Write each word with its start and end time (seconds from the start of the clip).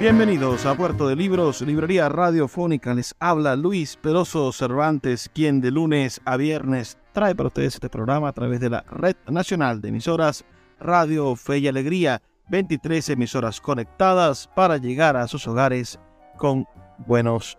Bienvenidos 0.00 0.64
a 0.64 0.74
Puerto 0.74 1.06
de 1.08 1.14
Libros, 1.14 1.60
Librería 1.60 2.08
Radiofónica. 2.08 2.94
Les 2.94 3.14
habla 3.20 3.54
Luis 3.54 3.98
Peroso 3.98 4.50
Cervantes, 4.50 5.30
quien 5.34 5.60
de 5.60 5.70
lunes 5.70 6.22
a 6.24 6.38
viernes 6.38 6.96
trae 7.12 7.34
para 7.34 7.48
ustedes 7.48 7.74
este 7.74 7.90
programa 7.90 8.28
a 8.28 8.32
través 8.32 8.60
de 8.60 8.70
la 8.70 8.80
Red 8.88 9.16
Nacional 9.28 9.82
de 9.82 9.90
Emisoras 9.90 10.46
Radio 10.80 11.36
Fe 11.36 11.58
y 11.58 11.68
Alegría. 11.68 12.22
23 12.48 13.10
emisoras 13.10 13.60
conectadas 13.60 14.48
para 14.56 14.78
llegar 14.78 15.18
a 15.18 15.28
sus 15.28 15.46
hogares 15.46 16.00
con 16.38 16.64
buenos 17.06 17.58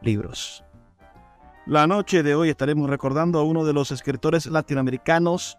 libros. 0.00 0.62
La 1.66 1.88
noche 1.88 2.22
de 2.22 2.36
hoy 2.36 2.50
estaremos 2.50 2.88
recordando 2.88 3.40
a 3.40 3.42
uno 3.42 3.64
de 3.64 3.72
los 3.72 3.90
escritores 3.90 4.46
latinoamericanos 4.46 5.58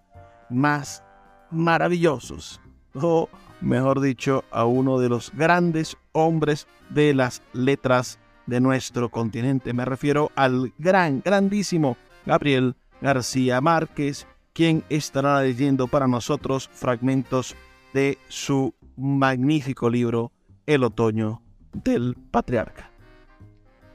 más 0.50 1.04
maravillosos, 1.52 2.62
o 2.96 3.28
mejor 3.62 4.02
dicho, 4.02 4.44
a 4.52 4.66
uno 4.66 5.00
de 5.00 5.10
los 5.10 5.32
grandes 5.34 5.98
hombres 6.12 6.68
de 6.90 7.14
las 7.14 7.42
letras 7.54 8.20
de 8.46 8.60
nuestro 8.60 9.10
continente. 9.10 9.74
Me 9.74 9.86
refiero 9.86 10.32
al 10.36 10.74
gran, 10.78 11.22
grandísimo 11.24 11.98
Gabriel 12.26 12.76
García 13.02 13.62
Márquez, 13.62 14.28
quien 14.54 14.84
estará 14.90 15.42
leyendo 15.42 15.88
para 15.88 16.08
nosotros 16.08 16.70
fragmentos 16.74 17.56
de 17.94 18.18
su 18.28 18.74
magnífico 18.98 19.90
libro 19.90 20.34
El 20.66 20.84
otoño 20.84 21.42
del 21.74 22.18
patriarca. 22.32 22.92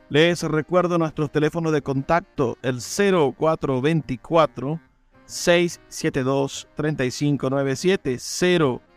Les 0.09 0.41
recuerdo 0.43 0.99
nuestros 0.99 1.33
teléfonos 1.33 1.73
de 1.73 1.83
contacto, 1.83 2.59
el 2.63 2.81
0424 2.81 4.81
672 5.25 6.69
3597 6.77 8.19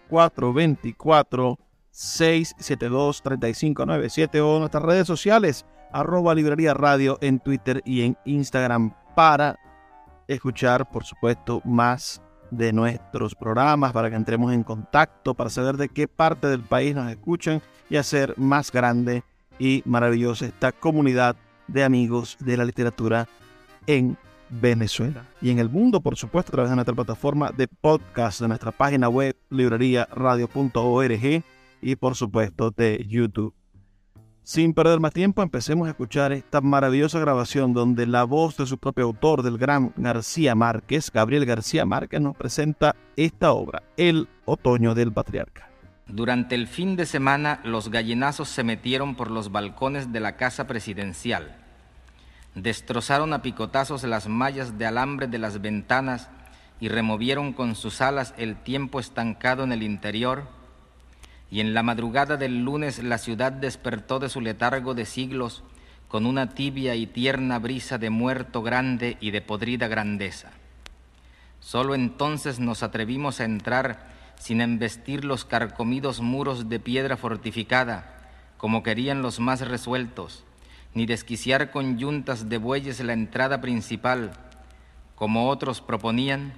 0424 0.09 1.59
672 1.91 3.21
3597 3.21 4.41
o 4.41 4.59
nuestras 4.59 4.83
redes 4.83 5.07
sociales 5.07 5.65
arroba 5.91 6.35
librería 6.35 6.73
radio 6.73 7.17
en 7.21 7.39
Twitter 7.39 7.81
y 7.85 8.01
en 8.01 8.17
Instagram 8.25 8.93
para 9.15 9.57
escuchar 10.27 10.89
por 10.89 11.03
supuesto 11.03 11.61
más 11.65 12.21
de 12.51 12.73
nuestros 12.73 13.35
programas 13.35 13.91
para 13.91 14.09
que 14.09 14.15
entremos 14.15 14.53
en 14.53 14.63
contacto 14.63 15.33
para 15.33 15.49
saber 15.49 15.77
de 15.77 15.89
qué 15.89 16.07
parte 16.07 16.47
del 16.47 16.61
país 16.61 16.95
nos 16.95 17.09
escuchan 17.11 17.61
y 17.89 17.97
hacer 17.97 18.33
más 18.37 18.71
grande 18.71 19.23
y 19.57 19.83
maravillosa 19.85 20.45
esta 20.45 20.71
comunidad 20.71 21.35
de 21.67 21.83
amigos 21.83 22.37
de 22.39 22.57
la 22.57 22.65
literatura 22.65 23.27
en 23.87 24.17
Venezuela 24.49 25.25
y 25.41 25.49
en 25.51 25.59
el 25.59 25.69
mundo, 25.69 26.01
por 26.01 26.15
supuesto, 26.15 26.49
a 26.49 26.53
través 26.53 26.69
de 26.69 26.75
nuestra 26.75 26.95
plataforma 26.95 27.51
de 27.51 27.67
podcast, 27.67 28.41
de 28.41 28.47
nuestra 28.47 28.71
página 28.71 29.09
web 29.09 29.35
libreriaradio.org 29.49 31.43
y 31.81 31.95
por 31.95 32.15
supuesto 32.15 32.71
de 32.71 33.05
YouTube. 33.07 33.53
Sin 34.43 34.73
perder 34.73 34.99
más 34.99 35.13
tiempo, 35.13 35.43
empecemos 35.43 35.87
a 35.87 35.91
escuchar 35.91 36.31
esta 36.31 36.59
maravillosa 36.59 37.19
grabación 37.19 37.73
donde 37.73 38.07
la 38.07 38.23
voz 38.23 38.57
de 38.57 38.65
su 38.65 38.79
propio 38.79 39.05
autor, 39.05 39.43
del 39.43 39.59
gran 39.59 39.93
García 39.95 40.55
Márquez, 40.55 41.11
Gabriel 41.11 41.45
García 41.45 41.85
Márquez, 41.85 42.19
nos 42.19 42.35
presenta 42.35 42.95
esta 43.15 43.51
obra, 43.51 43.83
El 43.95 44.27
Otoño 44.45 44.95
del 44.95 45.13
Patriarca. 45.13 45.69
Durante 46.07 46.55
el 46.55 46.65
fin 46.65 46.95
de 46.95 47.05
semana, 47.05 47.61
los 47.63 47.89
gallinazos 47.91 48.49
se 48.49 48.63
metieron 48.63 49.15
por 49.15 49.29
los 49.29 49.51
balcones 49.51 50.11
de 50.11 50.19
la 50.19 50.35
casa 50.35 50.65
presidencial 50.65 51.68
destrozaron 52.55 53.33
a 53.33 53.41
picotazos 53.41 54.03
las 54.03 54.27
mallas 54.27 54.77
de 54.77 54.85
alambre 54.85 55.27
de 55.27 55.37
las 55.37 55.61
ventanas 55.61 56.29
y 56.79 56.87
removieron 56.89 57.53
con 57.53 57.75
sus 57.75 58.01
alas 58.01 58.33
el 58.37 58.55
tiempo 58.55 58.99
estancado 58.99 59.63
en 59.63 59.71
el 59.71 59.83
interior, 59.83 60.47
y 61.51 61.61
en 61.61 61.73
la 61.73 61.83
madrugada 61.83 62.37
del 62.37 62.63
lunes 62.63 63.03
la 63.03 63.17
ciudad 63.17 63.51
despertó 63.51 64.19
de 64.19 64.29
su 64.29 64.39
letargo 64.39 64.93
de 64.93 65.05
siglos 65.05 65.63
con 66.07 66.25
una 66.25 66.49
tibia 66.49 66.95
y 66.95 67.07
tierna 67.07 67.59
brisa 67.59 67.97
de 67.97 68.09
muerto 68.09 68.61
grande 68.61 69.17
y 69.19 69.31
de 69.31 69.41
podrida 69.41 69.87
grandeza. 69.87 70.51
Solo 71.59 71.95
entonces 71.95 72.59
nos 72.59 72.83
atrevimos 72.83 73.39
a 73.39 73.45
entrar 73.45 74.07
sin 74.37 74.61
embestir 74.61 75.25
los 75.25 75.43
carcomidos 75.45 76.21
muros 76.21 76.69
de 76.69 76.79
piedra 76.79 77.17
fortificada, 77.17 78.15
como 78.57 78.81
querían 78.83 79.21
los 79.21 79.39
más 79.39 79.61
resueltos, 79.61 80.43
ni 80.93 81.05
desquiciar 81.05 81.71
con 81.71 81.97
yuntas 81.97 82.49
de 82.49 82.57
bueyes 82.57 82.99
la 82.99 83.13
entrada 83.13 83.61
principal, 83.61 84.31
como 85.15 85.49
otros 85.49 85.81
proponían, 85.81 86.53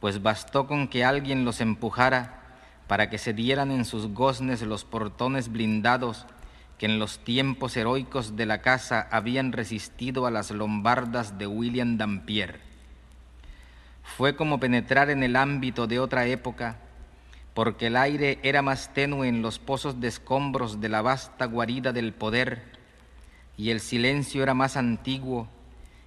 pues 0.00 0.22
bastó 0.22 0.66
con 0.66 0.88
que 0.88 1.04
alguien 1.04 1.44
los 1.44 1.60
empujara 1.60 2.40
para 2.86 3.08
que 3.08 3.18
se 3.18 3.32
dieran 3.32 3.70
en 3.70 3.84
sus 3.84 4.08
goznes 4.08 4.62
los 4.62 4.84
portones 4.84 5.50
blindados 5.50 6.26
que 6.78 6.86
en 6.86 6.98
los 6.98 7.20
tiempos 7.20 7.76
heroicos 7.76 8.36
de 8.36 8.44
la 8.44 8.60
casa 8.60 9.06
habían 9.10 9.52
resistido 9.52 10.26
a 10.26 10.30
las 10.32 10.50
lombardas 10.50 11.38
de 11.38 11.46
William 11.46 11.96
Dampier. 11.96 12.58
Fue 14.02 14.34
como 14.34 14.58
penetrar 14.58 15.08
en 15.08 15.22
el 15.22 15.36
ámbito 15.36 15.86
de 15.86 16.00
otra 16.00 16.26
época, 16.26 16.78
porque 17.54 17.86
el 17.86 17.96
aire 17.96 18.40
era 18.42 18.62
más 18.62 18.92
tenue 18.92 19.28
en 19.28 19.42
los 19.42 19.58
pozos 19.58 20.00
de 20.00 20.08
escombros 20.08 20.80
de 20.80 20.88
la 20.88 21.02
vasta 21.02 21.44
guarida 21.44 21.92
del 21.92 22.12
poder, 22.12 22.64
y 23.56 23.70
el 23.70 23.80
silencio 23.80 24.42
era 24.42 24.54
más 24.54 24.76
antiguo 24.76 25.48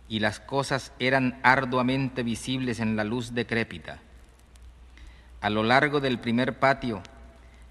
y 0.07 0.19
las 0.19 0.39
cosas 0.39 0.91
eran 0.99 1.39
arduamente 1.43 2.23
visibles 2.23 2.79
en 2.79 2.95
la 2.95 3.03
luz 3.03 3.33
decrépita. 3.33 3.99
A 5.41 5.49
lo 5.49 5.63
largo 5.63 5.99
del 5.99 6.19
primer 6.19 6.59
patio, 6.59 7.01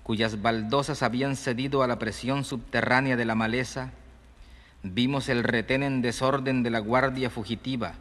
cuyas 0.02 0.42
baldosas 0.42 1.02
habían 1.02 1.36
cedido 1.36 1.82
a 1.82 1.86
la 1.86 1.98
presión 1.98 2.44
subterránea 2.44 3.16
de 3.16 3.24
la 3.24 3.34
maleza, 3.34 3.90
vimos 4.82 5.28
el 5.28 5.42
retén 5.42 5.82
en 5.82 6.02
desorden 6.02 6.62
de 6.62 6.70
la 6.70 6.78
guardia 6.78 7.30
fugitiva, 7.30 7.94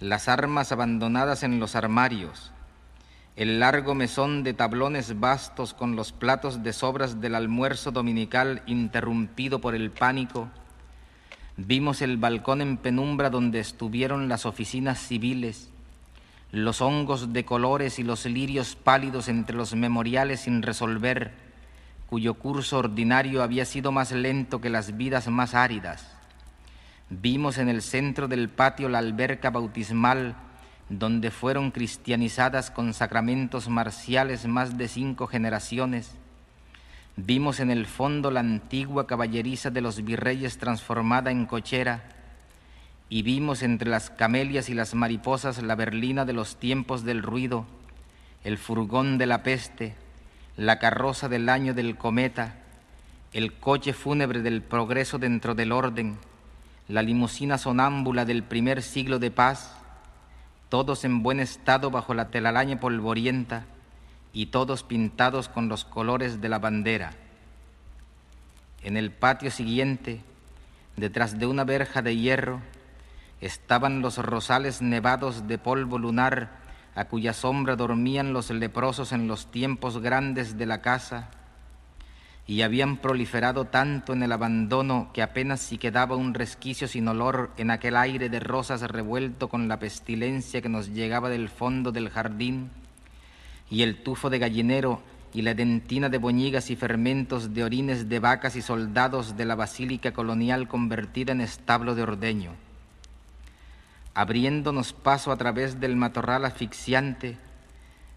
las 0.00 0.28
armas 0.28 0.72
abandonadas 0.72 1.42
en 1.42 1.60
los 1.60 1.76
armarios, 1.76 2.52
el 3.36 3.60
largo 3.60 3.94
mesón 3.94 4.42
de 4.42 4.54
tablones 4.54 5.20
vastos 5.20 5.74
con 5.74 5.94
los 5.94 6.12
platos 6.12 6.62
de 6.62 6.72
sobras 6.72 7.20
del 7.20 7.34
almuerzo 7.34 7.90
dominical 7.90 8.62
interrumpido 8.66 9.60
por 9.60 9.74
el 9.74 9.90
pánico, 9.90 10.48
Vimos 11.66 12.00
el 12.00 12.16
balcón 12.16 12.62
en 12.62 12.78
penumbra 12.78 13.28
donde 13.28 13.60
estuvieron 13.60 14.30
las 14.30 14.46
oficinas 14.46 14.98
civiles, 14.98 15.68
los 16.52 16.80
hongos 16.80 17.34
de 17.34 17.44
colores 17.44 17.98
y 17.98 18.02
los 18.02 18.24
lirios 18.24 18.76
pálidos 18.76 19.28
entre 19.28 19.54
los 19.54 19.74
memoriales 19.74 20.40
sin 20.40 20.62
resolver, 20.62 21.32
cuyo 22.06 22.32
curso 22.32 22.78
ordinario 22.78 23.42
había 23.42 23.66
sido 23.66 23.92
más 23.92 24.10
lento 24.10 24.62
que 24.62 24.70
las 24.70 24.96
vidas 24.96 25.28
más 25.28 25.54
áridas. 25.54 26.16
Vimos 27.10 27.58
en 27.58 27.68
el 27.68 27.82
centro 27.82 28.26
del 28.26 28.48
patio 28.48 28.88
la 28.88 28.98
alberca 28.98 29.50
bautismal 29.50 30.36
donde 30.88 31.30
fueron 31.30 31.72
cristianizadas 31.72 32.70
con 32.70 32.94
sacramentos 32.94 33.68
marciales 33.68 34.46
más 34.46 34.78
de 34.78 34.88
cinco 34.88 35.26
generaciones. 35.26 36.16
Vimos 37.22 37.60
en 37.60 37.70
el 37.70 37.84
fondo 37.84 38.30
la 38.30 38.40
antigua 38.40 39.06
caballeriza 39.06 39.68
de 39.68 39.82
los 39.82 40.02
virreyes 40.02 40.56
transformada 40.56 41.30
en 41.30 41.44
cochera 41.44 42.02
y 43.10 43.20
vimos 43.20 43.62
entre 43.62 43.90
las 43.90 44.08
camelias 44.08 44.70
y 44.70 44.74
las 44.74 44.94
mariposas 44.94 45.62
la 45.62 45.74
berlina 45.74 46.24
de 46.24 46.32
los 46.32 46.56
tiempos 46.56 47.04
del 47.04 47.22
ruido, 47.22 47.66
el 48.42 48.56
furgón 48.56 49.18
de 49.18 49.26
la 49.26 49.42
peste, 49.42 49.94
la 50.56 50.78
carroza 50.78 51.28
del 51.28 51.50
año 51.50 51.74
del 51.74 51.98
cometa, 51.98 52.54
el 53.34 53.52
coche 53.52 53.92
fúnebre 53.92 54.40
del 54.40 54.62
progreso 54.62 55.18
dentro 55.18 55.54
del 55.54 55.72
orden, 55.72 56.16
la 56.88 57.02
limusina 57.02 57.58
sonámbula 57.58 58.24
del 58.24 58.44
primer 58.44 58.80
siglo 58.80 59.18
de 59.18 59.30
paz, 59.30 59.76
todos 60.70 61.04
en 61.04 61.22
buen 61.22 61.40
estado 61.40 61.90
bajo 61.90 62.14
la 62.14 62.28
telaraña 62.30 62.80
polvorienta 62.80 63.66
y 64.32 64.46
todos 64.46 64.82
pintados 64.82 65.48
con 65.48 65.68
los 65.68 65.84
colores 65.84 66.40
de 66.40 66.48
la 66.48 66.58
bandera. 66.58 67.12
En 68.82 68.96
el 68.96 69.10
patio 69.10 69.50
siguiente, 69.50 70.20
detrás 70.96 71.38
de 71.38 71.46
una 71.46 71.64
verja 71.64 72.02
de 72.02 72.16
hierro, 72.16 72.60
estaban 73.40 74.00
los 74.02 74.18
rosales 74.18 74.82
nevados 74.82 75.48
de 75.48 75.58
polvo 75.58 75.98
lunar 75.98 76.60
a 76.94 77.06
cuya 77.06 77.32
sombra 77.32 77.76
dormían 77.76 78.32
los 78.32 78.50
leprosos 78.50 79.12
en 79.12 79.26
los 79.26 79.46
tiempos 79.50 79.98
grandes 79.98 80.58
de 80.58 80.66
la 80.66 80.80
casa, 80.82 81.30
y 82.46 82.62
habían 82.62 82.96
proliferado 82.96 83.66
tanto 83.66 84.12
en 84.12 84.24
el 84.24 84.32
abandono 84.32 85.10
que 85.14 85.22
apenas 85.22 85.60
si 85.60 85.78
quedaba 85.78 86.16
un 86.16 86.34
resquicio 86.34 86.88
sin 86.88 87.06
olor 87.06 87.52
en 87.56 87.70
aquel 87.70 87.96
aire 87.96 88.28
de 88.28 88.40
rosas 88.40 88.82
revuelto 88.82 89.48
con 89.48 89.68
la 89.68 89.78
pestilencia 89.78 90.60
que 90.60 90.68
nos 90.68 90.88
llegaba 90.88 91.28
del 91.28 91.48
fondo 91.48 91.92
del 91.92 92.10
jardín, 92.10 92.70
y 93.70 93.82
el 93.82 94.02
tufo 94.02 94.28
de 94.28 94.38
gallinero 94.38 95.00
y 95.32 95.42
la 95.42 95.54
dentina 95.54 96.08
de 96.08 96.18
boñigas 96.18 96.70
y 96.70 96.76
fermentos 96.76 97.54
de 97.54 97.62
orines 97.62 98.08
de 98.08 98.18
vacas 98.18 98.56
y 98.56 98.62
soldados 98.62 99.36
de 99.36 99.44
la 99.44 99.54
basílica 99.54 100.12
colonial 100.12 100.66
convertida 100.66 101.32
en 101.32 101.40
establo 101.40 101.94
de 101.94 102.02
ordeño. 102.02 102.52
Abriéndonos 104.12 104.92
paso 104.92 105.30
a 105.30 105.36
través 105.36 105.78
del 105.78 105.94
matorral 105.94 106.44
asfixiante, 106.44 107.38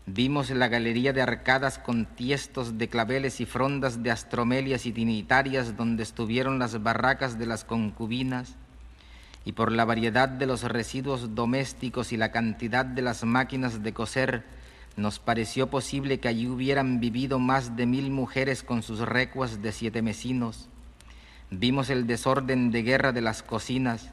vimos 0.07 0.49
la 0.49 0.67
galería 0.67 1.13
de 1.13 1.21
arcadas 1.21 1.77
con 1.77 2.07
tiestos 2.07 2.79
de 2.79 2.89
claveles 2.89 3.39
y 3.39 3.45
frondas 3.45 4.01
de 4.01 4.09
astromelias 4.09 4.87
y 4.87 4.91
tinitarias 4.91 5.77
donde 5.77 6.01
estuvieron 6.01 6.57
las 6.57 6.81
barracas 6.81 7.37
de 7.37 7.45
las 7.45 7.63
concubinas, 7.63 8.55
y 9.45 9.51
por 9.51 9.71
la 9.71 9.85
variedad 9.85 10.29
de 10.29 10.47
los 10.47 10.63
residuos 10.63 11.35
domésticos 11.35 12.11
y 12.11 12.17
la 12.17 12.31
cantidad 12.31 12.85
de 12.85 13.01
las 13.01 13.23
máquinas 13.23 13.83
de 13.83 13.93
coser, 13.93 14.45
nos 14.95 15.19
pareció 15.19 15.67
posible 15.67 16.19
que 16.19 16.27
allí 16.27 16.47
hubieran 16.47 16.99
vivido 16.99 17.39
más 17.39 17.75
de 17.75 17.85
mil 17.85 18.11
mujeres 18.11 18.63
con 18.63 18.83
sus 18.83 18.99
recuas 18.99 19.61
de 19.61 19.71
siete 19.71 20.01
mesinos. 20.01 20.69
Vimos 21.49 21.89
el 21.89 22.05
desorden 22.05 22.71
de 22.71 22.83
guerra 22.83 23.11
de 23.11 23.21
las 23.21 23.41
cocinas, 23.43 24.11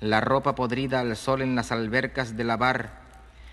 la 0.00 0.20
ropa 0.20 0.54
podrida 0.54 1.00
al 1.00 1.16
sol 1.16 1.42
en 1.42 1.56
las 1.56 1.72
albercas 1.72 2.36
de 2.36 2.44
lavar, 2.44 3.02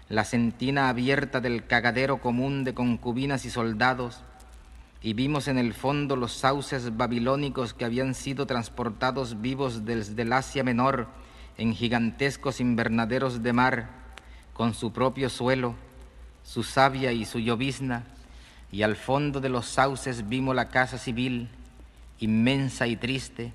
la 0.10 0.24
sentina 0.24 0.90
abierta 0.90 1.40
del 1.40 1.66
cagadero 1.66 2.19
común 2.19 2.63
de 2.63 2.74
concubinas 2.74 3.46
y 3.46 3.50
soldados, 3.50 4.22
y 5.02 5.13
vimos 5.13 5.48
en 5.48 5.58
el 5.58 5.74
fondo 5.74 6.16
los 6.16 6.34
sauces 6.34 6.96
babilónicos 6.96 7.74
que 7.74 7.86
habían 7.86 8.13
sido 8.13 8.46
transportados 8.46 9.42
vivos 9.42 9.84
desde 9.84 10.22
el 10.22 10.34
Asia 10.34 10.63
Menor 10.63 11.08
en 11.58 11.74
gigantescos 11.74 12.60
invernaderos 12.60 13.42
de 13.42 13.54
mar, 13.54 13.90
con 14.54 14.74
su 14.74 14.92
propio 14.94 15.30
suelo, 15.30 15.75
su 16.44 16.64
savia 16.64 17.12
y 17.12 17.26
su 17.26 17.40
llovizna, 17.40 18.04
y 18.72 18.84
al 18.84 18.96
fondo 18.96 19.42
de 19.42 19.50
los 19.50 19.66
sauces 19.66 20.30
vimos 20.30 20.56
la 20.56 20.70
casa 20.70 20.98
civil, 20.98 21.50
inmensa 22.20 22.88
y 22.88 22.96
triste, 22.96 23.54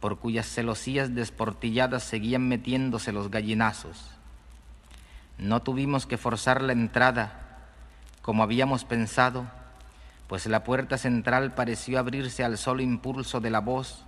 por 0.00 0.18
cuyas 0.18 0.46
celosías 0.46 1.14
desportilladas 1.14 2.02
seguían 2.02 2.48
metiéndose 2.48 3.12
los 3.12 3.30
gallinazos. 3.30 4.10
No 5.38 5.60
tuvimos 5.62 6.06
que 6.06 6.16
forzar 6.16 6.62
la 6.62 6.72
entrada, 6.72 7.58
como 8.22 8.42
habíamos 8.42 8.84
pensado, 8.84 9.46
pues 10.26 10.46
la 10.46 10.64
puerta 10.64 10.98
central 10.98 11.54
pareció 11.54 11.98
abrirse 11.98 12.42
al 12.42 12.58
solo 12.58 12.82
impulso 12.82 13.40
de 13.40 13.50
la 13.50 13.60
voz, 13.60 14.04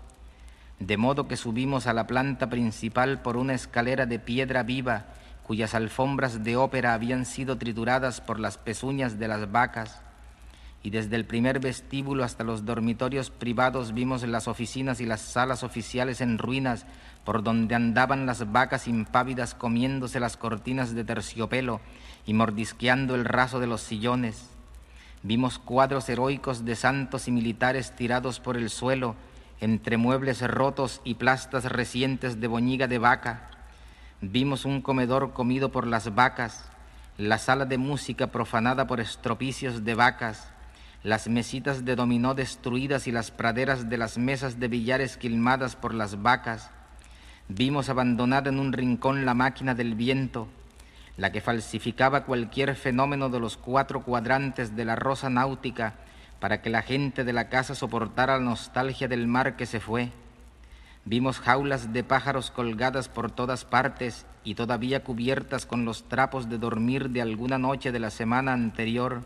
de 0.81 0.97
modo 0.97 1.29
que 1.29 1.37
subimos 1.37 1.87
a 1.87 1.93
la 1.93 2.07
planta 2.07 2.49
principal 2.49 3.21
por 3.21 3.37
una 3.37 3.55
escalera 3.55 4.07
de 4.07 4.19
piedra 4.19 4.63
viva 4.63 5.07
cuyas 5.49 5.75
alfombras 5.75 6.45
de 6.45 6.59
ópera 6.59 6.93
habían 6.93 7.25
sido 7.25 7.57
trituradas 7.57 8.21
por 8.21 8.39
las 8.39 8.59
pezuñas 8.59 9.19
de 9.19 9.29
las 9.29 9.51
vacas 9.51 10.03
y 10.83 10.91
desde 10.91 11.17
el 11.17 11.25
primer 11.25 11.59
vestíbulo 11.59 12.23
hasta 12.23 12.45
los 12.45 12.67
dormitorios 12.67 13.31
privados 13.31 13.95
vimos 13.95 14.23
las 14.25 14.47
oficinas 14.47 15.01
y 15.01 15.07
las 15.07 15.23
salas 15.23 15.63
oficiales 15.63 16.21
en 16.21 16.37
ruinas 16.37 16.85
por 17.25 17.43
donde 17.43 17.75
andaban 17.75 18.27
las 18.27 18.53
vacas 18.53 18.89
impávidas 18.89 19.55
comiéndose 19.55 20.21
las 20.21 20.37
cortinas 20.37 20.95
de 20.95 21.05
terciopelo 21.05 21.81
y 22.27 22.35
mordisqueando 22.35 23.15
el 23.15 23.25
raso 23.25 23.59
de 23.59 23.69
los 23.69 23.81
sillones. 23.81 24.51
Vimos 25.23 25.59
cuadros 25.59 26.11
heroicos 26.11 26.67
de 26.67 26.77
santos 26.77 27.27
y 27.27 27.33
militares 27.33 27.97
tirados 27.97 28.39
por 28.39 28.59
el 28.59 28.69
suelo 28.69 29.17
entre 29.63 29.97
muebles 29.97 30.47
rotos 30.47 31.01
y 31.05 31.15
plastas 31.15 31.65
recientes 31.65 32.39
de 32.39 32.47
boñiga 32.49 32.87
de 32.87 32.99
vaca. 32.99 33.58
Vimos 34.21 34.65
un 34.65 34.83
comedor 34.83 35.33
comido 35.33 35.71
por 35.71 35.87
las 35.87 36.13
vacas, 36.17 36.65
la 37.19 37.39
sala 37.39 37.67
de 37.67 37.79
música 37.79 38.27
profanada 38.27 38.89
por 38.89 38.99
estropicios 38.99 39.85
de 39.85 39.95
vacas, 39.95 40.51
las 41.05 41.29
mesitas 41.29 41.85
de 41.85 41.95
dominó 41.95 42.35
destruidas 42.35 43.07
y 43.07 43.13
las 43.13 43.31
praderas 43.31 43.89
de 43.89 43.97
las 43.97 44.19
mesas 44.19 44.59
de 44.59 44.67
billar 44.67 45.01
esquilmadas 45.01 45.77
por 45.77 45.95
las 45.95 46.21
vacas. 46.21 46.73
Vimos 47.47 47.91
abandonada 47.91 48.51
en 48.51 48.59
un 48.59 48.73
rincón 48.73 49.25
la 49.25 49.35
máquina 49.35 49.77
del 49.77 49.95
viento, 49.95 50.49
la 51.17 51.31
que 51.31 51.41
falsificaba 51.41 52.25
cualquier 52.25 52.75
fenómeno 52.75 53.29
de 53.29 53.39
los 53.39 53.57
cuatro 53.57 54.03
cuadrantes 54.03 54.75
de 54.75 54.85
la 54.85 54.97
rosa 54.97 55.31
náutica 55.31 55.95
para 56.41 56.61
que 56.61 56.71
la 56.71 56.83
gente 56.83 57.23
de 57.23 57.33
la 57.33 57.49
casa 57.49 57.77
soportara 57.77 58.37
la 58.39 58.45
nostalgia 58.45 59.07
del 59.07 59.29
mar 59.29 59.55
que 59.55 59.67
se 59.67 59.79
fue. 59.79 60.11
Vimos 61.09 61.41
jaulas 61.41 61.95
de 61.95 62.05
pájaros 62.05 62.51
colgadas 62.51 63.09
por 63.09 63.31
todas 63.31 63.65
partes 63.65 64.27
y 64.45 64.57
todavía 64.57 65.05
cubiertas 65.05 65.65
con 65.65 65.87
los 65.87 66.07
trapos 66.07 66.51
de 66.51 66.59
dormir 66.59 67.09
de 67.09 67.23
alguna 67.23 67.57
noche 67.57 67.93
de 67.93 67.99
la 67.99 68.11
semana 68.11 68.53
anterior 68.53 69.23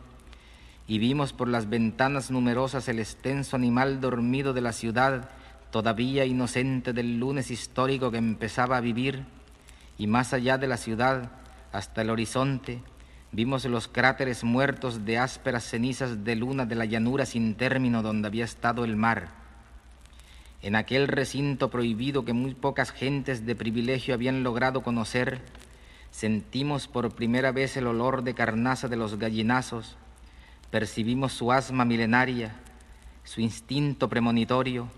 y 0.86 1.00
vimos 1.00 1.32
por 1.32 1.48
las 1.48 1.68
ventanas 1.68 2.30
numerosas 2.30 2.86
el 2.86 3.00
extenso 3.00 3.56
animal 3.56 4.00
dormido 4.00 4.52
de 4.52 4.60
la 4.60 4.72
ciudad, 4.72 5.28
todavía 5.72 6.24
inocente 6.24 6.92
del 6.92 7.18
lunes 7.18 7.50
histórico 7.50 8.12
que 8.12 8.18
empezaba 8.18 8.76
a 8.76 8.80
vivir, 8.80 9.24
y 9.98 10.06
más 10.06 10.32
allá 10.32 10.58
de 10.58 10.68
la 10.68 10.76
ciudad, 10.76 11.32
hasta 11.72 12.02
el 12.02 12.10
horizonte, 12.10 12.80
vimos 13.32 13.64
los 13.64 13.88
cráteres 13.88 14.44
muertos 14.44 15.04
de 15.04 15.18
ásperas 15.18 15.64
cenizas 15.64 16.22
de 16.22 16.36
luna 16.36 16.64
de 16.64 16.76
la 16.76 16.84
llanura 16.84 17.26
sin 17.26 17.56
término 17.56 18.02
donde 18.02 18.28
había 18.28 18.44
estado 18.44 18.84
el 18.84 18.94
mar. 18.94 19.41
En 20.62 20.76
aquel 20.76 21.08
recinto 21.08 21.70
prohibido 21.70 22.24
que 22.24 22.32
muy 22.32 22.54
pocas 22.54 22.92
gentes 22.92 23.44
de 23.44 23.56
privilegio 23.56 24.14
habían 24.14 24.44
logrado 24.44 24.82
conocer, 24.82 25.40
sentimos 26.12 26.86
por 26.86 27.14
primera 27.14 27.50
vez 27.50 27.76
el 27.76 27.88
olor 27.88 28.22
de 28.22 28.34
carnaza 28.34 28.86
de 28.86 28.96
los 28.96 29.18
gallinazos, 29.18 29.96
percibimos 30.70 31.32
su 31.32 31.50
asma 31.50 31.84
milenaria, 31.84 32.54
su 33.24 33.40
instinto 33.40 34.08
premonitorio, 34.08 34.88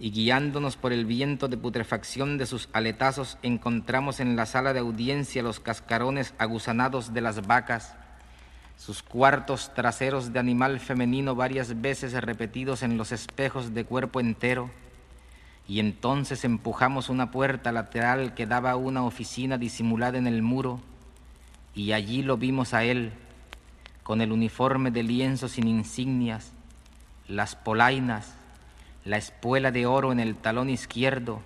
y 0.00 0.10
guiándonos 0.10 0.76
por 0.76 0.92
el 0.92 1.06
viento 1.06 1.46
de 1.46 1.56
putrefacción 1.56 2.36
de 2.36 2.46
sus 2.46 2.68
aletazos, 2.72 3.38
encontramos 3.44 4.18
en 4.18 4.34
la 4.34 4.46
sala 4.46 4.72
de 4.72 4.80
audiencia 4.80 5.44
los 5.44 5.60
cascarones 5.60 6.34
aguzanados 6.38 7.14
de 7.14 7.20
las 7.20 7.46
vacas, 7.46 7.94
sus 8.84 9.04
cuartos 9.04 9.72
traseros 9.74 10.32
de 10.32 10.40
animal 10.40 10.80
femenino 10.80 11.36
varias 11.36 11.80
veces 11.80 12.14
repetidos 12.14 12.82
en 12.82 12.96
los 12.96 13.12
espejos 13.12 13.74
de 13.74 13.84
cuerpo 13.84 14.18
entero, 14.18 14.70
y 15.68 15.78
entonces 15.78 16.44
empujamos 16.44 17.08
una 17.08 17.30
puerta 17.30 17.70
lateral 17.70 18.34
que 18.34 18.44
daba 18.44 18.72
a 18.72 18.76
una 18.76 19.04
oficina 19.04 19.56
disimulada 19.56 20.18
en 20.18 20.26
el 20.26 20.42
muro, 20.42 20.80
y 21.76 21.92
allí 21.92 22.24
lo 22.24 22.38
vimos 22.38 22.74
a 22.74 22.82
él, 22.82 23.12
con 24.02 24.20
el 24.20 24.32
uniforme 24.32 24.90
de 24.90 25.04
lienzo 25.04 25.46
sin 25.46 25.68
insignias, 25.68 26.50
las 27.28 27.54
polainas, 27.54 28.34
la 29.04 29.16
espuela 29.16 29.70
de 29.70 29.86
oro 29.86 30.10
en 30.10 30.18
el 30.18 30.34
talón 30.34 30.68
izquierdo, 30.68 31.40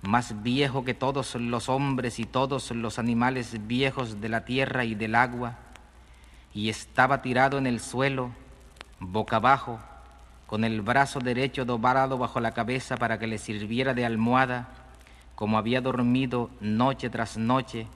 más 0.00 0.44
viejo 0.44 0.84
que 0.84 0.94
todos 0.94 1.34
los 1.34 1.68
hombres 1.68 2.20
y 2.20 2.24
todos 2.24 2.70
los 2.70 3.00
animales 3.00 3.66
viejos 3.66 4.20
de 4.20 4.28
la 4.28 4.44
tierra 4.44 4.84
y 4.84 4.94
del 4.94 5.16
agua, 5.16 5.58
y 6.54 6.68
estaba 6.68 7.22
tirado 7.22 7.58
en 7.58 7.66
el 7.66 7.80
suelo, 7.80 8.30
boca 9.00 9.36
abajo, 9.36 9.80
con 10.46 10.64
el 10.64 10.82
brazo 10.82 11.18
derecho 11.18 11.64
doblado 11.64 12.18
bajo 12.18 12.40
la 12.40 12.52
cabeza 12.52 12.96
para 12.96 13.18
que 13.18 13.26
le 13.26 13.38
sirviera 13.38 13.94
de 13.94 14.04
almohada, 14.04 14.68
como 15.34 15.56
había 15.56 15.80
dormido 15.80 16.50
noche 16.60 17.08
tras 17.08 17.38
noche 17.38 17.86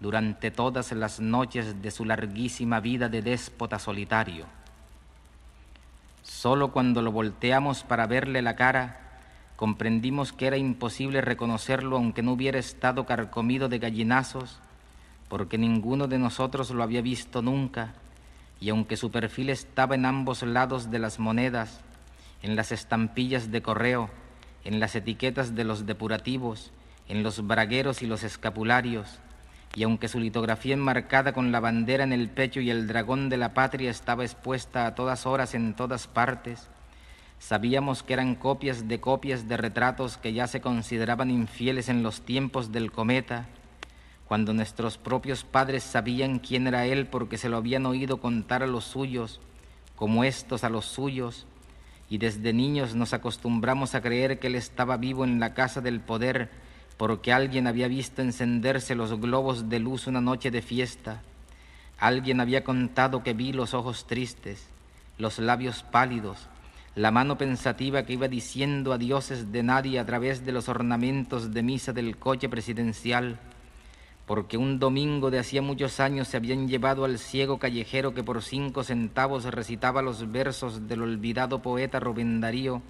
durante 0.00 0.50
todas 0.50 0.92
las 0.92 1.18
noches 1.18 1.82
de 1.82 1.90
su 1.90 2.04
larguísima 2.04 2.78
vida 2.80 3.08
de 3.08 3.22
déspota 3.22 3.78
solitario. 3.78 4.46
Solo 6.22 6.72
cuando 6.72 7.02
lo 7.02 7.10
volteamos 7.10 7.82
para 7.82 8.06
verle 8.06 8.42
la 8.42 8.54
cara, 8.54 9.00
comprendimos 9.56 10.32
que 10.32 10.46
era 10.46 10.56
imposible 10.56 11.20
reconocerlo 11.20 11.96
aunque 11.96 12.22
no 12.22 12.32
hubiera 12.32 12.58
estado 12.58 13.06
carcomido 13.06 13.68
de 13.68 13.78
gallinazos, 13.78 14.60
porque 15.28 15.58
ninguno 15.58 16.06
de 16.06 16.18
nosotros 16.18 16.70
lo 16.70 16.82
había 16.82 17.02
visto 17.02 17.42
nunca, 17.42 17.94
y 18.60 18.70
aunque 18.70 18.96
su 18.96 19.10
perfil 19.10 19.50
estaba 19.50 19.94
en 19.94 20.06
ambos 20.06 20.42
lados 20.42 20.90
de 20.90 20.98
las 20.98 21.18
monedas, 21.18 21.80
en 22.42 22.56
las 22.56 22.72
estampillas 22.72 23.50
de 23.50 23.62
correo, 23.62 24.10
en 24.64 24.80
las 24.80 24.94
etiquetas 24.94 25.54
de 25.54 25.64
los 25.64 25.86
depurativos, 25.86 26.72
en 27.08 27.22
los 27.22 27.46
bragueros 27.46 28.02
y 28.02 28.06
los 28.06 28.22
escapularios, 28.22 29.18
y 29.74 29.82
aunque 29.82 30.08
su 30.08 30.20
litografía 30.20 30.74
enmarcada 30.74 31.32
con 31.32 31.52
la 31.52 31.60
bandera 31.60 32.04
en 32.04 32.12
el 32.12 32.28
pecho 32.28 32.60
y 32.60 32.70
el 32.70 32.86
dragón 32.86 33.28
de 33.28 33.36
la 33.36 33.54
patria 33.54 33.90
estaba 33.90 34.24
expuesta 34.24 34.86
a 34.86 34.94
todas 34.94 35.26
horas 35.26 35.54
en 35.54 35.74
todas 35.74 36.06
partes, 36.06 36.68
sabíamos 37.38 38.02
que 38.02 38.12
eran 38.12 38.36
copias 38.36 38.88
de 38.88 39.00
copias 39.00 39.48
de 39.48 39.56
retratos 39.56 40.16
que 40.16 40.32
ya 40.32 40.46
se 40.46 40.60
consideraban 40.60 41.30
infieles 41.30 41.88
en 41.88 42.02
los 42.02 42.20
tiempos 42.22 42.72
del 42.72 42.92
cometa, 42.92 43.46
cuando 44.26 44.54
nuestros 44.54 44.98
propios 44.98 45.44
padres 45.44 45.82
sabían 45.82 46.38
quién 46.38 46.66
era 46.66 46.86
él 46.86 47.06
porque 47.06 47.36
se 47.38 47.48
lo 47.48 47.56
habían 47.56 47.86
oído 47.86 48.18
contar 48.18 48.62
a 48.62 48.66
los 48.66 48.84
suyos, 48.84 49.40
como 49.96 50.24
estos 50.24 50.64
a 50.64 50.70
los 50.70 50.86
suyos, 50.86 51.46
y 52.08 52.18
desde 52.18 52.52
niños 52.52 52.94
nos 52.94 53.12
acostumbramos 53.12 53.94
a 53.94 54.00
creer 54.00 54.38
que 54.38 54.46
él 54.46 54.54
estaba 54.54 54.96
vivo 54.96 55.24
en 55.24 55.40
la 55.40 55.54
casa 55.54 55.80
del 55.80 56.00
poder, 56.00 56.50
porque 56.96 57.32
alguien 57.32 57.66
había 57.66 57.88
visto 57.88 58.22
encenderse 58.22 58.94
los 58.94 59.18
globos 59.20 59.68
de 59.68 59.78
luz 59.78 60.06
una 60.06 60.20
noche 60.20 60.50
de 60.50 60.62
fiesta. 60.62 61.22
Alguien 61.98 62.40
había 62.40 62.64
contado 62.64 63.22
que 63.22 63.34
vi 63.34 63.52
los 63.52 63.74
ojos 63.74 64.06
tristes, 64.06 64.66
los 65.18 65.38
labios 65.38 65.82
pálidos, 65.82 66.48
la 66.94 67.10
mano 67.10 67.36
pensativa 67.36 68.04
que 68.04 68.12
iba 68.12 68.28
diciendo 68.28 68.92
adioses 68.92 69.50
de 69.50 69.62
nadie 69.62 69.98
a 69.98 70.06
través 70.06 70.46
de 70.46 70.52
los 70.52 70.68
ornamentos 70.68 71.52
de 71.52 71.62
misa 71.62 71.92
del 71.92 72.16
coche 72.16 72.48
presidencial, 72.48 73.40
porque 74.26 74.56
un 74.56 74.78
domingo 74.78 75.30
de 75.30 75.38
hacía 75.38 75.60
muchos 75.60 76.00
años 76.00 76.28
se 76.28 76.38
habían 76.38 76.66
llevado 76.66 77.04
al 77.04 77.18
ciego 77.18 77.58
callejero 77.58 78.14
que 78.14 78.22
por 78.22 78.42
cinco 78.42 78.82
centavos 78.82 79.44
recitaba 79.44 80.00
los 80.00 80.32
versos 80.32 80.88
del 80.88 81.02
olvidado 81.02 81.60
poeta 81.60 82.00
Rubén 82.00 82.40
Darío, 82.40 82.80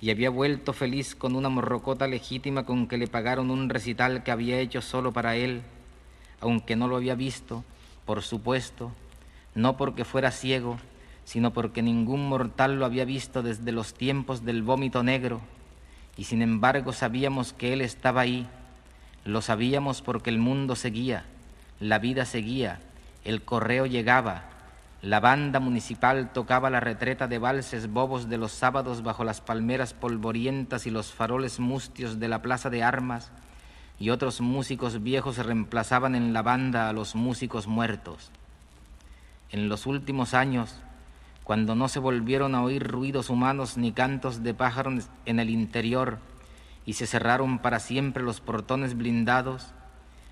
y 0.00 0.10
había 0.10 0.28
vuelto 0.28 0.74
feliz 0.74 1.14
con 1.14 1.34
una 1.34 1.48
morrocota 1.48 2.06
legítima 2.06 2.64
con 2.64 2.88
que 2.88 2.98
le 2.98 3.06
pagaron 3.06 3.50
un 3.50 3.70
recital 3.70 4.22
que 4.22 4.32
había 4.32 4.58
hecho 4.58 4.82
solo 4.82 5.12
para 5.12 5.36
él, 5.36 5.62
aunque 6.40 6.76
no 6.76 6.88
lo 6.88 6.96
había 6.96 7.14
visto, 7.14 7.64
por 8.04 8.20
supuesto, 8.20 8.92
no 9.54 9.78
porque 9.78 10.04
fuera 10.04 10.30
ciego, 10.30 10.76
sino 11.24 11.54
porque 11.54 11.80
ningún 11.80 12.28
mortal 12.28 12.78
lo 12.78 12.84
había 12.84 13.06
visto 13.06 13.42
desde 13.42 13.72
los 13.72 13.94
tiempos 13.94 14.44
del 14.44 14.62
vómito 14.62 15.02
negro, 15.02 15.40
y 16.18 16.24
sin 16.24 16.42
embargo 16.42 16.92
sabíamos 16.92 17.54
que 17.54 17.72
él 17.72 17.80
estaba 17.80 18.20
ahí, 18.20 18.46
lo 19.24 19.40
sabíamos 19.40 20.02
porque 20.02 20.30
el 20.30 20.38
mundo 20.38 20.76
seguía, 20.76 21.24
la 21.80 21.98
vida 21.98 22.24
seguía, 22.24 22.80
el 23.24 23.42
correo 23.42 23.86
llegaba, 23.86 24.44
la 25.00 25.20
banda 25.20 25.60
municipal 25.60 26.32
tocaba 26.32 26.70
la 26.70 26.80
retreta 26.80 27.26
de 27.26 27.38
valses 27.38 27.90
bobos 27.90 28.28
de 28.28 28.38
los 28.38 28.52
sábados 28.52 29.02
bajo 29.02 29.24
las 29.24 29.40
palmeras 29.40 29.92
polvorientas 29.92 30.86
y 30.86 30.90
los 30.90 31.12
faroles 31.12 31.58
mustios 31.60 32.20
de 32.20 32.28
la 32.28 32.42
plaza 32.42 32.70
de 32.70 32.82
armas, 32.82 33.30
y 33.98 34.10
otros 34.10 34.40
músicos 34.40 35.02
viejos 35.02 35.38
reemplazaban 35.38 36.14
en 36.14 36.32
la 36.32 36.42
banda 36.42 36.88
a 36.88 36.92
los 36.92 37.14
músicos 37.14 37.66
muertos. 37.66 38.30
En 39.50 39.68
los 39.68 39.86
últimos 39.86 40.34
años, 40.34 40.74
cuando 41.44 41.74
no 41.74 41.88
se 41.88 41.98
volvieron 41.98 42.54
a 42.54 42.62
oír 42.62 42.82
ruidos 42.82 43.30
humanos 43.30 43.76
ni 43.76 43.92
cantos 43.92 44.42
de 44.42 44.54
pájaros 44.54 45.08
en 45.26 45.38
el 45.38 45.50
interior, 45.50 46.18
y 46.86 46.94
se 46.94 47.06
cerraron 47.06 47.58
para 47.58 47.80
siempre 47.80 48.22
los 48.22 48.40
portones 48.40 48.96
blindados, 48.96 49.72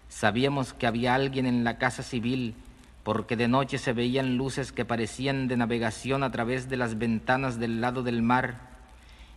sabíamos 0.09 0.75
que 0.75 0.87
había 0.87 1.15
alguien 1.15 1.47
en 1.47 1.65
la 1.65 1.79
casa 1.79 2.03
civil 2.03 2.55
porque 3.03 3.37
de 3.37 3.49
noche 3.49 3.79
se 3.79 3.93
veían 3.93 4.37
luces 4.37 4.73
que 4.73 4.85
parecían 4.85 5.49
de 5.49 5.57
navegación 5.57 6.23
a 6.23 6.31
través 6.31 6.69
de 6.69 6.77
las 6.77 6.99
ventanas 6.99 7.59
del 7.59 7.81
lado 7.81 8.03
del 8.03 8.23
mar, 8.23 8.71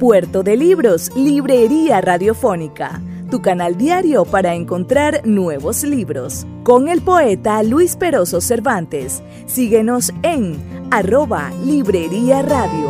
Puerto 0.03 0.43
de 0.43 0.57
Libros, 0.57 1.15
Librería 1.15 2.01
Radiofónica 2.01 3.01
tu 3.31 3.41
canal 3.41 3.77
diario 3.77 4.25
para 4.25 4.53
encontrar 4.53 5.25
nuevos 5.25 5.83
libros. 5.83 6.45
Con 6.63 6.89
el 6.89 7.01
poeta 7.01 7.63
Luis 7.63 7.95
Peroso 7.95 8.41
Cervantes. 8.41 9.23
Síguenos 9.45 10.13
en 10.21 10.61
arroba 10.91 11.51
Librería 11.65 12.41
Radio. 12.41 12.89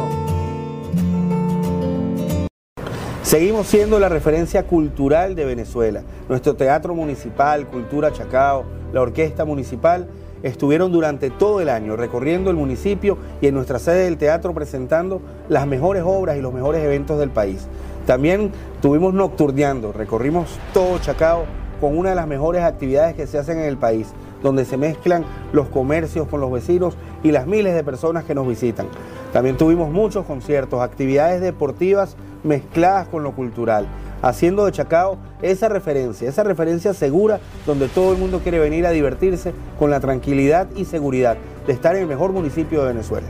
Seguimos 3.21 3.67
siendo 3.67 3.99
la 3.99 4.09
referencia 4.09 4.65
cultural 4.65 5.35
de 5.35 5.45
Venezuela. 5.45 6.01
Nuestro 6.27 6.55
teatro 6.55 6.95
municipal, 6.95 7.67
Cultura 7.67 8.11
Chacao, 8.11 8.65
la 8.91 9.01
orquesta 9.01 9.45
municipal 9.45 10.09
estuvieron 10.43 10.91
durante 10.91 11.29
todo 11.29 11.61
el 11.61 11.69
año 11.69 11.95
recorriendo 11.95 12.51
el 12.51 12.57
municipio 12.57 13.17
y 13.41 13.47
en 13.47 13.55
nuestra 13.55 13.79
sede 13.79 14.03
del 14.03 14.17
teatro 14.17 14.53
presentando 14.53 15.21
las 15.49 15.65
mejores 15.65 16.03
obras 16.05 16.37
y 16.37 16.41
los 16.41 16.53
mejores 16.53 16.83
eventos 16.83 17.17
del 17.17 17.29
país. 17.29 17.67
También 18.05 18.51
tuvimos 18.81 19.13
nocturneando, 19.13 19.93
recorrimos 19.93 20.59
todo 20.73 20.99
Chacao 20.99 21.45
con 21.79 21.97
una 21.97 22.09
de 22.09 22.15
las 22.15 22.27
mejores 22.27 22.63
actividades 22.63 23.15
que 23.15 23.27
se 23.27 23.37
hacen 23.37 23.59
en 23.59 23.65
el 23.65 23.77
país, 23.77 24.13
donde 24.41 24.65
se 24.65 24.77
mezclan 24.77 25.25
los 25.53 25.67
comercios 25.69 26.27
con 26.27 26.41
los 26.41 26.51
vecinos 26.51 26.97
y 27.23 27.31
las 27.31 27.47
miles 27.47 27.73
de 27.73 27.83
personas 27.83 28.25
que 28.25 28.35
nos 28.35 28.47
visitan. 28.47 28.87
También 29.31 29.57
tuvimos 29.57 29.89
muchos 29.89 30.25
conciertos, 30.25 30.81
actividades 30.81 31.41
deportivas 31.41 32.17
mezcladas 32.43 33.07
con 33.07 33.23
lo 33.23 33.33
cultural, 33.33 33.87
haciendo 34.23 34.65
de 34.65 34.71
Chacao 34.71 35.19
esa 35.43 35.69
referencia, 35.69 36.27
esa 36.27 36.43
referencia 36.43 36.93
segura 36.95 37.39
donde 37.67 37.89
todo 37.89 38.13
el 38.13 38.17
mundo 38.17 38.39
quiere 38.39 38.57
venir 38.57 38.87
a 38.87 38.91
divertirse 38.91 39.53
con 39.77 39.91
la 39.91 39.99
tranquilidad 39.99 40.67
y 40.75 40.85
seguridad 40.85 41.37
de 41.67 41.73
estar 41.73 41.95
en 41.95 42.03
el 42.03 42.07
mejor 42.07 42.31
municipio 42.31 42.81
de 42.81 42.87
Venezuela. 42.87 43.27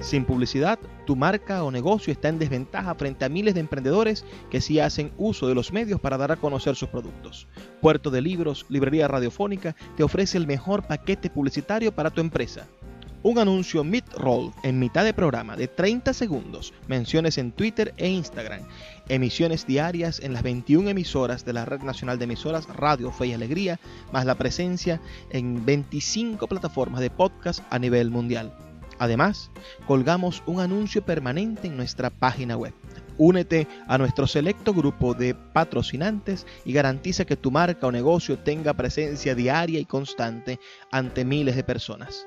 Sin 0.00 0.24
publicidad, 0.24 0.80
tu 1.06 1.14
marca 1.14 1.62
o 1.62 1.70
negocio 1.70 2.12
está 2.12 2.28
en 2.28 2.40
desventaja 2.40 2.94
frente 2.96 3.24
a 3.24 3.28
miles 3.28 3.54
de 3.54 3.60
emprendedores 3.60 4.24
que 4.50 4.60
sí 4.60 4.80
hacen 4.80 5.12
uso 5.16 5.46
de 5.46 5.54
los 5.54 5.72
medios 5.72 6.00
para 6.00 6.18
dar 6.18 6.32
a 6.32 6.36
conocer 6.36 6.74
sus 6.74 6.88
productos. 6.88 7.46
Puerto 7.80 8.10
de 8.10 8.20
Libros, 8.20 8.66
Librería 8.68 9.06
Radiofónica, 9.06 9.76
te 9.96 10.02
ofrece 10.02 10.38
el 10.38 10.46
mejor 10.48 10.82
paquete 10.82 11.30
publicitario 11.30 11.92
para 11.92 12.10
tu 12.10 12.20
empresa. 12.20 12.66
Un 13.22 13.38
anuncio 13.38 13.84
mid-roll 13.84 14.52
en 14.64 14.80
mitad 14.80 15.04
de 15.04 15.14
programa 15.14 15.56
de 15.56 15.68
30 15.68 16.12
segundos, 16.12 16.74
menciones 16.88 17.38
en 17.38 17.52
Twitter 17.52 17.94
e 17.96 18.08
Instagram, 18.08 18.62
emisiones 19.14 19.66
diarias 19.66 20.20
en 20.20 20.32
las 20.32 20.42
21 20.42 20.88
emisoras 20.88 21.44
de 21.44 21.52
la 21.52 21.66
Red 21.66 21.82
Nacional 21.82 22.18
de 22.18 22.24
Emisoras 22.24 22.66
Radio 22.68 23.12
Fe 23.12 23.26
y 23.26 23.32
Alegría, 23.34 23.78
más 24.10 24.24
la 24.24 24.36
presencia 24.36 25.02
en 25.28 25.66
25 25.66 26.46
plataformas 26.46 27.02
de 27.02 27.10
podcast 27.10 27.62
a 27.68 27.78
nivel 27.78 28.10
mundial. 28.10 28.56
Además, 28.98 29.50
colgamos 29.86 30.42
un 30.46 30.60
anuncio 30.60 31.04
permanente 31.04 31.66
en 31.66 31.76
nuestra 31.76 32.08
página 32.08 32.56
web. 32.56 32.72
Únete 33.18 33.68
a 33.86 33.98
nuestro 33.98 34.26
selecto 34.26 34.72
grupo 34.72 35.12
de 35.12 35.34
patrocinantes 35.34 36.46
y 36.64 36.72
garantiza 36.72 37.26
que 37.26 37.36
tu 37.36 37.50
marca 37.50 37.86
o 37.86 37.92
negocio 37.92 38.38
tenga 38.38 38.72
presencia 38.72 39.34
diaria 39.34 39.78
y 39.78 39.84
constante 39.84 40.58
ante 40.90 41.26
miles 41.26 41.54
de 41.54 41.64
personas. 41.64 42.26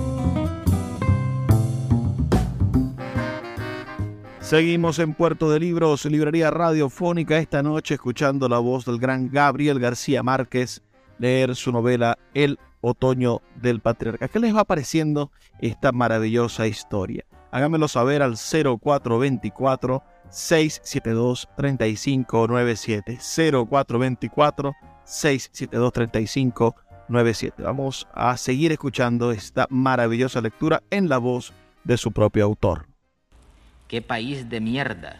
Seguimos 4.51 4.99
en 4.99 5.13
Puerto 5.13 5.49
de 5.49 5.61
Libros, 5.61 6.03
Librería 6.03 6.51
Radiofónica, 6.51 7.37
esta 7.37 7.63
noche 7.63 7.93
escuchando 7.93 8.49
la 8.49 8.59
voz 8.59 8.83
del 8.83 8.99
gran 8.99 9.31
Gabriel 9.31 9.79
García 9.79 10.23
Márquez 10.23 10.81
leer 11.19 11.55
su 11.55 11.71
novela 11.71 12.19
El 12.33 12.59
Otoño 12.81 13.41
del 13.55 13.79
Patriarca. 13.79 14.27
¿Qué 14.27 14.41
les 14.41 14.53
va 14.53 14.65
pareciendo 14.65 15.31
esta 15.61 15.93
maravillosa 15.93 16.67
historia? 16.67 17.23
Háganmelo 17.49 17.87
saber 17.87 18.21
al 18.21 18.35
0424 18.35 20.03
672 20.29 21.47
3597 21.55 23.19
0424 23.21 24.75
672 25.05 25.93
3597. 25.93 27.63
Vamos 27.63 28.05
a 28.13 28.35
seguir 28.35 28.73
escuchando 28.73 29.31
esta 29.31 29.65
maravillosa 29.69 30.41
lectura 30.41 30.83
en 30.89 31.07
la 31.07 31.19
voz 31.19 31.53
de 31.85 31.95
su 31.95 32.11
propio 32.11 32.43
autor 32.43 32.90
qué 33.91 34.01
país 34.01 34.47
de 34.47 34.61
mierda. 34.61 35.17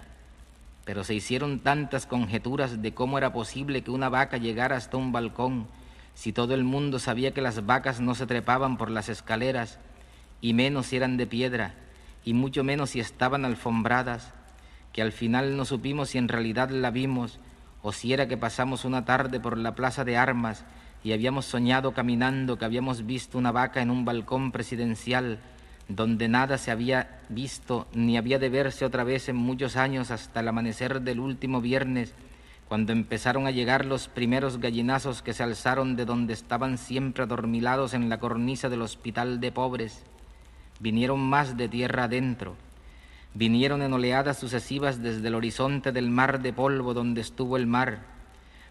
Pero 0.86 1.04
se 1.04 1.13
hicieron 1.13 1.60
tantas 1.60 2.06
conjeturas 2.06 2.82
de 2.82 2.94
cómo 2.94 3.18
era 3.18 3.34
posible 3.34 3.82
que 3.82 3.92
una 3.92 4.08
vaca 4.08 4.38
llegara 4.38 4.78
hasta 4.78 4.96
un 4.96 5.12
balcón 5.12 5.68
si 6.13 6.32
todo 6.32 6.54
el 6.54 6.63
mundo 6.63 6.98
sabía 6.98 7.34
que 7.34 7.42
las 7.42 7.66
vacas 7.66 8.00
no 8.00 8.16
se 8.16 8.28
trepaban 8.28 8.78
por 8.78 8.90
las 8.90 9.10
escaleras, 9.10 9.78
y 10.40 10.54
menos 10.54 10.86
si 10.86 10.96
eran 10.96 11.18
de 11.18 11.28
piedra, 11.28 11.74
y 12.24 12.34
mucho 12.34 12.63
menos 12.63 12.92
si 12.92 13.01
estaban 13.01 13.44
alfombradas, 13.44 14.34
que 14.94 15.01
al 15.01 15.12
final 15.12 15.58
no 15.58 15.66
supimos 15.66 16.12
si 16.12 16.18
en 16.18 16.30
realidad 16.30 16.70
la 16.70 16.92
vimos 16.92 17.40
o 17.82 17.92
si 17.92 18.13
era 18.13 18.30
que 18.30 18.38
pasamos 18.38 18.86
una 18.86 19.04
tarde 19.04 19.42
por 19.42 19.58
la 19.58 19.75
plaza 19.75 20.06
de 20.06 20.16
armas 20.16 20.63
y 21.04 21.12
habíamos 21.12 21.44
soñado 21.44 21.92
caminando 21.92 22.58
que 22.58 22.63
habíamos 22.63 23.06
visto 23.06 23.38
una 23.38 23.51
vaca 23.51 23.82
en 23.82 23.92
un 23.92 24.06
balcón 24.06 24.54
presidencial 24.54 25.40
donde 25.95 26.29
nada 26.29 26.57
se 26.57 26.71
había 26.71 27.19
visto 27.29 27.88
ni 27.93 28.17
había 28.17 28.39
de 28.39 28.50
verse 28.50 28.86
otra 28.86 29.03
vez 29.03 29.27
en 29.27 29.36
muchos 29.36 29.75
años 29.75 30.10
hasta 30.10 30.39
el 30.39 30.48
amanecer 30.48 31.01
del 31.01 31.19
último 31.19 31.60
viernes, 31.60 32.13
cuando 32.67 32.93
empezaron 32.93 33.48
a 33.48 33.51
llegar 33.51 33.86
los 33.86 34.07
primeros 34.07 34.60
gallinazos 34.60 35.21
que 35.21 35.33
se 35.33 35.43
alzaron 35.43 35.98
de 35.98 36.05
donde 36.05 36.33
estaban 36.33 36.77
siempre 36.77 37.24
adormilados 37.24 37.93
en 37.93 38.07
la 38.07 38.19
cornisa 38.19 38.69
del 38.69 38.81
hospital 38.81 39.41
de 39.41 39.51
pobres. 39.51 40.03
Vinieron 40.79 41.19
más 41.19 41.57
de 41.57 41.67
tierra 41.67 42.05
adentro, 42.05 42.55
vinieron 43.33 43.81
en 43.81 43.91
oleadas 43.91 44.39
sucesivas 44.39 45.03
desde 45.03 45.27
el 45.27 45.36
horizonte 45.36 45.91
del 45.91 46.10
mar 46.10 46.41
de 46.41 46.53
polvo 46.53 46.93
donde 46.93 47.19
estuvo 47.19 47.57
el 47.57 47.67
mar, 47.67 48.00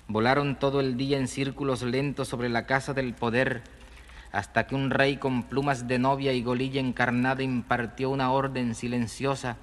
volaron 0.09 0.59
todo 0.59 0.81
el 0.81 0.97
día 0.97 1.19
en 1.19 1.29
círculos 1.29 1.83
lentos 1.83 2.29
sobre 2.29 2.49
la 2.49 2.65
casa 2.65 2.95
del 2.95 3.13
poder, 3.13 3.63
hasta 4.33 4.67
que 4.67 4.75
un 4.75 4.91
rey 4.91 5.17
con 5.17 5.45
plumas 5.45 5.89
de 5.89 5.99
novia 5.99 6.33
y 6.33 6.43
golilla 6.43 6.81
encarnada 6.81 7.43
impartió 7.43 8.11
una 8.11 8.31
orden 8.31 8.75
silenciosa 8.75 9.57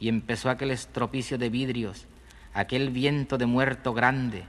y 0.00 0.08
empezó 0.08 0.50
aquel 0.50 0.70
estropicio 0.70 1.38
de 1.38 1.50
vidrios, 1.50 2.06
aquel 2.54 2.90
viento 2.90 3.36
de 3.36 3.46
muerto 3.46 3.92
grande, 3.92 4.44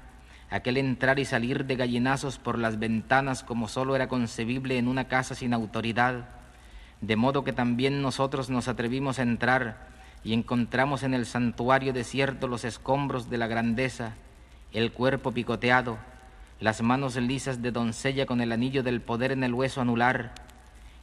aquel 0.50 0.78
entrar 0.78 1.20
y 1.20 1.26
salir 1.26 1.66
de 1.66 1.76
gallinazos 1.76 2.40
por 2.40 2.58
las 2.58 2.80
ventanas 2.80 3.44
como 3.44 3.68
solo 3.68 3.96
era 3.96 4.08
concebible 4.08 4.78
en 4.78 4.88
una 4.88 5.08
casa 5.08 5.36
sin 5.36 5.54
autoridad, 5.54 6.30
de 7.02 7.16
modo 7.16 7.44
que 7.44 7.54
también 7.54 8.02
nosotros 8.02 8.50
nos 8.50 8.68
atrevimos 8.68 9.20
a 9.20 9.24
entrar 9.24 9.88
y 10.24 10.34
encontramos 10.34 11.04
en 11.04 11.14
el 11.14 11.26
santuario 11.26 11.94
desierto 11.94 12.48
los 12.48 12.66
escombros 12.66 13.30
de 13.30 13.38
la 13.38 13.48
grandeza, 13.48 14.16
el 14.74 14.92
cuerpo 14.92 15.32
picoteado, 15.32 15.98
las 16.60 16.82
manos 16.82 17.16
lisas 17.16 17.62
de 17.62 17.72
doncella 17.72 18.26
con 18.26 18.42
el 18.42 18.52
anillo 18.52 18.84
del 18.84 19.02
poder 19.02 19.32
en 19.32 19.44
el 19.44 19.54
hueso 19.54 19.80
anular, 19.80 20.34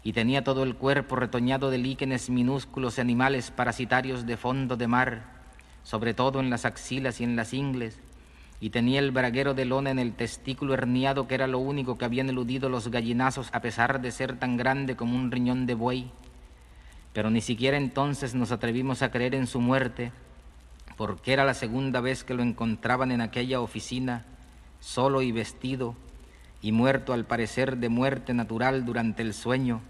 y 0.03 0.13
tenía 0.13 0.45
todo 0.45 0.63
el 0.63 0.77
cuerpo 0.77 1.17
retoñado 1.17 1.71
de 1.71 1.79
líquenes 1.79 2.29
minúsculos 2.29 2.99
y 2.99 3.01
animales 3.01 3.51
parasitarios 3.51 4.27
de 4.27 4.37
fondo 4.37 4.77
de 4.77 4.87
mar, 4.87 5.25
sobre 5.83 6.15
todo 6.15 6.41
en 6.41 6.51
las 6.51 6.65
axilas 6.65 7.21
y 7.21 7.25
en 7.25 7.37
las 7.37 7.55
ingles, 7.55 7.99
y 8.61 8.71
tenía 8.71 9.01
el 9.01 9.11
braguero 9.11 9.55
de 9.55 9.65
lona 9.65 9.91
en 9.91 9.99
el 9.99 10.13
testículo 10.13 10.75
herniado 10.75 11.27
que 11.27 11.35
era 11.35 11.47
lo 11.47 11.59
único 11.59 11.97
que 11.97 12.05
habían 12.05 12.29
eludido 12.29 12.69
los 12.69 12.89
gallinazos 12.89 13.49
a 13.53 13.61
pesar 13.61 14.01
de 14.01 14.13
ser 14.13 14.39
tan 14.39 14.57
grande 14.57 14.95
como 14.95 15.17
un 15.17 15.31
riñón 15.31 15.67
de 15.67 15.75
buey. 15.75 16.11
Pero 17.13 17.31
ni 17.31 17.41
siquiera 17.41 17.77
entonces 17.79 18.35
nos 18.35 18.53
atrevimos 18.53 19.03
a 19.03 19.11
creer 19.11 19.35
en 19.35 19.47
su 19.47 19.61
muerte, 19.61 20.13
porque 20.97 21.33
era 21.33 21.45
la 21.45 21.55
segunda 21.55 22.01
vez 22.01 22.25
que 22.25 22.35
lo 22.35 22.43
encontraban 22.43 23.11
en 23.11 23.23
aquella 23.23 23.61
oficina 23.61 24.25
solo 24.87 25.21
y 25.21 25.33
vestido, 25.33 25.97
y 26.63 26.71
muerto 26.71 27.13
al 27.13 27.25
parecer 27.25 27.79
de 27.79 27.89
muerte 27.89 28.33
natural 28.35 28.85
durante 28.85 29.23
el 29.23 29.35
sueño, 29.35 29.81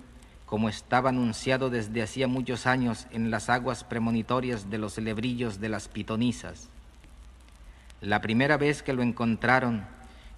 como 0.47 0.71
estaba 0.71 1.11
anunciado 1.11 1.69
desde 1.69 2.03
hacía 2.03 2.29
muchos 2.29 2.67
años 2.67 3.07
en 3.11 3.31
las 3.31 3.51
aguas 3.51 3.85
premonitorias 3.85 4.71
de 4.71 4.79
los 4.79 4.95
celebrillos 4.95 5.61
de 5.61 5.69
las 5.69 5.89
pitonisas. 5.89 6.71
La 8.01 8.23
primera 8.23 8.57
vez 8.57 8.83
que 8.83 8.95
lo 8.95 9.03
encontraron, 9.03 9.85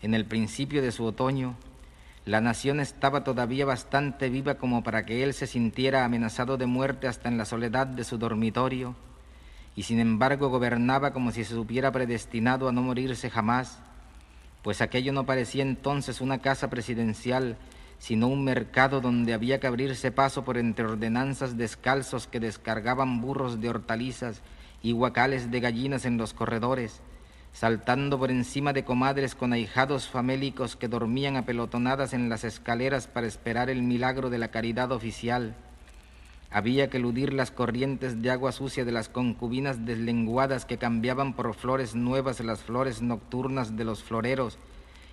en 0.03 0.12
el 0.12 0.25
principio 0.25 0.83
de 0.83 0.90
su 0.90 1.05
otoño, 1.05 1.55
la 2.25 2.40
nación 2.40 2.81
estaba 2.81 3.23
todavía 3.23 3.64
bastante 3.64 4.29
viva 4.29 4.57
como 4.57 4.83
para 4.83 5.07
que 5.07 5.23
él 5.23 5.35
se 5.35 5.47
sintiera 5.47 6.05
amenazado 6.05 6.57
de 6.57 6.66
muerte 6.66 7.07
hasta 7.07 7.29
en 7.29 7.38
la 7.38 7.44
soledad 7.44 7.87
de 7.87 8.03
su 8.03 8.18
dormitorio, 8.18 8.97
y 9.77 9.85
sin 9.85 10.01
embargo 10.01 10.49
gobernaba 10.49 11.12
como 11.12 11.31
si 11.31 11.44
se 11.44 11.55
supiera 11.55 11.92
predestinado 11.92 12.68
a 12.68 12.73
no 12.73 12.83
morirse 12.83 13.31
jamás, 13.31 13.81
pues 14.62 14.81
aquello 14.81 15.12
no 15.12 15.27
parecía 15.27 15.62
entonces 15.62 16.21
una 16.21 16.38
casa 16.38 16.68
presidencial, 16.68 17.57
sino 17.99 18.29
un 18.29 18.44
mercado 18.44 19.01
donde 19.01 19.35
había 19.35 19.61
que 19.61 19.66
abrirse 19.66 20.12
paso 20.12 20.44
por 20.44 20.59
entre 20.59 20.85
ordenanzas 20.85 21.57
descalzos 21.57 22.27
que 22.27 22.40
descargaban 22.40 23.21
burros 23.21 23.61
de 23.61 23.68
hortalizas 23.68 24.42
y 24.83 24.92
guacales 24.92 25.51
de 25.51 25.61
gallinas 25.61 26.05
en 26.05 26.16
los 26.16 26.33
corredores, 26.33 27.01
saltando 27.53 28.18
por 28.18 28.31
encima 28.31 28.73
de 28.73 28.85
comadres 28.85 29.35
con 29.35 29.53
ahijados 29.53 30.09
famélicos 30.09 30.77
que 30.77 30.88
dormían 30.88 31.37
apelotonadas 31.37 32.12
en 32.12 32.29
las 32.29 32.44
escaleras 32.44 33.09
para 33.09 33.27
esperar 33.27 33.71
el 33.71 33.83
milagro 33.83 34.31
de 34.31 34.38
la 34.38 34.49
caridad 34.49 34.92
oficial. 34.92 35.57
Había 36.50 36.88
que 36.88 36.96
eludir 36.96 37.34
las 37.34 37.50
corrientes 37.50 38.22
de 38.22 38.30
agua 38.30 38.52
sucia 38.52 38.87
de 38.87 38.92
las 38.92 39.11
concubinas 39.11 39.84
deslenguadas 39.84 40.64
que 40.64 40.78
cambiaban 40.78 41.34
por 41.34 41.54
flores 41.54 41.94
nuevas 41.94 42.40
las 42.40 42.61
flores 42.62 43.02
nocturnas 43.02 43.76
de 43.76 43.84
los 43.84 44.02
floreros 44.02 44.58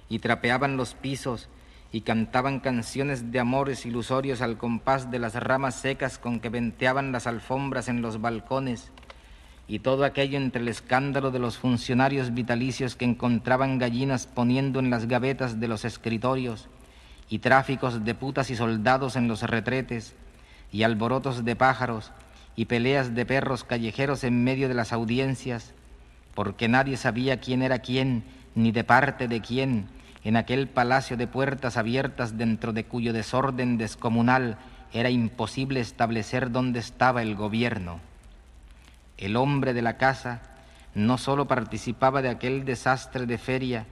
y 0.07 0.19
trapeaban 0.19 0.77
los 0.77 0.93
pisos 0.93 1.49
y 1.91 2.01
cantaban 2.01 2.61
canciones 2.61 3.31
de 3.33 3.39
amores 3.39 3.85
ilusorios 3.85 4.41
al 4.41 4.57
compás 4.57 5.11
de 5.11 5.19
las 5.19 5.35
ramas 5.35 5.75
secas 5.75 6.17
con 6.17 6.39
que 6.39 6.49
venteaban 6.49 7.11
las 7.11 7.27
alfombras 7.27 7.89
en 7.89 8.01
los 8.01 8.21
balcones 8.21 8.91
y 9.67 9.79
todo 9.79 10.05
aquello 10.05 10.37
entre 10.37 10.61
el 10.61 10.67
escándalo 10.69 11.31
de 11.31 11.39
los 11.39 11.57
funcionarios 11.57 12.33
vitalicios 12.33 12.95
que 12.95 13.05
encontraban 13.05 13.77
gallinas 13.77 14.25
poniendo 14.27 14.79
en 14.79 14.89
las 14.89 15.07
gavetas 15.07 15.59
de 15.59 15.67
los 15.67 15.83
escritorios 15.83 16.69
y 17.29 17.39
tráficos 17.39 18.05
de 18.05 18.15
putas 18.15 18.49
y 18.51 18.55
soldados 18.55 19.17
en 19.17 19.27
los 19.27 19.41
retretes 19.41 20.15
y 20.75 20.83
alborotos 20.83 21.45
de 21.45 21.55
pájaros 21.55 22.11
y 22.57 22.65
peleas 22.65 23.15
de 23.15 23.25
perros 23.25 23.63
callejeros 23.63 24.25
en 24.25 24.43
medio 24.43 24.67
de 24.67 24.73
las 24.73 24.91
audiencias, 24.91 25.73
porque 26.33 26.67
nadie 26.67 26.97
sabía 26.97 27.39
quién 27.39 27.61
era 27.61 27.79
quién 27.79 28.25
ni 28.55 28.73
de 28.73 28.83
parte 28.83 29.29
de 29.29 29.39
quién 29.39 29.88
en 30.25 30.35
aquel 30.35 30.67
palacio 30.67 31.15
de 31.15 31.27
puertas 31.27 31.77
abiertas 31.77 32.38
dentro 32.38 32.73
de 32.73 32.83
cuyo 32.83 33.13
desorden 33.13 33.77
descomunal 33.77 34.57
era 34.91 35.09
imposible 35.09 35.79
establecer 35.79 36.51
dónde 36.51 36.79
estaba 36.79 37.21
el 37.21 37.35
gobierno. 37.35 38.01
El 39.17 39.38
hombre 39.38 39.73
de 39.73 39.81
la 39.81 39.95
casa 39.95 40.41
no 40.93 41.17
sólo 41.17 41.47
participaba 41.47 42.21
de 42.21 42.27
aquel 42.27 42.65
desastre 42.65 43.25
de 43.25 43.38
feria, 43.38 43.85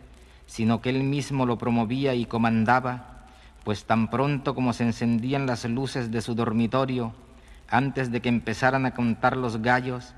sino 0.48 0.82
que 0.82 0.90
él 0.90 1.04
mismo 1.04 1.46
lo 1.46 1.58
promovía 1.58 2.14
y 2.14 2.26
comandaba, 2.26 3.23
pues 3.64 3.86
tan 3.86 4.10
pronto 4.10 4.56
como 4.56 4.74
se 4.74 4.84
encendían 4.84 5.46
las 5.46 5.66
luces 5.66 6.12
de 6.12 6.22
su 6.22 6.36
dormitorio, 6.36 7.14
antes 7.70 8.12
de 8.12 8.22
que 8.22 8.30
empezaran 8.30 8.86
a 8.86 8.94
contar 8.94 9.38
los 9.38 9.62
gallos, 9.62 10.14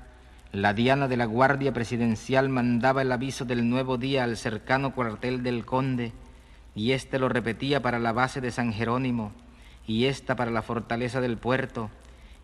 la 0.52 0.72
diana 0.72 1.08
de 1.08 1.16
la 1.16 1.26
Guardia 1.26 1.72
Presidencial 1.72 2.48
mandaba 2.48 3.02
el 3.02 3.12
aviso 3.12 3.44
del 3.44 3.68
nuevo 3.68 3.98
día 3.98 4.24
al 4.24 4.36
cercano 4.36 4.94
cuartel 4.94 5.42
del 5.42 5.64
conde, 5.64 6.12
y 6.74 6.92
éste 6.92 7.18
lo 7.18 7.28
repetía 7.28 7.80
para 7.82 7.98
la 7.98 8.12
base 8.12 8.40
de 8.40 8.50
San 8.50 8.72
Jerónimo, 8.72 9.32
y 9.86 10.06
esta 10.06 10.34
para 10.34 10.50
la 10.50 10.62
fortaleza 10.62 11.20
del 11.20 11.36
puerto, 11.36 11.90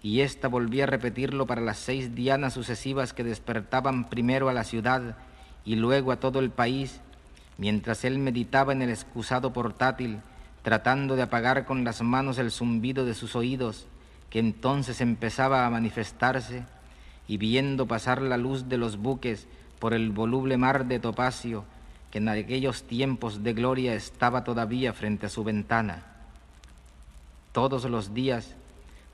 y 0.02 0.20
ésta 0.20 0.48
volvía 0.48 0.84
a 0.84 0.88
repetirlo 0.88 1.46
para 1.46 1.60
las 1.60 1.78
seis 1.78 2.14
dianas 2.14 2.54
sucesivas 2.54 3.12
que 3.12 3.24
despertaban 3.24 4.08
primero 4.08 4.48
a 4.48 4.52
la 4.52 4.64
ciudad 4.64 5.16
y 5.64 5.76
luego 5.76 6.10
a 6.10 6.18
todo 6.18 6.40
el 6.40 6.50
país, 6.50 7.00
mientras 7.56 8.04
él 8.04 8.18
meditaba 8.18 8.72
en 8.72 8.82
el 8.82 8.90
excusado 8.90 9.52
portátil, 9.52 10.20
tratando 10.62 11.16
de 11.16 11.22
apagar 11.22 11.64
con 11.64 11.84
las 11.84 12.02
manos 12.02 12.38
el 12.38 12.50
zumbido 12.50 13.04
de 13.04 13.14
sus 13.14 13.36
oídos, 13.36 13.86
que 14.30 14.38
entonces 14.38 15.00
empezaba 15.00 15.66
a 15.66 15.70
manifestarse, 15.70 16.64
y 17.28 17.36
viendo 17.36 17.86
pasar 17.86 18.20
la 18.20 18.36
luz 18.36 18.68
de 18.68 18.78
los 18.78 18.96
buques 18.96 19.46
por 19.78 19.94
el 19.94 20.10
voluble 20.10 20.56
mar 20.56 20.86
de 20.86 20.98
topacio, 20.98 21.64
que 22.10 22.18
en 22.18 22.28
aquellos 22.28 22.82
tiempos 22.84 23.42
de 23.42 23.54
gloria 23.54 23.94
estaba 23.94 24.44
todavía 24.44 24.92
frente 24.92 25.26
a 25.26 25.30
su 25.30 25.44
ventana. 25.44 26.02
Todos 27.52 27.84
los 27.84 28.14
días, 28.14 28.54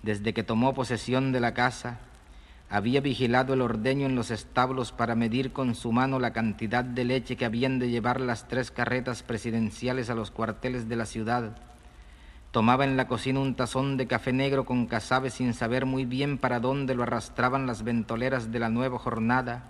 desde 0.02 0.32
que 0.32 0.42
tomó 0.42 0.74
posesión 0.74 1.32
de 1.32 1.40
la 1.40 1.54
casa, 1.54 2.00
había 2.70 3.00
vigilado 3.00 3.54
el 3.54 3.62
ordeño 3.62 4.06
en 4.06 4.14
los 4.14 4.30
establos 4.30 4.92
para 4.92 5.14
medir 5.14 5.52
con 5.52 5.74
su 5.74 5.90
mano 5.90 6.18
la 6.18 6.32
cantidad 6.32 6.84
de 6.84 7.04
leche 7.04 7.36
que 7.36 7.46
habían 7.46 7.78
de 7.78 7.88
llevar 7.88 8.20
las 8.20 8.46
tres 8.46 8.70
carretas 8.70 9.22
presidenciales 9.22 10.10
a 10.10 10.14
los 10.14 10.30
cuarteles 10.30 10.88
de 10.88 10.96
la 10.96 11.06
ciudad. 11.06 11.56
Tomaba 12.50 12.84
en 12.84 12.96
la 12.96 13.08
cocina 13.08 13.40
un 13.40 13.54
tazón 13.54 13.96
de 13.96 14.06
café 14.06 14.32
negro 14.32 14.66
con 14.66 14.86
casabe 14.86 15.30
sin 15.30 15.54
saber 15.54 15.86
muy 15.86 16.04
bien 16.04 16.36
para 16.36 16.60
dónde 16.60 16.94
lo 16.94 17.02
arrastraban 17.02 17.66
las 17.66 17.84
ventoleras 17.84 18.52
de 18.52 18.58
la 18.58 18.68
nueva 18.68 18.98
jornada, 18.98 19.64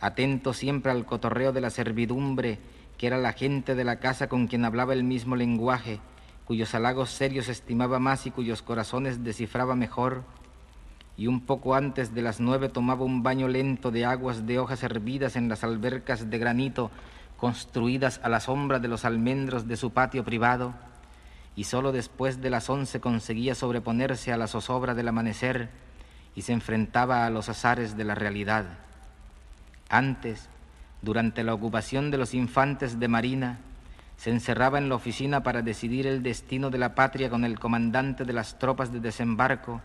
atento 0.00 0.54
siempre 0.54 0.92
al 0.92 1.04
cotorreo 1.04 1.52
de 1.52 1.60
la 1.60 1.70
servidumbre, 1.70 2.58
que 2.96 3.06
era 3.06 3.18
la 3.18 3.32
gente 3.32 3.74
de 3.74 3.84
la 3.84 3.98
casa 3.98 4.28
con 4.28 4.46
quien 4.46 4.64
hablaba 4.64 4.94
el 4.94 5.04
mismo 5.04 5.36
lenguaje, 5.36 6.00
cuyos 6.46 6.74
halagos 6.74 7.10
serios 7.10 7.48
estimaba 7.48 7.98
más 7.98 8.26
y 8.26 8.30
cuyos 8.30 8.62
corazones 8.62 9.24
descifraba 9.24 9.74
mejor, 9.74 10.24
y 11.16 11.26
un 11.26 11.40
poco 11.40 11.74
antes 11.74 12.14
de 12.14 12.22
las 12.22 12.40
nueve 12.40 12.68
tomaba 12.68 13.04
un 13.04 13.22
baño 13.22 13.48
lento 13.48 13.90
de 13.90 14.04
aguas 14.04 14.46
de 14.46 14.58
hojas 14.58 14.82
hervidas 14.82 15.36
en 15.36 15.48
las 15.48 15.64
albercas 15.64 16.28
de 16.28 16.38
granito 16.38 16.90
construidas 17.38 18.20
a 18.22 18.28
la 18.28 18.40
sombra 18.40 18.78
de 18.78 18.88
los 18.88 19.04
almendros 19.04 19.66
de 19.66 19.76
su 19.76 19.92
patio 19.92 20.24
privado, 20.24 20.74
y 21.54 21.64
sólo 21.64 21.92
después 21.92 22.42
de 22.42 22.50
las 22.50 22.68
once 22.68 23.00
conseguía 23.00 23.54
sobreponerse 23.54 24.32
a 24.32 24.36
la 24.36 24.46
zozobra 24.46 24.94
del 24.94 25.08
amanecer 25.08 25.70
y 26.34 26.42
se 26.42 26.52
enfrentaba 26.52 27.24
a 27.24 27.30
los 27.30 27.48
azares 27.48 27.96
de 27.96 28.04
la 28.04 28.14
realidad. 28.14 28.66
Antes, 29.88 30.50
durante 31.00 31.44
la 31.44 31.54
ocupación 31.54 32.10
de 32.10 32.18
los 32.18 32.34
infantes 32.34 33.00
de 33.00 33.08
Marina, 33.08 33.58
se 34.18 34.30
encerraba 34.30 34.78
en 34.78 34.90
la 34.90 34.96
oficina 34.96 35.42
para 35.42 35.62
decidir 35.62 36.06
el 36.06 36.22
destino 36.22 36.68
de 36.68 36.78
la 36.78 36.94
patria 36.94 37.30
con 37.30 37.44
el 37.44 37.58
comandante 37.58 38.24
de 38.24 38.32
las 38.34 38.58
tropas 38.58 38.92
de 38.92 39.00
desembarco 39.00 39.80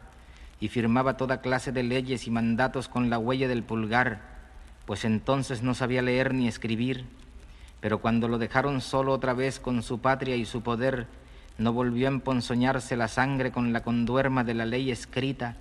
y 0.62 0.70
firmaba 0.70 1.18
toda 1.18 1.42
clase 1.42 1.74
de 1.74 1.84
leyes 1.84 2.28
y 2.28 2.32
mandatos 2.32 2.88
con 2.88 3.10
la 3.10 3.20
huella 3.20 3.50
del 3.50 3.64
pulgar, 3.64 4.22
pues 4.86 5.04
entonces 5.04 5.64
no 5.64 5.74
sabía 5.74 6.02
leer 6.02 6.34
ni 6.34 6.48
escribir, 6.48 7.06
pero 7.82 8.00
cuando 8.00 8.28
lo 8.28 8.38
dejaron 8.38 8.80
solo 8.80 9.12
otra 9.12 9.34
vez 9.34 9.60
con 9.60 9.82
su 9.82 10.00
patria 10.00 10.36
y 10.36 10.46
su 10.46 10.62
poder, 10.62 11.08
no 11.58 11.74
volvió 11.74 12.08
a 12.08 12.12
emponzoñarse 12.12 12.96
la 12.96 13.08
sangre 13.08 13.52
con 13.52 13.74
la 13.74 13.82
conduerma 13.82 14.44
de 14.44 14.54
la 14.54 14.66
ley 14.66 14.92
escrita, 14.92 15.58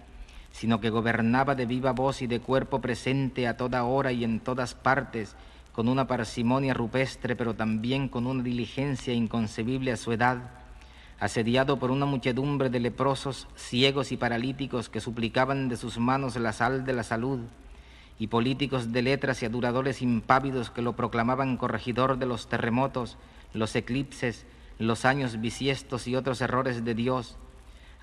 sino 0.52 0.80
que 0.80 0.90
gobernaba 0.90 1.54
de 1.54 1.64
viva 1.64 1.92
voz 1.92 2.20
y 2.20 2.26
de 2.26 2.40
cuerpo 2.40 2.80
presente 2.80 3.48
a 3.48 3.56
toda 3.56 3.84
hora 3.84 4.12
y 4.12 4.22
en 4.22 4.40
todas 4.40 4.74
partes, 4.74 5.34
con 5.72 5.88
una 5.88 6.06
parsimonia 6.06 6.74
rupestre, 6.74 7.36
pero 7.36 7.54
también 7.54 8.08
con 8.08 8.26
una 8.26 8.42
diligencia 8.42 9.14
inconcebible 9.14 9.92
a 9.92 9.96
su 9.96 10.12
edad, 10.12 10.59
asediado 11.20 11.78
por 11.78 11.90
una 11.90 12.06
muchedumbre 12.06 12.70
de 12.70 12.80
leprosos, 12.80 13.46
ciegos 13.54 14.10
y 14.10 14.16
paralíticos 14.16 14.88
que 14.88 15.00
suplicaban 15.00 15.68
de 15.68 15.76
sus 15.76 15.98
manos 15.98 16.34
la 16.36 16.54
sal 16.54 16.86
de 16.86 16.94
la 16.94 17.02
salud, 17.02 17.40
y 18.18 18.26
políticos 18.26 18.92
de 18.92 19.02
letras 19.02 19.42
y 19.42 19.46
aduradores 19.46 20.02
impávidos 20.02 20.70
que 20.70 20.82
lo 20.82 20.96
proclamaban 20.96 21.58
corregidor 21.58 22.18
de 22.18 22.26
los 22.26 22.48
terremotos, 22.48 23.18
los 23.52 23.76
eclipses, 23.76 24.46
los 24.78 25.04
años 25.04 25.40
bisiestos 25.40 26.08
y 26.08 26.16
otros 26.16 26.40
errores 26.40 26.84
de 26.84 26.94
Dios, 26.94 27.36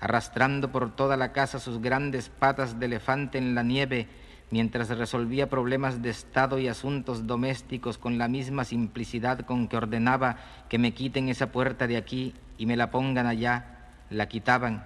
arrastrando 0.00 0.70
por 0.70 0.94
toda 0.94 1.16
la 1.16 1.32
casa 1.32 1.58
sus 1.58 1.80
grandes 1.80 2.28
patas 2.28 2.78
de 2.78 2.86
elefante 2.86 3.38
en 3.38 3.56
la 3.56 3.64
nieve, 3.64 4.06
mientras 4.50 4.88
resolvía 4.88 5.50
problemas 5.50 6.02
de 6.02 6.10
Estado 6.10 6.58
y 6.58 6.68
asuntos 6.68 7.26
domésticos 7.26 7.98
con 7.98 8.18
la 8.18 8.28
misma 8.28 8.64
simplicidad 8.64 9.40
con 9.40 9.68
que 9.68 9.76
ordenaba 9.76 10.36
que 10.68 10.78
me 10.78 10.94
quiten 10.94 11.28
esa 11.28 11.52
puerta 11.52 11.86
de 11.86 11.96
aquí 11.96 12.34
y 12.56 12.66
me 12.66 12.76
la 12.76 12.90
pongan 12.90 13.26
allá, 13.26 13.90
la 14.10 14.28
quitaban, 14.28 14.84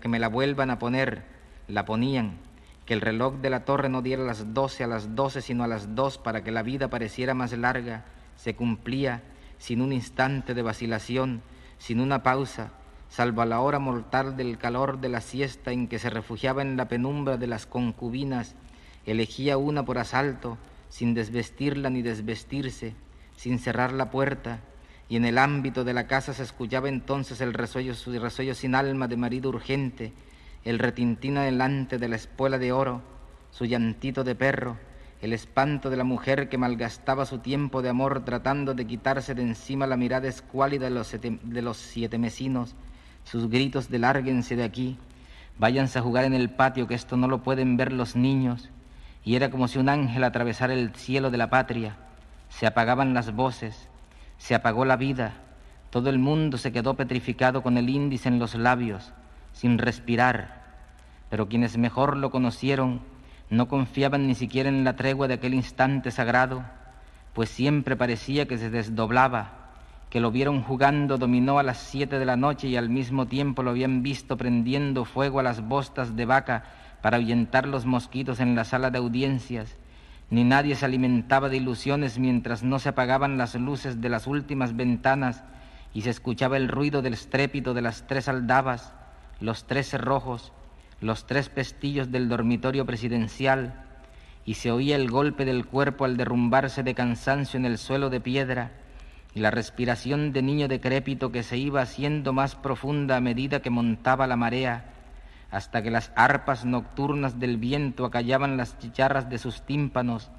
que 0.00 0.08
me 0.08 0.18
la 0.18 0.28
vuelvan 0.28 0.70
a 0.70 0.78
poner, 0.78 1.24
la 1.68 1.84
ponían, 1.84 2.38
que 2.86 2.94
el 2.94 3.00
reloj 3.00 3.36
de 3.36 3.50
la 3.50 3.64
torre 3.64 3.88
no 3.88 4.02
diera 4.02 4.24
las 4.24 4.52
doce 4.52 4.84
a 4.84 4.86
las 4.86 5.14
doce 5.14 5.40
sino 5.40 5.64
a 5.64 5.68
las 5.68 5.94
dos 5.94 6.18
para 6.18 6.42
que 6.42 6.50
la 6.50 6.62
vida 6.62 6.88
pareciera 6.88 7.34
más 7.34 7.52
larga, 7.52 8.04
se 8.36 8.56
cumplía 8.56 9.22
sin 9.58 9.80
un 9.80 9.92
instante 9.92 10.54
de 10.54 10.62
vacilación, 10.62 11.40
sin 11.78 12.00
una 12.00 12.22
pausa, 12.22 12.72
salvo 13.08 13.42
a 13.42 13.46
la 13.46 13.60
hora 13.60 13.78
mortal 13.78 14.36
del 14.36 14.58
calor 14.58 15.00
de 15.00 15.08
la 15.08 15.20
siesta 15.20 15.70
en 15.70 15.86
que 15.86 16.00
se 16.00 16.10
refugiaba 16.10 16.62
en 16.62 16.76
la 16.76 16.88
penumbra 16.88 17.36
de 17.36 17.46
las 17.46 17.64
concubinas 17.64 18.56
Elegía 19.06 19.58
una 19.58 19.84
por 19.84 19.98
asalto, 19.98 20.58
sin 20.88 21.14
desvestirla 21.14 21.90
ni 21.90 22.02
desvestirse, 22.02 22.94
sin 23.36 23.58
cerrar 23.58 23.92
la 23.92 24.10
puerta, 24.10 24.60
y 25.08 25.16
en 25.16 25.24
el 25.24 25.38
ámbito 25.38 25.84
de 25.84 25.92
la 25.92 26.06
casa 26.06 26.32
se 26.32 26.42
escuchaba 26.42 26.88
entonces 26.88 27.40
el 27.40 27.52
resuello, 27.52 27.94
su 27.94 28.18
resuello 28.18 28.54
sin 28.54 28.74
alma 28.74 29.06
de 29.08 29.16
marido 29.16 29.50
urgente, 29.50 30.12
el 30.64 30.78
retintín 30.78 31.34
delante 31.34 31.98
de 31.98 32.08
la 32.08 32.16
espuela 32.16 32.58
de 32.58 32.72
oro, 32.72 33.02
su 33.50 33.66
llantito 33.66 34.24
de 34.24 34.34
perro, 34.34 34.78
el 35.20 35.32
espanto 35.32 35.90
de 35.90 35.96
la 35.96 36.04
mujer 36.04 36.48
que 36.48 36.58
malgastaba 36.58 37.26
su 37.26 37.38
tiempo 37.38 37.82
de 37.82 37.88
amor 37.88 38.24
tratando 38.24 38.74
de 38.74 38.86
quitarse 38.86 39.34
de 39.34 39.42
encima 39.42 39.86
la 39.86 39.96
mirada 39.96 40.28
escuálida 40.28 40.84
de 40.84 40.90
los 40.90 41.06
siete, 41.08 41.38
de 41.42 41.62
los 41.62 41.76
siete 41.76 42.18
mesinos, 42.18 42.74
sus 43.24 43.48
gritos 43.48 43.90
de 43.90 43.98
lárguense 43.98 44.56
de 44.56 44.64
aquí, 44.64 44.98
váyanse 45.58 45.98
a 45.98 46.02
jugar 46.02 46.24
en 46.24 46.34
el 46.34 46.50
patio 46.50 46.86
que 46.86 46.94
esto 46.94 47.16
no 47.16 47.28
lo 47.28 47.42
pueden 47.42 47.76
ver 47.76 47.92
los 47.92 48.16
niños, 48.16 48.70
y 49.24 49.36
era 49.36 49.50
como 49.50 49.68
si 49.68 49.78
un 49.78 49.88
ángel 49.88 50.22
atravesara 50.22 50.74
el 50.74 50.94
cielo 50.94 51.30
de 51.30 51.38
la 51.38 51.48
patria. 51.48 51.96
Se 52.50 52.66
apagaban 52.66 53.14
las 53.14 53.34
voces, 53.34 53.88
se 54.36 54.54
apagó 54.54 54.84
la 54.84 54.96
vida, 54.96 55.32
todo 55.90 56.10
el 56.10 56.18
mundo 56.18 56.58
se 56.58 56.72
quedó 56.72 56.94
petrificado 56.94 57.62
con 57.62 57.78
el 57.78 57.88
índice 57.88 58.28
en 58.28 58.38
los 58.38 58.54
labios, 58.54 59.12
sin 59.52 59.78
respirar. 59.78 60.62
Pero 61.30 61.48
quienes 61.48 61.78
mejor 61.78 62.16
lo 62.16 62.30
conocieron 62.30 63.00
no 63.48 63.68
confiaban 63.68 64.26
ni 64.26 64.34
siquiera 64.34 64.68
en 64.68 64.84
la 64.84 64.96
tregua 64.96 65.28
de 65.28 65.34
aquel 65.34 65.54
instante 65.54 66.10
sagrado, 66.10 66.64
pues 67.32 67.48
siempre 67.48 67.96
parecía 67.96 68.46
que 68.46 68.58
se 68.58 68.70
desdoblaba, 68.70 69.52
que 70.10 70.20
lo 70.20 70.30
vieron 70.30 70.62
jugando 70.62 71.18
dominó 71.18 71.58
a 71.58 71.62
las 71.62 71.78
siete 71.78 72.18
de 72.18 72.24
la 72.26 72.36
noche 72.36 72.68
y 72.68 72.76
al 72.76 72.88
mismo 72.88 73.26
tiempo 73.26 73.62
lo 73.62 73.70
habían 73.70 74.02
visto 74.02 74.36
prendiendo 74.36 75.04
fuego 75.04 75.40
a 75.40 75.42
las 75.42 75.60
bostas 75.66 76.14
de 76.14 76.26
vaca 76.26 76.64
para 77.04 77.18
ahuyentar 77.18 77.68
los 77.68 77.84
mosquitos 77.84 78.40
en 78.40 78.54
la 78.54 78.64
sala 78.64 78.90
de 78.90 78.96
audiencias, 78.96 79.76
ni 80.30 80.42
nadie 80.42 80.74
se 80.74 80.86
alimentaba 80.86 81.50
de 81.50 81.58
ilusiones 81.58 82.18
mientras 82.18 82.62
no 82.62 82.78
se 82.78 82.88
apagaban 82.88 83.36
las 83.36 83.54
luces 83.56 84.00
de 84.00 84.08
las 84.08 84.26
últimas 84.26 84.74
ventanas 84.74 85.44
y 85.92 86.00
se 86.00 86.08
escuchaba 86.08 86.56
el 86.56 86.66
ruido 86.66 87.02
del 87.02 87.12
estrépito 87.12 87.74
de 87.74 87.82
las 87.82 88.06
tres 88.06 88.26
aldabas, 88.26 88.94
los 89.38 89.66
tres 89.66 89.90
cerrojos, 89.90 90.54
los 91.02 91.26
tres 91.26 91.50
pestillos 91.50 92.10
del 92.10 92.30
dormitorio 92.30 92.86
presidencial, 92.86 93.84
y 94.46 94.54
se 94.54 94.70
oía 94.70 94.96
el 94.96 95.10
golpe 95.10 95.44
del 95.44 95.66
cuerpo 95.66 96.06
al 96.06 96.16
derrumbarse 96.16 96.82
de 96.82 96.94
cansancio 96.94 97.58
en 97.58 97.66
el 97.66 97.76
suelo 97.76 98.08
de 98.08 98.20
piedra, 98.20 98.70
y 99.34 99.40
la 99.40 99.50
respiración 99.50 100.32
de 100.32 100.40
niño 100.40 100.68
decrépito 100.68 101.30
que 101.30 101.42
se 101.42 101.58
iba 101.58 101.82
haciendo 101.82 102.32
más 102.32 102.54
profunda 102.54 103.18
a 103.18 103.20
medida 103.20 103.60
que 103.60 103.68
montaba 103.68 104.26
la 104.26 104.36
marea, 104.36 104.93
hasta 105.54 105.84
que 105.84 105.90
las 105.92 106.10
arpas 106.16 106.64
nocturnas 106.64 107.38
del 107.38 107.58
viento 107.58 108.04
acallaban 108.04 108.56
las 108.56 108.76
chicharras 108.80 109.30
de 109.30 109.38
sus 109.38 109.62
tímpanos 109.62 110.32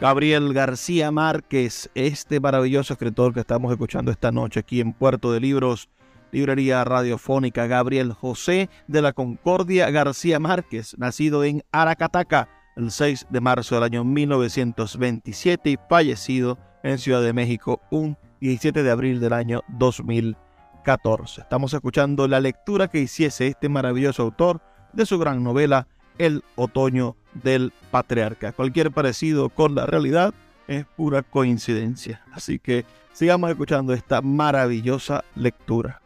Gabriel 0.00 0.54
García 0.54 1.10
Márquez, 1.10 1.90
este 1.94 2.40
maravilloso 2.40 2.94
escritor 2.94 3.34
que 3.34 3.40
estamos 3.40 3.70
escuchando 3.70 4.10
esta 4.10 4.32
noche 4.32 4.60
aquí 4.60 4.80
en 4.80 4.94
Puerto 4.94 5.30
de 5.30 5.40
Libros, 5.40 5.90
Librería 6.32 6.82
Radiofónica. 6.84 7.66
Gabriel 7.66 8.14
José 8.14 8.70
de 8.88 9.02
la 9.02 9.12
Concordia 9.12 9.90
García 9.90 10.40
Márquez, 10.40 10.96
nacido 10.96 11.44
en 11.44 11.62
Aracataca 11.70 12.48
el 12.76 12.90
6 12.90 13.26
de 13.28 13.40
marzo 13.42 13.74
del 13.74 13.84
año 13.84 14.02
1927 14.02 15.68
y 15.68 15.78
fallecido 15.86 16.58
en 16.82 16.96
Ciudad 16.96 17.20
de 17.20 17.34
México 17.34 17.82
un 17.90 18.16
17 18.40 18.82
de 18.82 18.90
abril 18.90 19.20
del 19.20 19.34
año 19.34 19.60
2014. 19.68 21.42
Estamos 21.42 21.74
escuchando 21.74 22.26
la 22.26 22.40
lectura 22.40 22.88
que 22.88 23.00
hiciese 23.00 23.48
este 23.48 23.68
maravilloso 23.68 24.22
autor 24.22 24.62
de 24.94 25.04
su 25.04 25.18
gran 25.18 25.44
novela 25.44 25.88
El 26.20 26.44
Otoño 26.54 27.16
del 27.32 27.72
patriarca. 27.90 28.52
Cualquier 28.52 28.90
parecido 28.90 29.48
con 29.48 29.74
la 29.74 29.86
realidad 29.86 30.34
es 30.68 30.84
pura 30.84 31.22
coincidencia. 31.22 32.22
Así 32.30 32.58
que 32.58 32.84
sigamos 33.14 33.48
escuchando 33.48 33.94
esta 33.94 34.20
maravillosa 34.20 35.24
lectura. 35.34 36.02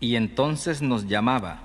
Y 0.00 0.16
entonces 0.16 0.82
nos 0.82 1.06
llamaba. 1.06 1.60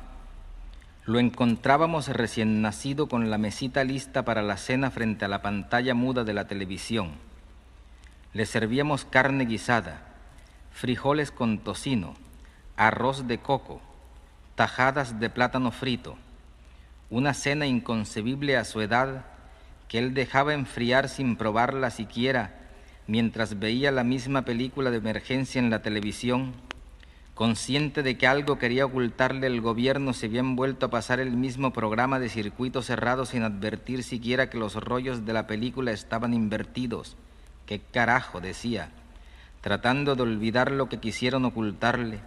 Lo 1.07 1.17
encontrábamos 1.17 2.07
recién 2.07 2.61
nacido 2.61 3.07
con 3.07 3.31
la 3.31 3.39
mesita 3.39 3.83
lista 3.83 4.23
para 4.23 4.43
la 4.43 4.57
cena 4.57 4.91
frente 4.91 5.25
a 5.25 5.27
la 5.27 5.41
pantalla 5.41 5.95
muda 5.95 6.23
de 6.23 6.33
la 6.35 6.45
televisión. 6.45 7.13
Le 8.33 8.45
servíamos 8.45 9.05
carne 9.05 9.45
guisada, 9.45 10.03
frijoles 10.69 11.31
con 11.31 11.57
tocino, 11.57 12.13
arroz 12.77 13.27
de 13.27 13.39
coco, 13.39 13.81
tajadas 14.53 15.19
de 15.19 15.31
plátano 15.31 15.71
frito, 15.71 16.15
una 17.11 17.33
cena 17.33 17.67
inconcebible 17.67 18.57
a 18.57 18.63
su 18.63 18.81
edad 18.81 19.25
que 19.89 19.99
él 19.99 20.13
dejaba 20.13 20.53
enfriar 20.53 21.09
sin 21.09 21.35
probarla 21.35 21.91
siquiera 21.91 22.57
mientras 23.05 23.59
veía 23.59 23.91
la 23.91 24.05
misma 24.05 24.43
película 24.43 24.89
de 24.89 24.97
emergencia 24.97 25.59
en 25.59 25.69
la 25.69 25.81
televisión, 25.81 26.53
consciente 27.35 28.01
de 28.01 28.17
que 28.17 28.27
algo 28.27 28.57
quería 28.57 28.85
ocultarle 28.85 29.47
el 29.47 29.59
gobierno, 29.59 30.13
se 30.13 30.27
había 30.27 30.41
vuelto 30.43 30.85
a 30.85 30.89
pasar 30.89 31.19
el 31.19 31.31
mismo 31.31 31.73
programa 31.73 32.19
de 32.19 32.29
circuito 32.29 32.81
cerrado 32.81 33.25
sin 33.25 33.43
advertir 33.43 34.03
siquiera 34.03 34.49
que 34.49 34.57
los 34.57 34.75
rollos 34.75 35.25
de 35.25 35.33
la 35.33 35.47
película 35.47 35.91
estaban 35.91 36.33
invertidos. 36.33 37.17
¿Qué 37.65 37.81
carajo? 37.81 38.39
decía, 38.39 38.91
tratando 39.59 40.15
de 40.15 40.23
olvidar 40.23 40.71
lo 40.71 40.87
que 40.87 41.01
quisieron 41.01 41.43
ocultarle. 41.43 42.19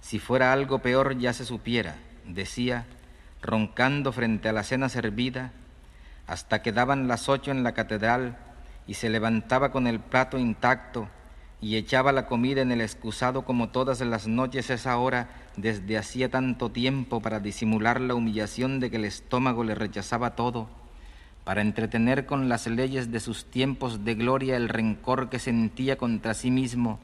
Si 0.00 0.20
fuera 0.20 0.52
algo 0.52 0.78
peor 0.78 1.18
ya 1.18 1.32
se 1.32 1.44
supiera, 1.44 1.96
decía, 2.24 2.86
roncando 3.42 4.12
frente 4.12 4.48
a 4.48 4.52
la 4.52 4.62
cena 4.62 4.88
servida, 4.88 5.52
hasta 6.26 6.62
que 6.62 6.72
daban 6.72 7.08
las 7.08 7.28
ocho 7.28 7.50
en 7.50 7.62
la 7.62 7.72
catedral 7.72 8.38
y 8.86 8.94
se 8.94 9.10
levantaba 9.10 9.72
con 9.72 9.86
el 9.86 10.00
plato 10.00 10.38
intacto 10.38 11.08
y 11.60 11.76
echaba 11.76 12.12
la 12.12 12.26
comida 12.26 12.62
en 12.62 12.72
el 12.72 12.80
excusado 12.80 13.44
como 13.44 13.68
todas 13.68 14.00
las 14.00 14.26
noches 14.26 14.70
esa 14.70 14.96
hora 14.96 15.28
desde 15.56 15.98
hacía 15.98 16.30
tanto 16.30 16.70
tiempo 16.70 17.20
para 17.20 17.40
disimular 17.40 18.00
la 18.00 18.14
humillación 18.14 18.80
de 18.80 18.90
que 18.90 18.96
el 18.96 19.04
estómago 19.04 19.62
le 19.62 19.74
rechazaba 19.74 20.34
todo, 20.34 20.68
para 21.44 21.60
entretener 21.60 22.26
con 22.26 22.48
las 22.48 22.66
leyes 22.66 23.12
de 23.12 23.20
sus 23.20 23.44
tiempos 23.50 24.04
de 24.04 24.14
gloria 24.14 24.56
el 24.56 24.68
rencor 24.68 25.28
que 25.28 25.38
sentía 25.38 25.96
contra 25.96 26.34
sí 26.34 26.50
mismo 26.50 27.00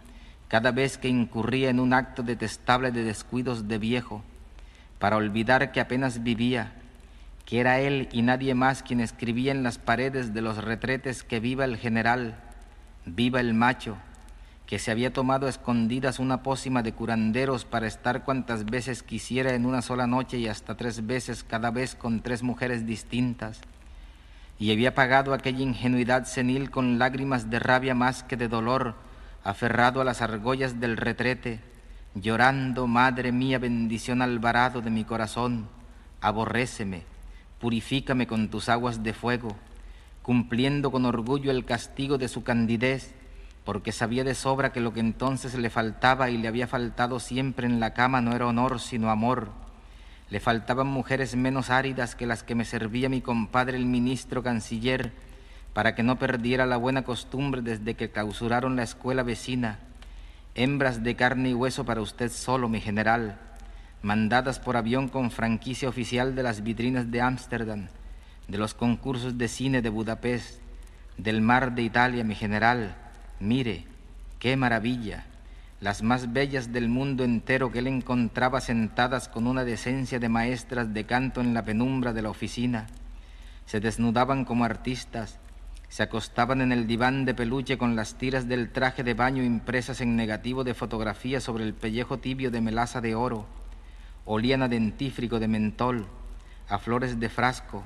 cada 0.48 0.72
vez 0.72 0.96
que 0.96 1.08
incurría 1.08 1.68
en 1.68 1.78
un 1.78 1.92
acto 1.92 2.22
detestable 2.22 2.90
de 2.90 3.04
descuidos 3.04 3.68
de 3.68 3.78
viejo, 3.78 4.22
para 4.98 5.16
olvidar 5.16 5.72
que 5.72 5.80
apenas 5.80 6.22
vivía, 6.22 6.72
que 7.44 7.60
era 7.60 7.80
él 7.80 8.08
y 8.12 8.22
nadie 8.22 8.54
más 8.54 8.82
quien 8.82 9.00
escribía 9.00 9.52
en 9.52 9.62
las 9.62 9.78
paredes 9.78 10.34
de 10.34 10.42
los 10.42 10.62
retretes 10.62 11.22
que 11.22 11.40
viva 11.40 11.64
el 11.64 11.76
general, 11.76 12.36
viva 13.06 13.40
el 13.40 13.54
macho, 13.54 13.96
que 14.66 14.78
se 14.78 14.90
había 14.90 15.14
tomado 15.14 15.46
a 15.46 15.50
escondidas 15.50 16.18
una 16.18 16.42
pócima 16.42 16.82
de 16.82 16.92
curanderos 16.92 17.64
para 17.64 17.86
estar 17.86 18.24
cuantas 18.24 18.66
veces 18.66 19.02
quisiera 19.02 19.54
en 19.54 19.64
una 19.64 19.80
sola 19.80 20.06
noche 20.06 20.36
y 20.36 20.46
hasta 20.46 20.76
tres 20.76 21.06
veces 21.06 21.42
cada 21.42 21.70
vez 21.70 21.94
con 21.94 22.20
tres 22.20 22.42
mujeres 22.42 22.84
distintas, 22.84 23.60
y 24.58 24.72
había 24.72 24.94
pagado 24.94 25.32
aquella 25.32 25.62
ingenuidad 25.62 26.24
senil 26.26 26.70
con 26.70 26.98
lágrimas 26.98 27.48
de 27.48 27.60
rabia 27.60 27.94
más 27.94 28.24
que 28.24 28.36
de 28.36 28.48
dolor, 28.48 28.94
aferrado 29.42 30.02
a 30.02 30.04
las 30.04 30.20
argollas 30.20 30.80
del 30.80 30.98
retrete, 30.98 31.60
llorando, 32.20 32.86
Madre 32.86 33.32
mía, 33.32 33.58
bendición 33.58 34.22
alvarado 34.22 34.80
de 34.80 34.90
mi 34.90 35.04
corazón, 35.04 35.68
aborréceme, 36.20 37.02
purifícame 37.60 38.26
con 38.26 38.48
tus 38.48 38.68
aguas 38.68 39.02
de 39.02 39.12
fuego, 39.12 39.56
cumpliendo 40.22 40.90
con 40.90 41.04
orgullo 41.04 41.50
el 41.50 41.64
castigo 41.64 42.18
de 42.18 42.28
su 42.28 42.42
candidez, 42.44 43.14
porque 43.64 43.92
sabía 43.92 44.24
de 44.24 44.34
sobra 44.34 44.72
que 44.72 44.80
lo 44.80 44.92
que 44.92 45.00
entonces 45.00 45.54
le 45.54 45.70
faltaba 45.70 46.30
y 46.30 46.38
le 46.38 46.48
había 46.48 46.66
faltado 46.66 47.20
siempre 47.20 47.66
en 47.66 47.80
la 47.80 47.92
cama 47.94 48.20
no 48.20 48.34
era 48.34 48.46
honor, 48.46 48.80
sino 48.80 49.10
amor. 49.10 49.50
Le 50.30 50.40
faltaban 50.40 50.86
mujeres 50.86 51.36
menos 51.36 51.70
áridas 51.70 52.14
que 52.14 52.26
las 52.26 52.42
que 52.42 52.54
me 52.54 52.64
servía 52.64 53.08
mi 53.08 53.20
compadre 53.20 53.76
el 53.76 53.86
ministro 53.86 54.42
canciller, 54.42 55.12
para 55.74 55.94
que 55.94 56.02
no 56.02 56.18
perdiera 56.18 56.66
la 56.66 56.76
buena 56.76 57.02
costumbre 57.02 57.62
desde 57.62 57.94
que 57.94 58.10
clausuraron 58.10 58.76
la 58.76 58.82
escuela 58.82 59.22
vecina. 59.22 59.80
Hembras 60.60 61.04
de 61.04 61.14
carne 61.14 61.50
y 61.50 61.54
hueso 61.54 61.84
para 61.84 62.00
usted 62.00 62.32
solo, 62.32 62.68
mi 62.68 62.80
general, 62.80 63.38
mandadas 64.02 64.58
por 64.58 64.76
avión 64.76 65.06
con 65.06 65.30
franquicia 65.30 65.88
oficial 65.88 66.34
de 66.34 66.42
las 66.42 66.64
vitrinas 66.64 67.12
de 67.12 67.20
Ámsterdam, 67.20 67.86
de 68.48 68.58
los 68.58 68.74
concursos 68.74 69.38
de 69.38 69.46
cine 69.46 69.82
de 69.82 69.88
Budapest, 69.88 70.60
del 71.16 71.42
mar 71.42 71.76
de 71.76 71.82
Italia, 71.82 72.24
mi 72.24 72.34
general. 72.34 72.96
Mire, 73.38 73.84
qué 74.40 74.56
maravilla, 74.56 75.26
las 75.80 76.02
más 76.02 76.32
bellas 76.32 76.72
del 76.72 76.88
mundo 76.88 77.22
entero 77.22 77.70
que 77.70 77.78
él 77.78 77.86
encontraba 77.86 78.60
sentadas 78.60 79.28
con 79.28 79.46
una 79.46 79.62
decencia 79.62 80.18
de 80.18 80.28
maestras 80.28 80.92
de 80.92 81.06
canto 81.06 81.40
en 81.40 81.54
la 81.54 81.64
penumbra 81.64 82.12
de 82.12 82.22
la 82.22 82.30
oficina. 82.30 82.88
Se 83.64 83.78
desnudaban 83.78 84.44
como 84.44 84.64
artistas, 84.64 85.38
se 85.88 86.02
acostaban 86.02 86.60
en 86.60 86.70
el 86.70 86.86
diván 86.86 87.24
de 87.24 87.34
peluche 87.34 87.78
con 87.78 87.96
las 87.96 88.14
tiras 88.14 88.46
del 88.46 88.70
traje 88.70 89.02
de 89.02 89.14
baño 89.14 89.42
impresas 89.42 90.00
en 90.00 90.16
negativo 90.16 90.62
de 90.62 90.74
fotografía 90.74 91.40
sobre 91.40 91.64
el 91.64 91.74
pellejo 91.74 92.18
tibio 92.18 92.50
de 92.50 92.60
melaza 92.60 93.00
de 93.00 93.14
oro. 93.14 93.46
Olían 94.26 94.62
a 94.62 94.68
dentífrico 94.68 95.40
de 95.40 95.48
mentol, 95.48 96.06
a 96.68 96.78
flores 96.78 97.18
de 97.18 97.30
frasco, 97.30 97.84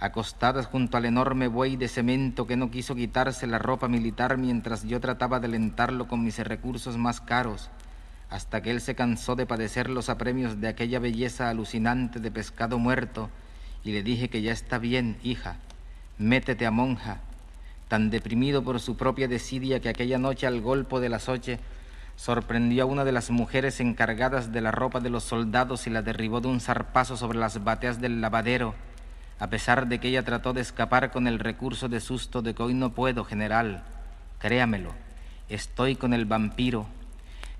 acostadas 0.00 0.66
junto 0.66 0.96
al 0.96 1.04
enorme 1.04 1.46
buey 1.46 1.76
de 1.76 1.88
cemento 1.88 2.46
que 2.46 2.56
no 2.56 2.70
quiso 2.70 2.96
quitarse 2.96 3.46
la 3.46 3.58
ropa 3.58 3.86
militar 3.86 4.36
mientras 4.36 4.84
yo 4.84 5.00
trataba 5.00 5.38
de 5.38 5.46
alentarlo 5.46 6.08
con 6.08 6.24
mis 6.24 6.38
recursos 6.38 6.98
más 6.98 7.20
caros, 7.20 7.70
hasta 8.28 8.60
que 8.60 8.72
él 8.72 8.80
se 8.80 8.96
cansó 8.96 9.36
de 9.36 9.46
padecer 9.46 9.88
los 9.88 10.08
apremios 10.08 10.60
de 10.60 10.66
aquella 10.66 10.98
belleza 10.98 11.48
alucinante 11.48 12.18
de 12.18 12.30
pescado 12.32 12.78
muerto, 12.80 13.30
y 13.84 13.92
le 13.92 14.02
dije 14.02 14.28
que 14.28 14.42
ya 14.42 14.50
está 14.50 14.78
bien, 14.78 15.16
hija, 15.22 15.58
métete 16.18 16.66
a 16.66 16.72
monja, 16.72 17.20
tan 17.88 18.10
deprimido 18.10 18.62
por 18.62 18.80
su 18.80 18.96
propia 18.96 19.28
desidia 19.28 19.80
que 19.80 19.88
aquella 19.88 20.18
noche 20.18 20.46
al 20.46 20.60
golpo 20.60 21.00
de 21.00 21.08
las 21.08 21.28
ocho 21.28 21.56
sorprendió 22.16 22.84
a 22.84 22.86
una 22.86 23.04
de 23.04 23.12
las 23.12 23.30
mujeres 23.30 23.78
encargadas 23.80 24.52
de 24.52 24.60
la 24.60 24.72
ropa 24.72 25.00
de 25.00 25.10
los 25.10 25.22
soldados 25.22 25.86
y 25.86 25.90
la 25.90 26.02
derribó 26.02 26.40
de 26.40 26.48
un 26.48 26.60
zarpazo 26.60 27.16
sobre 27.16 27.38
las 27.38 27.62
bateas 27.62 28.00
del 28.00 28.20
lavadero, 28.20 28.74
a 29.38 29.48
pesar 29.48 29.86
de 29.86 30.00
que 30.00 30.08
ella 30.08 30.24
trató 30.24 30.52
de 30.52 30.62
escapar 30.62 31.10
con 31.10 31.26
el 31.26 31.38
recurso 31.38 31.88
de 31.88 32.00
susto 32.00 32.42
de 32.42 32.54
que 32.54 32.62
hoy 32.62 32.74
no 32.74 32.90
puedo, 32.90 33.24
general. 33.24 33.84
Créamelo, 34.38 34.92
estoy 35.48 35.94
con 35.94 36.14
el 36.14 36.24
vampiro. 36.24 36.86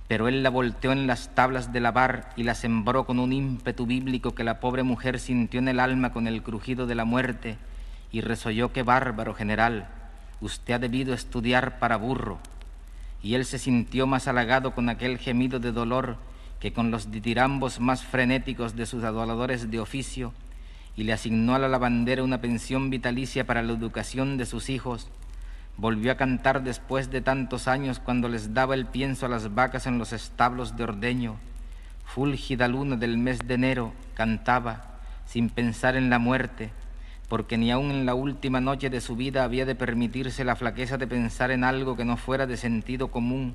Pero 0.09 0.29
él 0.29 0.43
la 0.43 0.51
volteó 0.51 0.93
en 0.93 1.07
las 1.07 1.35
tablas 1.35 1.73
de 1.73 1.81
lavar 1.81 2.31
y 2.37 2.45
la 2.45 2.55
sembró 2.55 3.05
con 3.05 3.19
un 3.19 3.33
ímpetu 3.33 3.87
bíblico 3.87 4.35
que 4.35 4.45
la 4.45 4.61
pobre 4.61 4.85
mujer 4.85 5.19
sintió 5.19 5.59
en 5.59 5.69
el 5.69 5.81
alma 5.81 6.13
con 6.13 6.29
el 6.29 6.43
crujido 6.45 6.87
de 6.87 6.95
la 6.95 7.05
muerte 7.05 7.59
y 8.13 8.21
resolló 8.21 8.73
que 8.73 8.85
bárbaro, 8.85 9.35
general 9.35 9.89
usted 10.41 10.75
ha 10.75 10.79
debido 10.79 11.15
estudiar 11.15 11.79
para 11.79 11.97
burro. 11.97 12.39
Y 13.23 13.35
él 13.35 13.45
se 13.45 13.59
sintió 13.59 14.07
más 14.07 14.29
halagado 14.29 14.75
con 14.75 14.89
aquel 14.89 15.19
gemido 15.19 15.59
de 15.59 15.73
dolor 15.73 16.17
que 16.61 16.73
con 16.73 16.91
los 16.91 17.11
ditirambos 17.11 17.81
más 17.81 18.03
frenéticos 18.03 18.77
de 18.77 18.87
sus 18.87 19.05
adoradores 19.05 19.71
de 19.71 19.81
oficio, 19.81 20.33
y 20.97 21.05
le 21.05 21.13
asignó 21.13 21.55
a 21.55 21.59
la 21.59 21.69
lavandera 21.69 22.23
una 22.23 22.41
pensión 22.41 22.89
vitalicia 22.89 23.47
para 23.47 23.63
la 23.63 23.73
educación 23.73 24.39
de 24.39 24.47
sus 24.47 24.71
hijos. 24.71 25.09
Volvió 25.77 26.11
a 26.11 26.17
cantar 26.17 26.63
después 26.63 27.11
de 27.11 27.21
tantos 27.21 27.69
años 27.69 27.99
cuando 27.99 28.29
les 28.29 28.55
daba 28.55 28.75
el 28.75 28.87
pienso 28.87 29.27
a 29.27 29.29
las 29.29 29.55
vacas 29.55 29.87
en 29.87 29.99
los 29.99 30.15
establos 30.15 30.77
de 30.77 30.85
ordeño. 30.85 31.37
Fúlgida 32.07 32.67
luna 32.67 32.97
del 32.97 33.19
mes 33.19 33.47
de 33.47 33.55
enero 33.55 33.93
cantaba, 34.15 35.01
sin 35.27 35.51
pensar 35.51 35.97
en 35.97 36.09
la 36.09 36.19
muerte, 36.19 36.71
porque 37.29 37.59
ni 37.59 37.71
aun 37.71 37.91
en 37.91 38.07
la 38.07 38.15
última 38.15 38.61
noche 38.61 38.89
de 38.91 39.01
su 39.01 39.17
vida 39.17 39.43
había 39.43 39.65
de 39.65 39.75
permitirse 39.75 40.45
la 40.45 40.57
flaqueza 40.57 40.97
de 40.97 41.07
pensar 41.07 41.51
en 41.51 41.65
algo 41.65 41.97
que 41.97 42.05
no 42.05 42.17
fuera 42.17 42.47
de 42.47 42.57
sentido 42.57 43.09
común. 43.09 43.55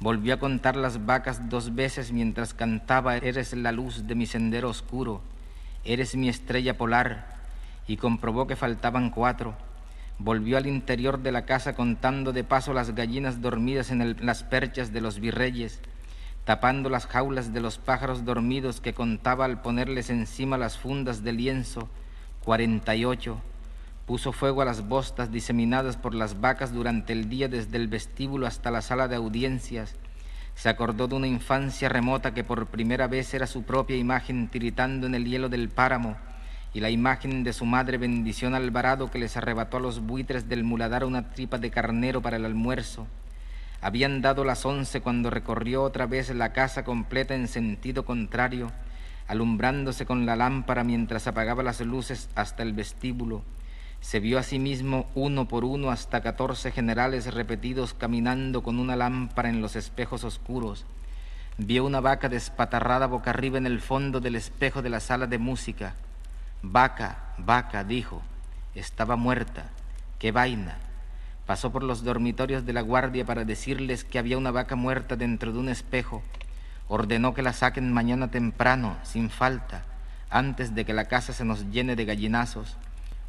Volvió 0.00 0.34
a 0.34 0.38
contar 0.38 0.76
las 0.76 1.06
vacas 1.06 1.48
dos 1.48 1.74
veces 1.74 2.12
mientras 2.12 2.54
cantaba 2.54 3.16
Eres 3.16 3.54
la 3.54 3.72
luz 3.72 4.06
de 4.06 4.14
mi 4.14 4.26
sendero 4.26 4.68
oscuro, 4.68 5.22
eres 5.84 6.16
mi 6.16 6.28
estrella 6.28 6.76
polar, 6.76 7.36
y 7.86 7.96
comprobó 7.96 8.46
que 8.46 8.56
faltaban 8.56 9.10
cuatro. 9.10 9.54
Volvió 10.18 10.58
al 10.58 10.66
interior 10.66 11.20
de 11.20 11.32
la 11.32 11.46
casa 11.46 11.74
contando 11.74 12.32
de 12.32 12.44
paso 12.44 12.72
las 12.72 12.94
gallinas 12.94 13.40
dormidas 13.40 13.90
en 13.90 14.16
las 14.24 14.44
perchas 14.44 14.92
de 14.92 15.00
los 15.00 15.18
virreyes, 15.18 15.80
tapando 16.44 16.90
las 16.90 17.06
jaulas 17.06 17.52
de 17.52 17.60
los 17.60 17.78
pájaros 17.78 18.24
dormidos 18.24 18.80
que 18.80 18.94
contaba 18.94 19.46
al 19.46 19.62
ponerles 19.62 20.10
encima 20.10 20.58
las 20.58 20.78
fundas 20.78 21.24
de 21.24 21.32
lienzo, 21.32 21.88
48. 22.44 23.40
Puso 24.06 24.32
fuego 24.32 24.62
a 24.62 24.64
las 24.64 24.88
bostas 24.88 25.30
diseminadas 25.30 25.96
por 25.96 26.14
las 26.14 26.40
vacas 26.40 26.72
durante 26.72 27.12
el 27.12 27.28
día 27.28 27.48
desde 27.48 27.76
el 27.76 27.88
vestíbulo 27.88 28.46
hasta 28.46 28.70
la 28.70 28.82
sala 28.82 29.06
de 29.08 29.16
audiencias. 29.16 29.94
Se 30.54 30.68
acordó 30.68 31.08
de 31.08 31.14
una 31.14 31.28
infancia 31.28 31.88
remota 31.88 32.34
que 32.34 32.44
por 32.44 32.66
primera 32.66 33.06
vez 33.06 33.32
era 33.32 33.46
su 33.46 33.62
propia 33.62 33.96
imagen 33.96 34.48
tiritando 34.48 35.06
en 35.06 35.14
el 35.14 35.24
hielo 35.24 35.48
del 35.48 35.68
páramo 35.68 36.16
y 36.74 36.80
la 36.80 36.90
imagen 36.90 37.44
de 37.44 37.52
su 37.52 37.64
madre 37.64 37.96
bendición 37.96 38.54
Alvarado 38.54 39.10
que 39.10 39.18
les 39.18 39.36
arrebató 39.36 39.76
a 39.76 39.80
los 39.80 40.00
buitres 40.00 40.48
del 40.48 40.64
muladar 40.64 41.04
una 41.04 41.30
tripa 41.30 41.58
de 41.58 41.70
carnero 41.70 42.20
para 42.22 42.36
el 42.36 42.44
almuerzo. 42.44 43.06
Habían 43.80 44.20
dado 44.20 44.44
las 44.44 44.64
once 44.64 45.00
cuando 45.00 45.30
recorrió 45.30 45.82
otra 45.82 46.06
vez 46.06 46.30
la 46.34 46.52
casa 46.52 46.84
completa 46.84 47.34
en 47.34 47.48
sentido 47.48 48.04
contrario 48.04 48.72
alumbrándose 49.28 50.06
con 50.06 50.26
la 50.26 50.36
lámpara 50.36 50.84
mientras 50.84 51.26
apagaba 51.26 51.62
las 51.62 51.80
luces 51.80 52.28
hasta 52.34 52.62
el 52.62 52.72
vestíbulo. 52.72 53.42
Se 54.00 54.18
vio 54.18 54.38
a 54.38 54.42
sí 54.42 54.58
mismo 54.58 55.06
uno 55.14 55.46
por 55.46 55.64
uno 55.64 55.90
hasta 55.90 56.22
catorce 56.22 56.72
generales 56.72 57.32
repetidos 57.32 57.94
caminando 57.94 58.62
con 58.62 58.78
una 58.78 58.96
lámpara 58.96 59.48
en 59.48 59.62
los 59.62 59.76
espejos 59.76 60.24
oscuros. 60.24 60.84
Vio 61.56 61.84
una 61.84 62.00
vaca 62.00 62.28
despatarrada 62.28 63.06
boca 63.06 63.30
arriba 63.30 63.58
en 63.58 63.66
el 63.66 63.80
fondo 63.80 64.20
del 64.20 64.34
espejo 64.34 64.82
de 64.82 64.90
la 64.90 65.00
sala 65.00 65.26
de 65.26 65.38
música. 65.38 65.94
Vaca, 66.62 67.34
vaca, 67.38 67.84
dijo, 67.84 68.22
estaba 68.74 69.16
muerta. 69.16 69.70
¡Qué 70.18 70.32
vaina! 70.32 70.78
Pasó 71.46 71.70
por 71.70 71.82
los 71.82 72.04
dormitorios 72.04 72.64
de 72.64 72.72
la 72.72 72.80
guardia 72.80 73.24
para 73.24 73.44
decirles 73.44 74.04
que 74.04 74.18
había 74.18 74.38
una 74.38 74.50
vaca 74.50 74.76
muerta 74.76 75.16
dentro 75.16 75.52
de 75.52 75.58
un 75.58 75.68
espejo 75.68 76.22
ordenó 76.92 77.32
que 77.32 77.40
la 77.40 77.54
saquen 77.54 77.90
mañana 77.90 78.30
temprano, 78.30 78.98
sin 79.02 79.30
falta, 79.30 79.82
antes 80.28 80.74
de 80.74 80.84
que 80.84 80.92
la 80.92 81.06
casa 81.06 81.32
se 81.32 81.42
nos 81.42 81.70
llene 81.70 81.96
de 81.96 82.04
gallinazos. 82.04 82.76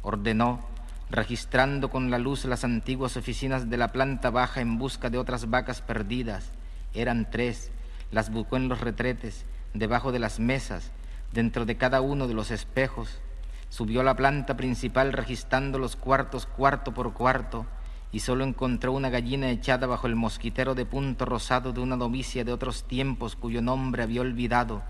Ordenó, 0.02 0.60
registrando 1.08 1.88
con 1.88 2.10
la 2.10 2.18
luz 2.18 2.44
las 2.44 2.62
antiguas 2.62 3.16
oficinas 3.16 3.70
de 3.70 3.78
la 3.78 3.90
planta 3.90 4.28
baja 4.28 4.60
en 4.60 4.76
busca 4.76 5.08
de 5.08 5.16
otras 5.16 5.48
vacas 5.48 5.80
perdidas. 5.80 6.52
Eran 6.92 7.30
tres, 7.30 7.70
las 8.10 8.30
buscó 8.30 8.58
en 8.58 8.68
los 8.68 8.82
retretes, 8.82 9.46
debajo 9.72 10.12
de 10.12 10.18
las 10.18 10.40
mesas, 10.40 10.90
dentro 11.32 11.64
de 11.64 11.78
cada 11.78 12.02
uno 12.02 12.28
de 12.28 12.34
los 12.34 12.50
espejos. 12.50 13.18
Subió 13.70 14.02
a 14.02 14.04
la 14.04 14.14
planta 14.14 14.58
principal 14.58 15.10
registrando 15.10 15.78
los 15.78 15.96
cuartos 15.96 16.44
cuarto 16.44 16.92
por 16.92 17.14
cuarto, 17.14 17.64
y 18.14 18.20
solo 18.20 18.44
encontró 18.44 18.92
una 18.92 19.10
gallina 19.10 19.50
echada 19.50 19.88
bajo 19.88 20.06
el 20.06 20.14
mosquitero 20.14 20.76
de 20.76 20.86
punto 20.86 21.24
rosado 21.24 21.72
de 21.72 21.80
una 21.80 21.96
novicia 21.96 22.44
de 22.44 22.52
otros 22.52 22.84
tiempos 22.84 23.34
cuyo 23.34 23.60
nombre 23.60 24.04
había 24.04 24.20
olvidado. 24.20 24.84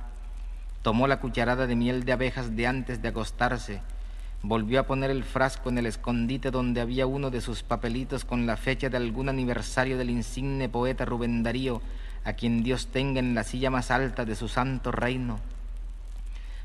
Tomó 0.83 1.07
la 1.07 1.21
cucharada 1.21 1.67
de 1.67 1.75
miel 1.75 2.05
de 2.05 2.13
abejas 2.13 2.55
de 2.55 2.67
antes 2.67 3.01
de 3.01 3.09
acostarse, 3.09 3.81
volvió 4.43 4.79
a 4.79 4.83
poner 4.83 5.11
el 5.11 5.25
frasco 5.25 5.71
en 5.71 5.79
el 5.79 5.87
escondite 5.87 6.51
donde 6.51 6.83
había 6.83 7.07
uno 7.07 7.31
de 7.31 7.41
sus 7.41 7.63
papelitos 7.63 8.27
con 8.27 8.45
la 8.45 8.59
fecha 8.59 8.91
de 8.91 8.99
algún 8.99 9.31
aniversario 9.31 9.97
del 9.97 10.11
insigne 10.11 10.69
poeta 10.69 11.07
Rubén 11.07 11.43
Darío, 11.43 11.81
a 12.25 12.35
quien 12.35 12.63
Dios 12.63 12.89
tenga 12.89 13.21
en 13.21 13.35
la 13.35 13.43
silla 13.43 13.71
más 13.71 13.91
alta 13.91 14.27
de 14.27 14.37
su 14.37 14.49
santo 14.49 14.93
reino. 14.93 15.41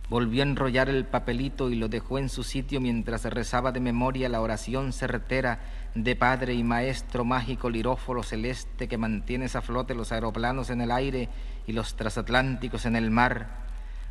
Volvió 0.10 0.42
a 0.42 0.48
enrollar 0.48 0.90
el 0.90 1.06
papelito 1.06 1.70
y 1.70 1.76
lo 1.76 1.88
dejó 1.88 2.18
en 2.18 2.28
su 2.28 2.44
sitio 2.44 2.82
mientras 2.82 3.24
rezaba 3.26 3.72
de 3.72 3.80
memoria 3.80 4.28
la 4.28 4.42
oración 4.42 4.92
certera 4.92 5.60
de 5.96 6.16
Padre 6.16 6.54
y 6.54 6.64
Maestro 6.64 7.26
mágico 7.26 7.70
liróforo 7.70 8.24
celeste 8.24 8.88
que 8.88 8.98
mantienes 8.98 9.56
a 9.56 9.62
flote 9.62 9.96
los 9.96 10.12
aeroplanos 10.12 10.70
en 10.70 10.82
el 10.82 10.92
aire 10.92 11.30
y 11.68 11.74
los 11.74 11.96
transatlánticos 11.96 12.86
en 12.86 12.96
el 12.96 13.12
mar 13.12 13.60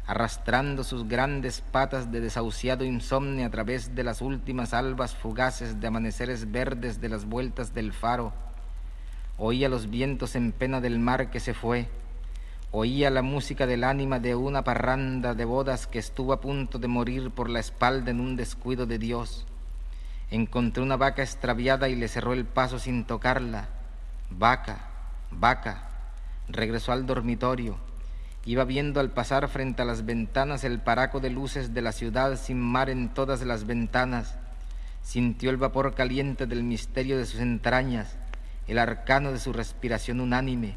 arrastrando 0.09 0.85
sus 0.85 1.07
grandes 1.07 1.61
patas 1.61 2.11
de 2.11 2.23
desahuciado 2.23 2.83
insomnio 2.83 3.47
a 3.47 3.51
través 3.51 3.95
de 3.95 4.03
las 4.03 4.23
últimas 4.23 4.73
albas 4.73 5.15
fugaces 5.15 5.81
de 5.81 5.87
amaneceres 5.87 6.51
verdes 6.51 6.99
de 7.03 7.11
las 7.11 7.27
vueltas 7.27 7.75
del 7.75 7.93
faro. 7.93 8.33
Oía 9.37 9.69
los 9.69 9.91
vientos 9.91 10.35
en 10.35 10.53
pena 10.53 10.81
del 10.81 10.99
mar 10.99 11.31
que 11.31 11.41
se 11.41 11.53
fue, 11.53 11.89
oía 12.71 13.11
la 13.11 13.21
música 13.21 13.67
del 13.67 13.85
ánima 13.85 14.19
de 14.19 14.35
una 14.35 14.65
parranda 14.65 15.35
de 15.35 15.45
bodas 15.45 15.87
que 15.87 15.99
estuvo 15.99 16.33
a 16.33 16.41
punto 16.41 16.79
de 16.79 16.89
morir 16.89 17.31
por 17.31 17.51
la 17.51 17.61
espalda 17.61 18.11
en 18.11 18.21
un 18.21 18.35
descuido 18.35 18.87
de 18.87 18.99
Dios. 18.99 19.47
Encontré 20.31 20.83
una 20.83 20.97
vaca 20.97 21.23
extraviada 21.23 21.89
y 21.89 21.97
le 21.97 22.09
cerró 22.09 22.33
el 22.33 22.45
paso 22.45 22.79
sin 22.79 23.05
tocarla. 23.05 23.69
Vaca, 24.31 24.89
vaca. 25.31 25.85
Regresó 26.49 26.93
al 26.93 27.07
dormitorio 27.07 27.89
Iba 28.49 28.65
viendo 28.65 28.99
al 29.01 29.11
pasar 29.11 29.47
frente 29.49 29.83
a 29.83 29.85
las 29.85 30.07
ventanas 30.07 30.65
el 30.65 30.81
paraco 30.81 31.21
de 31.21 31.29
luces 31.29 31.75
de 31.75 31.83
la 31.83 31.93
ciudad 31.93 32.41
sin 32.41 32.59
mar 32.59 32.89
en 32.89 33.11
todas 33.11 33.43
las 33.43 33.67
ventanas. 33.67 34.39
Sintió 35.03 35.51
el 35.51 35.59
vapor 35.59 35.95
caliente 35.95 36.47
del 36.47 36.63
misterio 36.63 37.19
de 37.19 37.27
sus 37.27 37.41
entrañas, 37.41 38.17
el 38.67 38.79
arcano 38.79 39.33
de 39.33 39.39
su 39.39 39.53
respiración 39.53 40.21
unánime. 40.21 40.77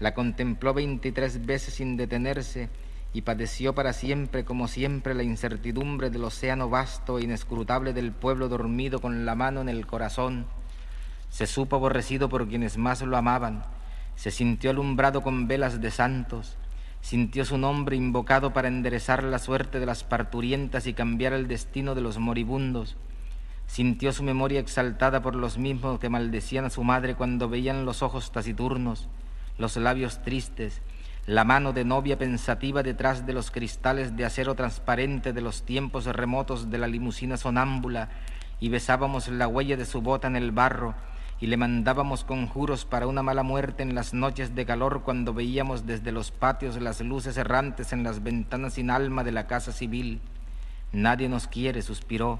La 0.00 0.12
contempló 0.12 0.74
veintitrés 0.74 1.46
veces 1.46 1.74
sin 1.74 1.96
detenerse 1.96 2.68
y 3.14 3.22
padeció 3.22 3.76
para 3.76 3.92
siempre, 3.92 4.44
como 4.44 4.66
siempre, 4.66 5.14
la 5.14 5.22
incertidumbre 5.22 6.10
del 6.10 6.24
océano 6.24 6.68
vasto 6.68 7.18
e 7.18 7.22
inescrutable 7.22 7.92
del 7.92 8.10
pueblo 8.10 8.48
dormido 8.48 9.00
con 9.00 9.24
la 9.24 9.36
mano 9.36 9.60
en 9.60 9.68
el 9.68 9.86
corazón. 9.86 10.46
Se 11.30 11.46
supo 11.46 11.76
aborrecido 11.76 12.28
por 12.28 12.48
quienes 12.48 12.76
más 12.76 13.02
lo 13.02 13.16
amaban, 13.16 13.64
se 14.16 14.32
sintió 14.32 14.70
alumbrado 14.70 15.22
con 15.22 15.46
velas 15.46 15.80
de 15.80 15.92
santos, 15.92 16.56
sintió 17.02 17.44
su 17.44 17.56
nombre 17.56 17.94
invocado 17.94 18.52
para 18.52 18.66
enderezar 18.66 19.22
la 19.22 19.38
suerte 19.38 19.78
de 19.78 19.86
las 19.86 20.02
parturientas 20.02 20.88
y 20.88 20.92
cambiar 20.92 21.34
el 21.34 21.46
destino 21.46 21.94
de 21.94 22.00
los 22.00 22.18
moribundos. 22.18 22.96
Sintió 23.68 24.12
su 24.12 24.24
memoria 24.24 24.58
exaltada 24.58 25.22
por 25.22 25.36
los 25.36 25.56
mismos 25.56 26.00
que 26.00 26.08
maldecían 26.08 26.64
a 26.64 26.70
su 26.70 26.82
madre 26.82 27.14
cuando 27.14 27.48
veían 27.48 27.84
los 27.84 28.02
ojos 28.02 28.32
taciturnos, 28.32 29.08
los 29.56 29.76
labios 29.76 30.20
tristes, 30.22 30.82
la 31.26 31.44
mano 31.44 31.72
de 31.72 31.84
novia 31.84 32.18
pensativa 32.18 32.82
detrás 32.82 33.24
de 33.24 33.32
los 33.32 33.50
cristales 33.50 34.14
de 34.14 34.26
acero 34.26 34.54
transparente 34.54 35.32
de 35.32 35.40
los 35.40 35.62
tiempos 35.62 36.04
remotos 36.04 36.70
de 36.70 36.76
la 36.76 36.86
limusina 36.86 37.36
sonámbula, 37.38 38.10
y 38.60 38.68
besábamos 38.68 39.28
la 39.28 39.48
huella 39.48 39.76
de 39.76 39.86
su 39.86 40.02
bota 40.02 40.28
en 40.28 40.36
el 40.36 40.52
barro, 40.52 40.94
y 41.40 41.46
le 41.46 41.56
mandábamos 41.56 42.24
conjuros 42.24 42.84
para 42.84 43.06
una 43.06 43.22
mala 43.22 43.42
muerte 43.42 43.82
en 43.82 43.94
las 43.94 44.14
noches 44.14 44.54
de 44.54 44.66
calor 44.66 45.02
cuando 45.02 45.34
veíamos 45.34 45.86
desde 45.86 46.12
los 46.12 46.30
patios 46.30 46.80
las 46.80 47.00
luces 47.00 47.36
errantes 47.36 47.92
en 47.92 48.02
las 48.02 48.22
ventanas 48.22 48.74
sin 48.74 48.90
alma 48.90 49.24
de 49.24 49.32
la 49.32 49.46
casa 49.46 49.72
civil. 49.72 50.20
Nadie 50.92 51.28
nos 51.28 51.48
quiere, 51.48 51.82
suspiró, 51.82 52.38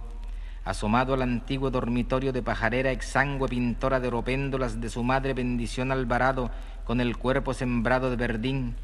asomado 0.65 1.15
al 1.15 1.23
antiguo 1.23 1.71
dormitorio 1.71 2.33
de 2.33 2.43
pajarera 2.43 2.91
exangüe 2.91 3.49
pintora 3.49 4.01
de 4.01 4.09
oropéndolas 4.09 4.81
de 4.81 4.89
su 4.89 5.03
madre 5.03 5.35
bendición 5.35 5.93
Alvarado 5.93 6.51
con 6.85 7.01
el 7.01 7.17
cuerpo 7.17 7.55
sembrado 7.55 8.11
de 8.11 8.17
verdín. 8.17 8.75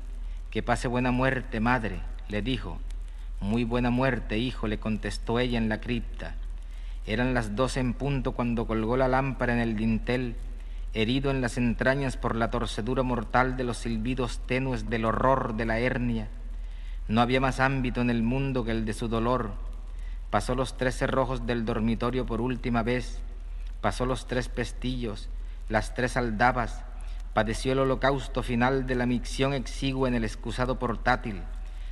Que 0.50 0.62
pase 0.62 0.88
buena 0.88 1.10
muerte, 1.10 1.60
madre, 1.60 2.00
le 2.28 2.42
dijo. 2.42 2.78
Muy 3.40 3.64
buena 3.64 3.90
muerte, 3.90 4.36
hijo, 4.36 4.66
le 4.66 4.78
contestó 4.78 5.38
ella 5.38 5.56
en 5.56 5.68
la 5.68 5.80
cripta. 5.80 6.34
Eran 7.06 7.32
las 7.32 7.56
doce 7.56 7.80
en 7.80 7.94
punto 7.94 8.32
cuando 8.32 8.66
colgó 8.66 8.96
la 8.96 9.08
lámpara 9.08 9.54
en 9.54 9.60
el 9.60 9.76
dintel, 9.76 10.36
herido 10.92 11.30
en 11.30 11.40
las 11.40 11.56
entrañas 11.56 12.16
por 12.16 12.36
la 12.36 12.50
torcedura 12.50 13.02
mortal 13.02 13.56
de 13.56 13.64
los 13.64 13.78
silbidos 13.78 14.40
tenues 14.46 14.90
del 14.90 15.06
horror 15.06 15.54
de 15.54 15.64
la 15.64 15.78
hernia. 15.78 16.28
No 17.08 17.22
había 17.22 17.40
más 17.40 17.58
ámbito 17.58 18.02
en 18.02 18.10
el 18.10 18.22
mundo 18.22 18.64
que 18.64 18.72
el 18.72 18.84
de 18.84 18.92
su 18.92 19.08
dolor. 19.08 19.54
Pasó 20.30 20.54
los 20.54 20.76
tres 20.76 20.96
cerrojos 20.96 21.44
del 21.44 21.64
dormitorio 21.64 22.24
por 22.24 22.40
última 22.40 22.84
vez, 22.84 23.18
pasó 23.80 24.06
los 24.06 24.26
tres 24.28 24.48
pestillos, 24.48 25.28
las 25.68 25.94
tres 25.94 26.16
aldabas, 26.16 26.84
padeció 27.34 27.72
el 27.72 27.80
holocausto 27.80 28.42
final 28.44 28.86
de 28.86 28.94
la 28.94 29.06
micción 29.06 29.54
exigua 29.54 30.08
en 30.08 30.14
el 30.14 30.24
excusado 30.24 30.78
portátil. 30.78 31.42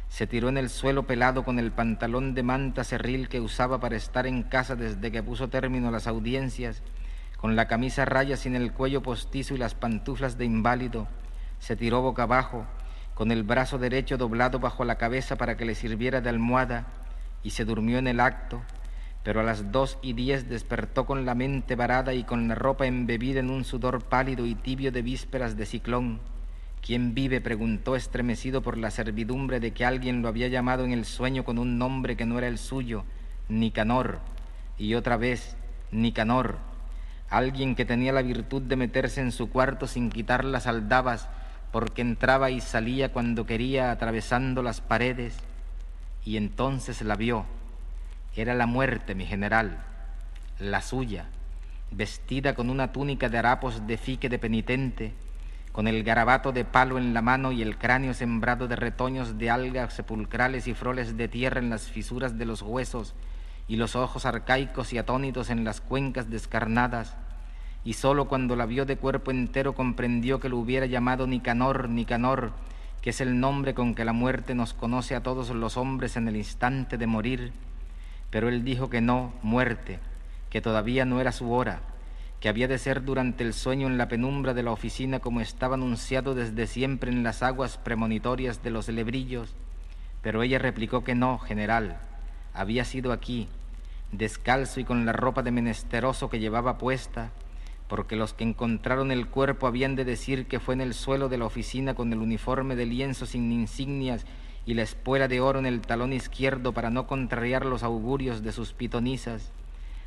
Se 0.08 0.26
tiró 0.26 0.48
en 0.48 0.56
el 0.56 0.70
suelo 0.70 1.06
pelado 1.06 1.44
con 1.44 1.58
el 1.58 1.72
pantalón 1.72 2.34
de 2.34 2.44
manta 2.44 2.84
cerril 2.84 3.28
que 3.28 3.40
usaba 3.40 3.80
para 3.80 3.96
estar 3.96 4.26
en 4.26 4.44
casa 4.44 4.76
desde 4.76 5.10
que 5.10 5.22
puso 5.22 5.48
término 5.48 5.88
a 5.88 5.92
las 5.92 6.06
audiencias, 6.06 6.82
con 7.38 7.56
la 7.56 7.68
camisa 7.68 8.04
raya 8.04 8.36
sin 8.36 8.54
el 8.56 8.72
cuello 8.72 9.02
postizo 9.02 9.54
y 9.54 9.58
las 9.58 9.74
pantuflas 9.74 10.38
de 10.38 10.44
inválido, 10.44 11.08
se 11.58 11.76
tiró 11.76 12.02
boca 12.02 12.22
abajo, 12.22 12.66
con 13.14 13.32
el 13.32 13.42
brazo 13.42 13.78
derecho 13.78 14.16
doblado 14.16 14.60
bajo 14.60 14.84
la 14.84 14.96
cabeza 14.96 15.36
para 15.36 15.56
que 15.56 15.64
le 15.64 15.74
sirviera 15.74 16.20
de 16.20 16.30
almohada, 16.30 16.86
y 17.42 17.50
se 17.50 17.64
durmió 17.64 17.98
en 17.98 18.06
el 18.06 18.20
acto, 18.20 18.62
pero 19.22 19.40
a 19.40 19.42
las 19.42 19.72
dos 19.72 19.98
y 20.02 20.12
diez 20.12 20.48
despertó 20.48 21.06
con 21.06 21.26
la 21.26 21.34
mente 21.34 21.74
varada 21.74 22.14
y 22.14 22.24
con 22.24 22.48
la 22.48 22.54
ropa 22.54 22.86
embebida 22.86 23.40
en 23.40 23.50
un 23.50 23.64
sudor 23.64 24.02
pálido 24.04 24.46
y 24.46 24.54
tibio 24.54 24.92
de 24.92 25.02
vísperas 25.02 25.56
de 25.56 25.66
ciclón. 25.66 26.20
¿Quién 26.80 27.14
vive? 27.14 27.40
preguntó 27.40 27.96
estremecido 27.96 28.62
por 28.62 28.78
la 28.78 28.90
servidumbre 28.90 29.60
de 29.60 29.72
que 29.72 29.84
alguien 29.84 30.22
lo 30.22 30.28
había 30.28 30.48
llamado 30.48 30.84
en 30.84 30.92
el 30.92 31.04
sueño 31.04 31.44
con 31.44 31.58
un 31.58 31.78
nombre 31.78 32.16
que 32.16 32.24
no 32.24 32.38
era 32.38 32.48
el 32.48 32.58
suyo, 32.58 33.04
Nicanor, 33.48 34.20
y 34.78 34.94
otra 34.94 35.16
vez, 35.16 35.56
Nicanor, 35.90 36.58
alguien 37.28 37.74
que 37.74 37.84
tenía 37.84 38.12
la 38.12 38.22
virtud 38.22 38.62
de 38.62 38.76
meterse 38.76 39.20
en 39.20 39.32
su 39.32 39.50
cuarto 39.50 39.86
sin 39.86 40.10
quitar 40.10 40.44
las 40.44 40.66
aldabas, 40.66 41.28
porque 41.72 42.00
entraba 42.00 42.50
y 42.50 42.60
salía 42.60 43.12
cuando 43.12 43.44
quería 43.44 43.90
atravesando 43.90 44.62
las 44.62 44.80
paredes, 44.80 45.36
y 46.28 46.36
entonces 46.36 47.00
la 47.00 47.16
vio. 47.16 47.46
Era 48.36 48.52
la 48.52 48.66
muerte, 48.66 49.14
mi 49.14 49.24
general, 49.24 49.78
la 50.58 50.82
suya, 50.82 51.24
vestida 51.90 52.54
con 52.54 52.68
una 52.68 52.92
túnica 52.92 53.30
de 53.30 53.38
harapos 53.38 53.86
de 53.86 53.96
fique 53.96 54.28
de 54.28 54.38
penitente, 54.38 55.14
con 55.72 55.88
el 55.88 56.04
garabato 56.04 56.52
de 56.52 56.66
palo 56.66 56.98
en 56.98 57.14
la 57.14 57.22
mano 57.22 57.50
y 57.50 57.62
el 57.62 57.78
cráneo 57.78 58.12
sembrado 58.12 58.68
de 58.68 58.76
retoños 58.76 59.38
de 59.38 59.48
algas 59.48 59.94
sepulcrales 59.94 60.66
y 60.66 60.74
froles 60.74 61.16
de 61.16 61.28
tierra 61.28 61.60
en 61.60 61.70
las 61.70 61.88
fisuras 61.88 62.36
de 62.36 62.44
los 62.44 62.60
huesos, 62.60 63.14
y 63.66 63.76
los 63.76 63.96
ojos 63.96 64.26
arcaicos 64.26 64.92
y 64.92 64.98
atónitos 64.98 65.48
en 65.48 65.64
las 65.64 65.80
cuencas 65.80 66.28
descarnadas, 66.28 67.16
y 67.84 67.94
sólo 67.94 68.28
cuando 68.28 68.54
la 68.54 68.66
vio 68.66 68.84
de 68.84 68.98
cuerpo 68.98 69.30
entero 69.30 69.74
comprendió 69.74 70.40
que 70.40 70.50
lo 70.50 70.58
hubiera 70.58 70.84
llamado 70.84 71.26
Nicanor, 71.26 71.88
Nicanor, 71.88 72.52
es 73.08 73.20
el 73.20 73.40
nombre 73.40 73.74
con 73.74 73.94
que 73.94 74.04
la 74.04 74.12
muerte 74.12 74.54
nos 74.54 74.74
conoce 74.74 75.14
a 75.14 75.22
todos 75.22 75.50
los 75.50 75.76
hombres 75.76 76.16
en 76.16 76.28
el 76.28 76.36
instante 76.36 76.98
de 76.98 77.06
morir, 77.06 77.52
pero 78.30 78.48
él 78.48 78.64
dijo 78.64 78.90
que 78.90 79.00
no, 79.00 79.32
muerte, 79.42 79.98
que 80.50 80.60
todavía 80.60 81.04
no 81.04 81.20
era 81.20 81.32
su 81.32 81.52
hora, 81.52 81.80
que 82.40 82.48
había 82.48 82.68
de 82.68 82.78
ser 82.78 83.04
durante 83.04 83.44
el 83.44 83.52
sueño 83.52 83.86
en 83.86 83.98
la 83.98 84.08
penumbra 84.08 84.54
de 84.54 84.62
la 84.62 84.72
oficina 84.72 85.20
como 85.20 85.40
estaba 85.40 85.74
anunciado 85.74 86.34
desde 86.34 86.66
siempre 86.66 87.10
en 87.10 87.22
las 87.22 87.42
aguas 87.42 87.78
premonitorias 87.78 88.62
de 88.62 88.70
los 88.70 88.88
lebrillos, 88.88 89.54
pero 90.22 90.42
ella 90.42 90.58
replicó 90.58 91.04
que 91.04 91.14
no, 91.14 91.38
general, 91.38 91.98
había 92.54 92.84
sido 92.84 93.12
aquí, 93.12 93.48
descalzo 94.12 94.80
y 94.80 94.84
con 94.84 95.06
la 95.06 95.12
ropa 95.12 95.42
de 95.42 95.50
menesteroso 95.50 96.28
que 96.28 96.40
llevaba 96.40 96.78
puesta, 96.78 97.30
porque 97.88 98.16
los 98.16 98.34
que 98.34 98.44
encontraron 98.44 99.10
el 99.10 99.26
cuerpo 99.26 99.66
habían 99.66 99.96
de 99.96 100.04
decir 100.04 100.46
que 100.46 100.60
fue 100.60 100.74
en 100.74 100.82
el 100.82 100.94
suelo 100.94 101.28
de 101.28 101.38
la 101.38 101.46
oficina 101.46 101.94
con 101.94 102.12
el 102.12 102.18
uniforme 102.18 102.76
de 102.76 102.86
lienzo 102.86 103.26
sin 103.26 103.50
insignias 103.50 104.26
y 104.66 104.74
la 104.74 104.82
espuela 104.82 105.26
de 105.26 105.40
oro 105.40 105.58
en 105.58 105.66
el 105.66 105.80
talón 105.80 106.12
izquierdo 106.12 106.72
para 106.72 106.90
no 106.90 107.06
contrariar 107.06 107.64
los 107.64 107.82
augurios 107.82 108.42
de 108.42 108.52
sus 108.52 108.74
pitonisas. 108.74 109.50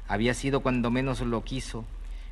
Había 0.08 0.36
sido 0.36 0.60
cuando 0.60 0.92
menos 0.92 1.22
lo 1.22 1.44
quiso, 1.44 1.84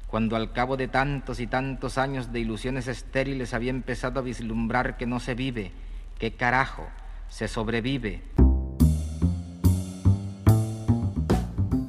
cuando 0.08 0.36
al 0.36 0.54
cabo 0.54 0.78
de 0.78 0.88
tantos 0.88 1.40
y 1.40 1.48
tantos 1.48 1.98
años 1.98 2.32
de 2.32 2.40
ilusiones 2.40 2.88
estériles 2.88 3.56
había 3.56 3.72
empezado 3.72 4.20
a 4.20 4.24
vislumbrar 4.24 4.98
que 4.98 5.08
no 5.08 5.20
se 5.20 5.34
vive, 5.34 5.72
que 6.20 6.34
carajo, 6.34 6.88
se 7.30 7.48
sobrevive. 7.48 8.22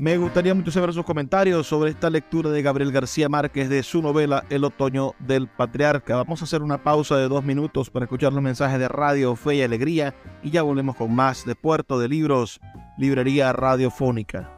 Me 0.00 0.16
gustaría 0.16 0.54
mucho 0.54 0.70
saber 0.70 0.94
sus 0.94 1.04
comentarios 1.04 1.66
sobre 1.66 1.90
esta 1.90 2.08
lectura 2.08 2.48
de 2.48 2.62
Gabriel 2.62 2.90
García 2.90 3.28
Márquez 3.28 3.68
de 3.68 3.82
su 3.82 4.00
novela 4.00 4.46
El 4.48 4.64
otoño 4.64 5.12
del 5.18 5.46
patriarca. 5.46 6.16
Vamos 6.16 6.40
a 6.40 6.46
hacer 6.46 6.62
una 6.62 6.82
pausa 6.82 7.18
de 7.18 7.28
dos 7.28 7.44
minutos 7.44 7.90
para 7.90 8.06
escuchar 8.06 8.32
los 8.32 8.42
mensajes 8.42 8.78
de 8.78 8.88
Radio 8.88 9.36
Fe 9.36 9.56
y 9.56 9.62
Alegría 9.62 10.14
y 10.42 10.52
ya 10.52 10.62
volvemos 10.62 10.96
con 10.96 11.14
más 11.14 11.44
de 11.44 11.54
Puerto 11.54 11.98
de 11.98 12.08
Libros, 12.08 12.60
Librería 12.96 13.52
Radiofónica. 13.52 14.50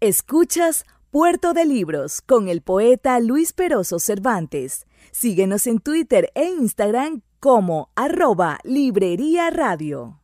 Escuchas 0.00 0.86
Puerto 1.10 1.52
de 1.52 1.66
Libros 1.66 2.22
con 2.22 2.48
el 2.48 2.62
poeta 2.62 3.20
Luis 3.20 3.52
Peroso 3.52 3.98
Cervantes. 3.98 4.86
Síguenos 5.10 5.66
en 5.66 5.80
Twitter 5.80 6.30
e 6.34 6.46
Instagram 6.46 7.20
como 7.40 7.90
arroba 7.94 8.58
Librería 8.64 9.50
Radio. 9.50 10.23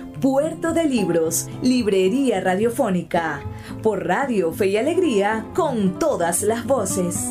Puerto 0.21 0.71
de 0.71 0.83
Libros, 0.83 1.49
Librería 1.63 2.41
Radiofónica, 2.41 3.41
por 3.81 4.05
Radio 4.05 4.53
Fe 4.53 4.67
y 4.67 4.77
Alegría, 4.77 5.47
con 5.55 5.97
todas 5.97 6.43
las 6.43 6.67
voces. 6.67 7.25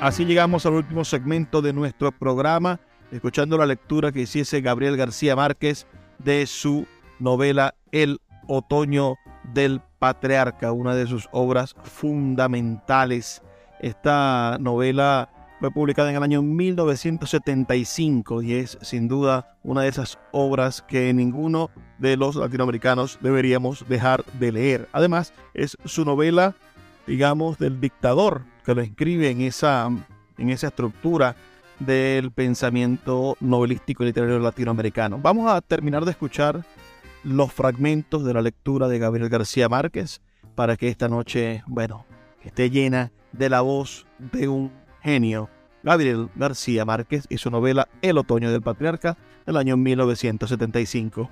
Así 0.00 0.24
llegamos 0.24 0.64
al 0.64 0.72
último 0.72 1.04
segmento 1.04 1.60
de 1.60 1.74
nuestro 1.74 2.10
programa, 2.10 2.80
escuchando 3.12 3.58
la 3.58 3.66
lectura 3.66 4.12
que 4.12 4.22
hiciese 4.22 4.62
Gabriel 4.62 4.96
García 4.96 5.36
Márquez 5.36 5.86
de 6.18 6.46
su 6.46 6.86
novela 7.18 7.74
El 7.92 8.18
Otoño 8.48 9.16
del 9.52 9.82
Patriarca, 9.98 10.72
una 10.72 10.94
de 10.94 11.06
sus 11.06 11.28
obras 11.32 11.74
fundamentales. 11.82 13.42
Esta 13.80 14.58
novela 14.60 15.28
fue 15.60 15.70
publicada 15.70 16.10
en 16.10 16.16
el 16.16 16.22
año 16.22 16.42
1975 16.42 18.42
y 18.42 18.54
es 18.54 18.78
sin 18.82 19.08
duda 19.08 19.56
una 19.62 19.82
de 19.82 19.88
esas 19.88 20.18
obras 20.32 20.82
que 20.82 21.12
ninguno 21.14 21.70
de 21.98 22.16
los 22.16 22.36
latinoamericanos 22.36 23.18
deberíamos 23.20 23.86
dejar 23.88 24.24
de 24.38 24.52
leer. 24.52 24.88
Además, 24.92 25.32
es 25.54 25.76
su 25.84 26.04
novela, 26.04 26.54
digamos, 27.06 27.58
del 27.58 27.80
dictador 27.80 28.42
que 28.64 28.74
lo 28.74 28.82
escribe 28.82 29.30
en 29.30 29.40
esa, 29.40 29.88
en 30.38 30.50
esa 30.50 30.68
estructura 30.68 31.36
del 31.78 32.30
pensamiento 32.30 33.36
novelístico 33.40 34.02
y 34.02 34.06
literario 34.06 34.38
latinoamericano. 34.38 35.18
Vamos 35.18 35.50
a 35.50 35.60
terminar 35.60 36.04
de 36.04 36.12
escuchar 36.12 36.64
los 37.22 37.52
fragmentos 37.52 38.24
de 38.24 38.34
la 38.34 38.42
lectura 38.42 38.88
de 38.88 38.98
Gabriel 38.98 39.28
García 39.28 39.68
Márquez 39.68 40.20
para 40.54 40.76
que 40.76 40.88
esta 40.88 41.08
noche, 41.08 41.62
bueno, 41.66 42.06
esté 42.42 42.70
llena 42.70 43.12
la 43.38 43.60
voz 43.60 44.06
de 44.18 44.48
un 44.48 44.72
genio. 45.02 45.50
Gabriel 45.82 46.30
García 46.34 46.84
Márquez 46.84 47.26
y 47.28 47.36
su 47.36 47.50
novela 47.50 47.88
El 48.00 48.16
otoño 48.16 48.50
del 48.50 48.62
patriarca 48.62 49.18
del 49.44 49.56
año 49.58 49.76
1975. 49.76 51.30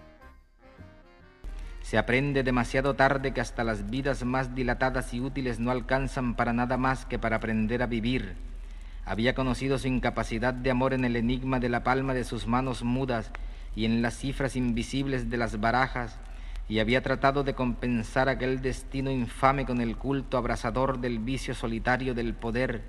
Se 1.81 1.99
aprende 1.99 2.43
demasiado 2.43 2.95
tarde 2.95 3.33
que 3.33 3.41
hasta 3.41 3.65
las 3.65 3.91
vidas 3.91 4.25
más 4.25 4.55
dilatadas 4.55 5.13
y 5.15 5.21
útiles 5.21 5.59
no 5.59 5.71
alcanzan 5.71 6.35
para 6.35 6.53
nada 6.53 6.77
más 6.77 7.07
que 7.07 7.19
para 7.19 7.37
aprender 7.37 7.83
a 7.83 7.87
vivir. 7.87 8.35
Había 9.05 9.35
conocido 9.35 9.79
su 9.79 9.89
incapacidad 9.89 10.55
de 10.55 10.71
amor 10.71 10.93
en 10.93 11.05
el 11.05 11.17
enigma 11.17 11.59
de 11.59 11.69
la 11.69 11.83
palma 11.83 12.15
de 12.15 12.25
sus 12.25 12.47
manos 12.47 12.83
mudas 12.83 13.31
y 13.75 13.85
en 13.85 14.03
las 14.03 14.17
cifras 14.17 14.55
invisibles 14.55 15.31
de 15.31 15.37
las 15.39 15.61
barajas, 15.61 16.19
y 16.73 16.81
había 16.81 17.03
tratado 17.03 17.45
de 17.45 17.53
compensar 17.53 18.31
aquel 18.31 18.63
destino 18.63 19.11
infame 19.11 19.67
con 19.67 19.83
el 19.83 19.99
culto 19.99 20.39
abrasador 20.39 21.01
del 21.01 21.19
vicio 21.19 21.55
solitario 21.55 22.15
del 22.15 22.33
poder. 22.33 22.81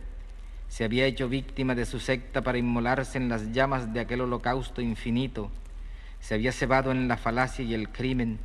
Se 0.69 0.85
había 0.85 1.05
hecho 1.05 1.27
víctima 1.27 1.75
de 1.75 1.85
su 1.85 1.99
secta 1.99 2.43
para 2.43 2.57
inmolarse 2.57 3.17
en 3.17 3.27
las 3.27 3.51
llamas 3.51 3.93
de 3.93 3.99
aquel 3.99 4.21
holocausto 4.21 4.79
infinito. 4.79 5.51
Se 6.21 6.33
había 6.33 6.53
cebado 6.53 6.93
en 6.93 7.09
la 7.09 7.17
falacia 7.17 7.65
y 7.65 7.73
el 7.73 7.89
crimen, 7.89 8.39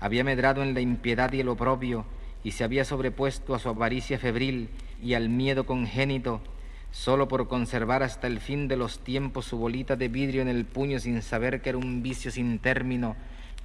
había 0.00 0.22
medrado 0.22 0.62
en 0.62 0.74
la 0.74 0.82
impiedad 0.82 1.32
y 1.32 1.40
el 1.40 1.48
oprobio, 1.48 2.04
y 2.42 2.50
se 2.50 2.62
había 2.62 2.84
sobrepuesto 2.84 3.54
a 3.54 3.60
su 3.60 3.70
avaricia 3.70 4.18
febril 4.18 4.68
y 5.02 5.14
al 5.14 5.30
miedo 5.30 5.64
congénito, 5.64 6.42
solo 6.90 7.26
por 7.26 7.48
conservar 7.48 8.02
hasta 8.02 8.26
el 8.26 8.38
fin 8.38 8.68
de 8.68 8.76
los 8.76 8.98
tiempos 8.98 9.46
su 9.46 9.56
bolita 9.56 9.96
de 9.96 10.08
vidrio 10.08 10.42
en 10.42 10.48
el 10.48 10.66
puño 10.66 10.98
sin 10.98 11.22
saber 11.22 11.62
que 11.62 11.70
era 11.70 11.78
un 11.78 12.02
vicio 12.02 12.30
sin 12.30 12.58
término, 12.58 13.16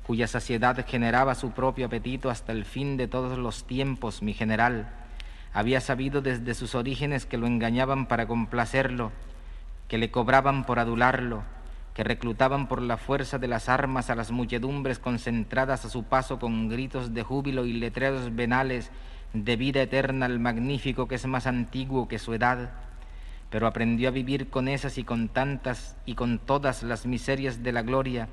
cuya 0.09 0.25
saciedad 0.25 0.83
generaba 0.87 1.35
su 1.35 1.51
propio 1.51 1.85
apetito 1.85 2.31
hasta 2.31 2.51
el 2.51 2.65
fin 2.65 2.97
de 2.97 3.07
todos 3.07 3.37
los 3.37 3.67
tiempos, 3.67 4.23
mi 4.23 4.33
general. 4.33 4.89
Había 5.53 5.81
sabido 5.81 6.23
desde 6.23 6.55
sus 6.55 6.73
orígenes 6.73 7.27
que 7.27 7.37
lo 7.37 7.45
engañaban 7.45 8.07
para 8.07 8.25
complacerlo, 8.25 9.11
que 9.87 9.99
le 9.99 10.09
cobraban 10.09 10.65
por 10.65 10.79
adularlo, 10.79 11.43
que 11.93 12.03
reclutaban 12.03 12.67
por 12.67 12.81
la 12.81 12.97
fuerza 12.97 13.37
de 13.37 13.49
las 13.49 13.69
armas 13.69 14.09
a 14.09 14.15
las 14.15 14.31
muchedumbres 14.31 14.97
concentradas 14.97 15.85
a 15.85 15.91
su 15.91 16.01
paso 16.05 16.39
con 16.39 16.69
gritos 16.69 17.13
de 17.13 17.21
júbilo 17.21 17.67
y 17.67 17.73
letreros 17.73 18.35
venales 18.35 18.89
de 19.33 19.57
vida 19.57 19.83
eterna 19.83 20.25
al 20.25 20.39
magnífico 20.39 21.07
que 21.07 21.13
es 21.13 21.27
más 21.27 21.45
antiguo 21.45 22.07
que 22.07 22.17
su 22.17 22.33
edad 22.33 22.71
pero 23.51 23.67
aprendió 23.67 24.09
a 24.09 24.11
vivir 24.11 24.49
con 24.49 24.67
esas 24.67 24.97
y 24.97 25.03
con 25.03 25.27
tantas 25.27 25.95
y 26.05 26.15
con 26.15 26.39
todas 26.39 26.83
las 26.83 27.05
miserias 27.05 27.63
de 27.63 27.71
la 27.71 27.81
gloria, 27.81 28.27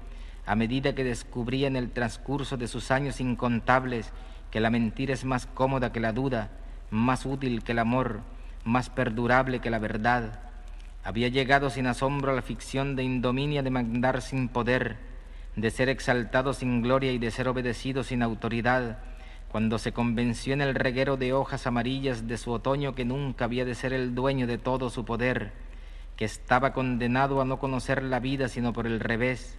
a 0.47 0.55
medida 0.55 0.95
que 0.95 1.05
descubría 1.05 1.67
en 1.67 1.77
el 1.77 1.91
transcurso 1.91 2.57
de 2.57 2.69
sus 2.69 2.91
años 2.93 3.21
incontables 3.21 4.13
que 4.51 4.61
la 4.61 4.71
mentira 4.71 5.13
es 5.13 5.25
más 5.25 5.47
cómoda 5.47 5.93
que 5.93 6.01
la 6.01 6.13
duda, 6.13 6.51
más 6.91 7.27
útil 7.27 7.65
que 7.65 7.73
el 7.73 7.81
amor, 7.81 8.21
más 8.65 8.89
perdurable 8.89 9.59
que 9.59 9.71
la 9.71 9.81
verdad. 9.81 10.41
Había 11.03 11.29
llegado 11.29 11.69
sin 11.69 11.89
asombro 11.89 12.33
a 12.33 12.35
la 12.35 12.43
ficción 12.43 12.95
de 12.95 13.03
indominia 13.03 13.63
de 13.63 13.71
mandar 13.71 14.23
sin 14.23 14.49
poder, 14.49 14.97
de 15.57 15.71
ser 15.71 15.89
exaltado 15.89 16.53
sin 16.53 16.81
gloria 16.81 17.13
y 17.13 17.19
de 17.19 17.31
ser 17.31 17.49
obedecido 17.49 18.05
sin 18.05 18.23
autoridad, 18.23 18.99
cuando 19.51 19.79
se 19.79 19.93
convenció 19.93 20.53
en 20.53 20.61
el 20.61 20.75
reguero 20.75 21.17
de 21.17 21.33
hojas 21.33 21.67
amarillas 21.67 22.29
de 22.29 22.37
su 22.39 22.53
otoño 22.53 22.95
que 22.95 23.05
nunca 23.05 23.47
había 23.47 23.65
de 23.65 23.75
ser 23.75 23.93
el 23.93 24.15
dueño 24.15 24.47
de 24.47 24.59
todo 24.59 24.91
su 24.91 25.05
poder, 25.05 25.53
que 26.17 26.25
estaba 26.25 26.73
condenado 26.73 27.41
a 27.41 27.45
no 27.45 27.59
conocer 27.59 28.03
la 28.03 28.21
vida 28.21 28.49
sino 28.49 28.73
por 28.73 28.87
el 28.87 29.01
revés, 29.01 29.59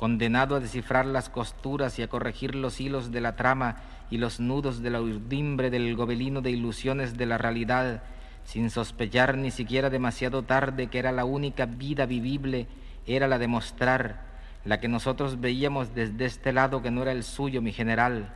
condenado 0.00 0.56
a 0.56 0.60
descifrar 0.60 1.04
las 1.04 1.28
costuras 1.28 1.98
y 1.98 2.02
a 2.02 2.08
corregir 2.08 2.54
los 2.54 2.80
hilos 2.80 3.12
de 3.12 3.20
la 3.20 3.36
trama 3.36 3.76
y 4.10 4.16
los 4.16 4.40
nudos 4.40 4.80
de 4.80 4.88
la 4.88 5.02
urdimbre 5.02 5.68
del 5.68 5.94
gobelino 5.94 6.40
de 6.40 6.50
ilusiones 6.50 7.18
de 7.18 7.26
la 7.26 7.36
realidad, 7.36 8.02
sin 8.44 8.70
sospechar 8.70 9.36
ni 9.36 9.50
siquiera 9.50 9.90
demasiado 9.90 10.42
tarde 10.42 10.86
que 10.86 10.98
era 10.98 11.12
la 11.12 11.26
única 11.26 11.66
vida 11.66 12.06
vivible, 12.06 12.66
era 13.06 13.28
la 13.28 13.38
de 13.38 13.46
mostrar, 13.46 14.22
la 14.64 14.80
que 14.80 14.88
nosotros 14.88 15.38
veíamos 15.38 15.94
desde 15.94 16.24
este 16.24 16.54
lado 16.54 16.80
que 16.80 16.90
no 16.90 17.02
era 17.02 17.12
el 17.12 17.22
suyo, 17.22 17.60
mi 17.60 17.72
general, 17.72 18.32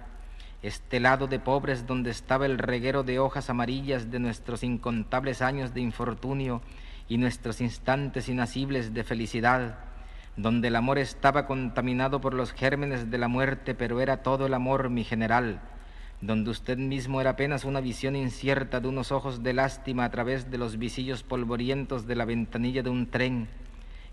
este 0.61 1.01
lado 1.01 1.29
de 1.29 1.39
pobres 1.39 1.87
donde 1.87 2.11
estaba 2.11 2.45
el 2.45 2.59
reguero 2.59 3.05
de 3.05 3.19
hojas 3.19 3.49
amarillas 3.49 4.11
de 4.11 4.19
nuestros 4.19 4.65
incontables 4.65 5.41
años 5.41 5.73
de 5.73 5.81
infortunio 5.81 6.61
y 7.09 7.17
nuestros 7.17 7.63
instantes 7.63 8.29
inacibles 8.29 8.93
de 8.93 9.03
felicidad, 9.03 9.94
donde 10.37 10.69
el 10.69 10.77
amor 10.77 10.99
estaba 10.99 11.47
contaminado 11.47 12.21
por 12.21 12.35
los 12.35 12.53
gérmenes 12.53 13.11
de 13.11 13.19
la 13.19 13.29
muerte, 13.29 13.75
pero 13.75 14.01
era 14.01 14.23
todo 14.23 14.47
el 14.47 14.55
amor, 14.55 14.91
mi 14.91 15.05
general, 15.05 15.61
donde 16.21 16.51
usted 16.51 16.77
mismo 16.77 17.21
era 17.21 17.31
apenas 17.31 17.65
una 17.65 17.81
visión 17.81 18.17
incierta 18.17 18.81
de 18.81 18.89
unos 18.89 19.13
ojos 19.13 19.43
de 19.43 19.53
lástima 19.53 20.05
a 20.05 20.11
través 20.11 20.51
de 20.51 20.59
los 20.59 20.79
visillos 20.79 21.23
polvorientos 21.23 22.07
de 22.07 22.17
la 22.17 22.25
ventanilla 22.25 22.83
de 22.83 22.91
un 22.91 23.07
tren, 23.11 23.49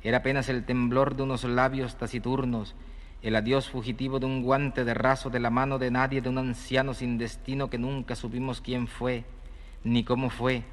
era 0.03 0.17
apenas 0.17 0.49
el 0.49 0.65
temblor 0.65 1.15
de 1.15 1.23
unos 1.23 1.43
labios 1.43 1.95
taciturnos, 1.95 2.75
el 3.21 3.35
adiós 3.35 3.69
fugitivo 3.69 4.19
de 4.19 4.25
un 4.25 4.41
guante 4.41 4.83
de 4.83 4.95
raso 4.95 5.29
de 5.29 5.39
la 5.39 5.51
mano 5.51 5.77
de 5.77 5.91
nadie, 5.91 6.21
de 6.21 6.29
un 6.29 6.39
anciano 6.39 6.93
sin 6.93 7.17
destino 7.19 7.69
que 7.69 7.77
nunca 7.77 8.15
supimos 8.15 8.61
quién 8.61 8.87
fue, 8.87 9.25
ni 9.83 10.03
cómo 10.03 10.29
fue, 10.29 10.63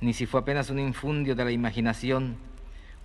ni 0.00 0.12
si 0.12 0.26
fue 0.26 0.40
apenas 0.40 0.70
un 0.70 0.78
infundio 0.78 1.34
de 1.34 1.44
la 1.44 1.50
imaginación, 1.50 2.36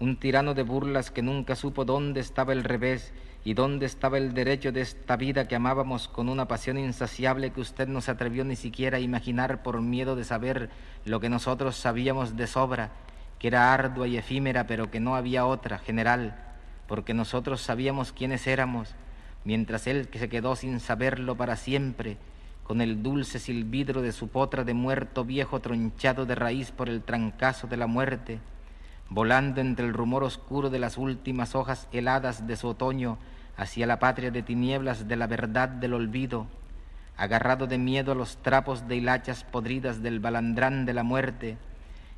un 0.03 0.17
tirano 0.17 0.53
de 0.53 0.63
burlas 0.63 1.11
que 1.11 1.21
nunca 1.21 1.55
supo 1.55 1.85
dónde 1.85 2.19
estaba 2.19 2.51
el 2.51 2.63
revés 2.63 3.13
¿Y 3.45 3.55
dónde 3.55 3.85
estaba 3.85 4.17
el 4.17 4.33
derecho 4.33 4.71
de 4.71 4.79
esta 4.79 5.17
vida 5.17 5.49
que 5.49 5.55
amábamos 5.55 6.07
con 6.07 6.29
una 6.29 6.47
pasión 6.47 6.77
insaciable 6.77 7.51
que 7.51 7.59
usted 7.59 7.89
no 7.89 7.99
se 7.99 8.11
atrevió 8.11 8.45
ni 8.45 8.55
siquiera 8.55 8.97
a 8.97 9.01
imaginar 9.01 9.63
por 9.63 9.81
miedo 9.81 10.15
de 10.15 10.23
saber 10.23 10.69
lo 11.03 11.19
que 11.19 11.27
nosotros 11.27 11.75
sabíamos 11.75 12.37
de 12.37 12.47
sobra, 12.47 12.91
que 13.39 13.47
era 13.47 13.73
ardua 13.73 14.07
y 14.07 14.15
efímera, 14.15 14.65
pero 14.65 14.89
que 14.89 15.01
no 15.01 15.17
había 15.17 15.45
otra, 15.45 15.77
general, 15.77 16.37
porque 16.87 17.13
nosotros 17.13 17.59
sabíamos 17.59 18.13
quiénes 18.13 18.47
éramos, 18.47 18.95
mientras 19.43 19.87
él 19.87 20.07
que 20.07 20.19
se 20.19 20.29
quedó 20.29 20.55
sin 20.55 20.79
saberlo 20.79 21.35
para 21.35 21.57
siempre, 21.57 22.15
con 22.63 22.79
el 22.79 23.03
dulce 23.03 23.39
silbidro 23.39 24.01
de 24.01 24.13
su 24.13 24.29
potra 24.29 24.63
de 24.63 24.73
muerto 24.73 25.25
viejo 25.25 25.59
tronchado 25.59 26.25
de 26.25 26.35
raíz 26.35 26.71
por 26.71 26.87
el 26.87 27.01
trancazo 27.01 27.67
de 27.67 27.75
la 27.75 27.87
muerte, 27.87 28.39
volando 29.13 29.61
entre 29.61 29.85
el 29.85 29.93
rumor 29.93 30.23
oscuro 30.23 30.71
de 30.71 30.79
las 30.79 30.97
últimas 30.97 31.53
hojas 31.53 31.87
heladas 31.91 32.47
de 32.47 32.57
su 32.57 32.67
otoño 32.67 33.19
hacia 33.55 33.85
la 33.85 33.99
patria 33.99 34.31
de 34.31 34.41
tinieblas 34.41 35.07
de 35.07 35.15
la 35.15 35.27
verdad 35.27 35.69
del 35.69 35.93
olvido, 35.93 36.47
agarrado 37.15 37.67
de 37.67 37.77
miedo 37.77 38.13
a 38.13 38.15
los 38.15 38.37
trapos 38.37 38.87
de 38.87 38.95
hilachas 38.95 39.43
podridas 39.43 40.01
del 40.01 40.19
balandrán 40.19 40.87
de 40.87 40.93
la 40.93 41.03
muerte 41.03 41.57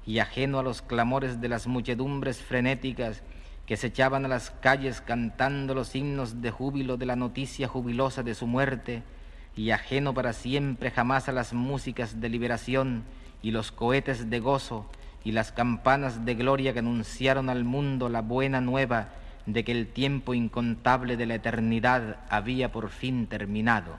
y 0.06 0.20
ajeno 0.20 0.60
a 0.60 0.64
los 0.64 0.82
clamores 0.82 1.42
de 1.42 1.50
las 1.50 1.68
muchedumbres 1.68 2.42
frenéticas 2.42 3.24
que 3.66 3.76
se 3.76 3.88
echaban 3.88 4.24
a 4.24 4.30
las 4.30 4.52
calles 4.52 5.02
cantando 5.02 5.76
los 5.76 5.96
himnos 5.96 6.42
de 6.42 6.52
júbilo 6.52 6.96
de 6.96 7.08
la 7.08 7.18
noticia 7.18 7.68
jubilosa 7.68 8.24
de 8.24 8.36
su 8.36 8.48
muerte, 8.48 9.04
y 9.58 9.72
ajeno 9.72 10.14
para 10.14 10.32
siempre 10.32 10.92
jamás 10.92 11.28
a 11.28 11.34
las 11.34 11.54
músicas 11.54 12.22
de 12.22 12.30
liberación 12.30 13.04
y 13.42 13.52
los 13.52 13.72
cohetes 13.72 14.30
de 14.30 14.40
gozo 14.40 14.86
y 15.26 15.32
las 15.32 15.52
campanas 15.52 16.24
de 16.24 16.36
gloria 16.36 16.72
que 16.72 16.80
anunciaron 16.80 17.50
al 17.50 17.66
mundo 17.66 18.08
la 18.10 18.22
buena 18.22 18.62
nueva 18.62 19.10
de 19.48 19.64
que 19.64 19.72
el 19.72 19.88
tiempo 19.88 20.36
incontable 20.36 21.18
de 21.18 21.26
la 21.26 21.36
eternidad 21.36 22.20
había 22.30 22.72
por 22.72 22.90
fin 22.90 23.26
terminado. 23.26 23.98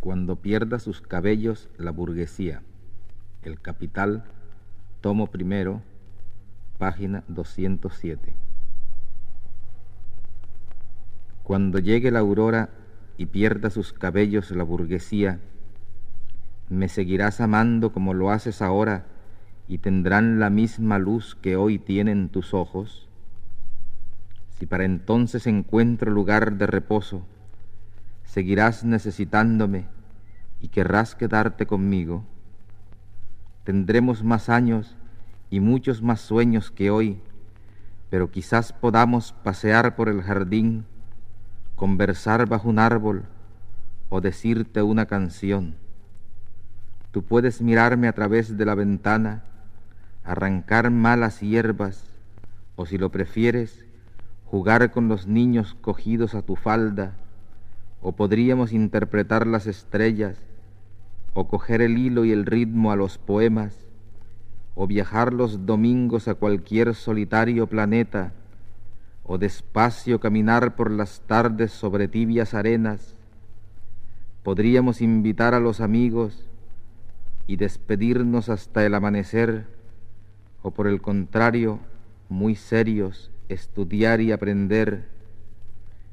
Cuando 0.00 0.36
pierda 0.36 0.78
sus 0.78 1.02
cabellos 1.02 1.68
la 1.76 1.90
burguesía, 1.92 2.62
el 3.42 3.60
capital, 3.60 4.24
tomo 5.02 5.26
primero, 5.26 5.82
página 6.78 7.22
207. 7.28 8.32
Cuando 11.42 11.78
llegue 11.78 12.10
la 12.10 12.20
aurora 12.20 12.70
y 13.18 13.26
pierda 13.26 13.68
sus 13.68 13.92
cabellos 13.92 14.50
la 14.52 14.64
burguesía, 14.64 15.38
me 16.72 16.88
seguirás 16.88 17.40
amando 17.40 17.92
como 17.92 18.14
lo 18.14 18.30
haces 18.30 18.62
ahora 18.62 19.04
y 19.68 19.78
tendrán 19.78 20.40
la 20.40 20.50
misma 20.50 20.98
luz 20.98 21.36
que 21.40 21.56
hoy 21.56 21.78
tienen 21.78 22.28
tus 22.28 22.54
ojos. 22.54 23.08
Si 24.58 24.66
para 24.66 24.84
entonces 24.84 25.46
encuentro 25.46 26.10
lugar 26.10 26.54
de 26.56 26.66
reposo, 26.66 27.24
seguirás 28.24 28.84
necesitándome 28.84 29.86
y 30.60 30.68
querrás 30.68 31.14
quedarte 31.14 31.66
conmigo. 31.66 32.24
Tendremos 33.64 34.24
más 34.24 34.48
años 34.48 34.96
y 35.50 35.60
muchos 35.60 36.02
más 36.02 36.20
sueños 36.20 36.70
que 36.70 36.90
hoy, 36.90 37.20
pero 38.08 38.30
quizás 38.30 38.72
podamos 38.72 39.32
pasear 39.32 39.94
por 39.96 40.08
el 40.08 40.22
jardín 40.22 40.86
conversar 41.76 42.48
bajo 42.48 42.68
un 42.68 42.78
árbol 42.78 43.24
o 44.08 44.20
decirte 44.20 44.82
una 44.82 45.06
canción. 45.06 45.81
Tú 47.12 47.22
puedes 47.22 47.60
mirarme 47.60 48.08
a 48.08 48.14
través 48.14 48.56
de 48.56 48.64
la 48.64 48.74
ventana, 48.74 49.42
arrancar 50.24 50.90
malas 50.90 51.40
hierbas, 51.40 52.06
o 52.74 52.86
si 52.86 52.96
lo 52.96 53.10
prefieres, 53.10 53.84
jugar 54.46 54.90
con 54.92 55.08
los 55.08 55.26
niños 55.26 55.76
cogidos 55.82 56.34
a 56.34 56.40
tu 56.40 56.56
falda, 56.56 57.12
o 58.00 58.12
podríamos 58.12 58.72
interpretar 58.72 59.46
las 59.46 59.66
estrellas, 59.66 60.38
o 61.34 61.48
coger 61.48 61.82
el 61.82 61.98
hilo 61.98 62.24
y 62.24 62.32
el 62.32 62.46
ritmo 62.46 62.92
a 62.92 62.96
los 62.96 63.18
poemas, 63.18 63.76
o 64.74 64.86
viajar 64.86 65.34
los 65.34 65.66
domingos 65.66 66.28
a 66.28 66.34
cualquier 66.34 66.94
solitario 66.94 67.66
planeta, 67.66 68.32
o 69.22 69.36
despacio 69.36 70.18
caminar 70.18 70.76
por 70.76 70.90
las 70.90 71.20
tardes 71.26 71.72
sobre 71.72 72.08
tibias 72.08 72.54
arenas, 72.54 73.14
podríamos 74.42 75.02
invitar 75.02 75.52
a 75.52 75.60
los 75.60 75.82
amigos 75.82 76.48
y 77.46 77.56
despedirnos 77.56 78.48
hasta 78.48 78.84
el 78.86 78.94
amanecer, 78.94 79.66
o 80.62 80.70
por 80.70 80.86
el 80.86 81.00
contrario, 81.02 81.80
muy 82.28 82.54
serios, 82.54 83.30
estudiar 83.48 84.20
y 84.20 84.32
aprender. 84.32 85.08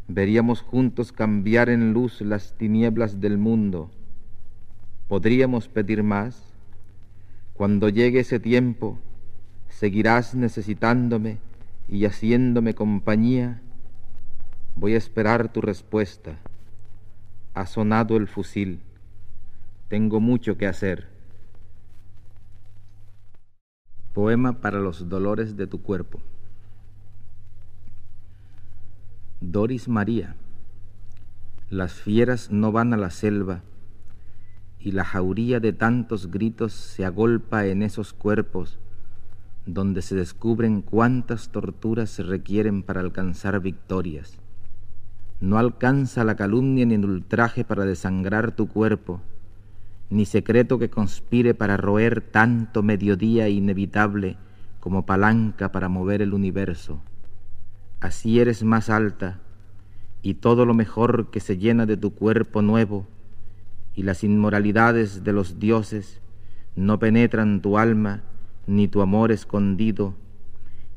Veríamos 0.08 0.62
juntos 0.62 1.12
cambiar 1.12 1.70
en 1.70 1.94
luz 1.94 2.22
las 2.22 2.58
tinieblas 2.58 3.22
del 3.22 3.38
mundo. 3.38 3.92
¿Podríamos 5.08 5.68
pedir 5.68 6.04
más? 6.04 6.44
Cuando 7.54 7.90
llegue 7.90 8.22
ese 8.22 8.40
tiempo, 8.40 9.00
seguirás 9.68 10.34
necesitándome 10.36 11.38
y 11.88 12.06
haciéndome 12.06 12.74
compañía, 12.74 13.62
voy 14.76 14.94
a 14.94 14.98
esperar 14.98 15.52
tu 15.52 15.62
respuesta. 15.62 16.38
Ha 17.54 17.66
sonado 17.66 18.18
el 18.18 18.28
fusil, 18.28 18.80
tengo 19.90 20.20
mucho 20.20 20.58
que 20.58 20.68
hacer. 20.68 21.19
Poema 24.14 24.54
para 24.54 24.80
los 24.80 25.10
dolores 25.10 25.56
de 25.56 25.68
tu 25.68 25.82
cuerpo. 25.82 26.20
Doris 29.42 29.88
María, 29.88 30.36
las 31.70 31.94
fieras 31.94 32.52
no 32.52 32.72
van 32.72 32.94
a 32.94 32.98
la 32.98 33.10
selva 33.10 33.62
y 34.80 34.92
la 34.92 35.06
jauría 35.06 35.60
de 35.60 35.74
tantos 35.74 36.32
gritos 36.32 36.74
se 36.74 37.06
agolpa 37.06 37.66
en 37.66 37.84
esos 37.84 38.14
cuerpos 38.14 38.80
donde 39.74 40.02
se 40.02 40.16
descubren 40.16 40.82
cuántas 40.82 41.50
torturas 41.50 42.10
se 42.10 42.24
requieren 42.24 42.84
para 42.84 43.02
alcanzar 43.02 43.60
victorias. 43.60 44.38
No 45.42 45.58
alcanza 45.58 46.24
la 46.24 46.36
calumnia 46.36 46.86
ni 46.86 46.96
el 46.96 47.06
ultraje 47.06 47.64
para 47.64 47.86
desangrar 47.86 48.52
tu 48.52 48.68
cuerpo, 48.68 49.22
ni 50.10 50.26
secreto 50.26 50.80
que 50.80 50.90
conspire 50.90 51.54
para 51.54 51.78
roer 51.78 52.22
tanto 52.22 52.82
mediodía 52.82 53.48
inevitable 53.50 54.38
como 54.80 55.06
palanca 55.06 55.72
para 55.72 55.90
mover 55.90 56.22
el 56.22 56.34
universo. 56.34 57.02
Así 58.00 58.40
eres 58.40 58.64
más 58.64 58.90
alta, 58.90 59.40
y 60.22 60.36
todo 60.36 60.66
lo 60.66 60.74
mejor 60.74 61.30
que 61.30 61.40
se 61.40 61.58
llena 61.58 61.86
de 61.86 61.98
tu 61.98 62.14
cuerpo 62.14 62.62
nuevo, 62.62 63.06
y 63.96 64.04
las 64.04 64.24
inmoralidades 64.24 65.24
de 65.24 65.34
los 65.34 65.60
dioses 65.60 66.22
no 66.76 66.98
penetran 66.98 67.62
tu 67.62 67.78
alma, 67.78 68.24
ni 68.68 68.88
tu 68.88 69.02
amor 69.02 69.32
escondido, 69.32 70.16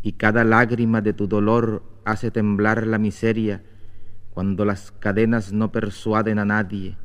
y 0.02 0.12
cada 0.12 0.44
lágrima 0.44 1.00
de 1.00 1.12
tu 1.12 1.26
dolor 1.26 1.82
hace 2.04 2.30
temblar 2.30 2.86
la 2.86 2.98
miseria 2.98 3.62
cuando 4.32 4.64
las 4.64 4.90
cadenas 4.92 5.52
no 5.52 5.70
persuaden 5.70 6.38
a 6.38 6.44
nadie 6.44 6.96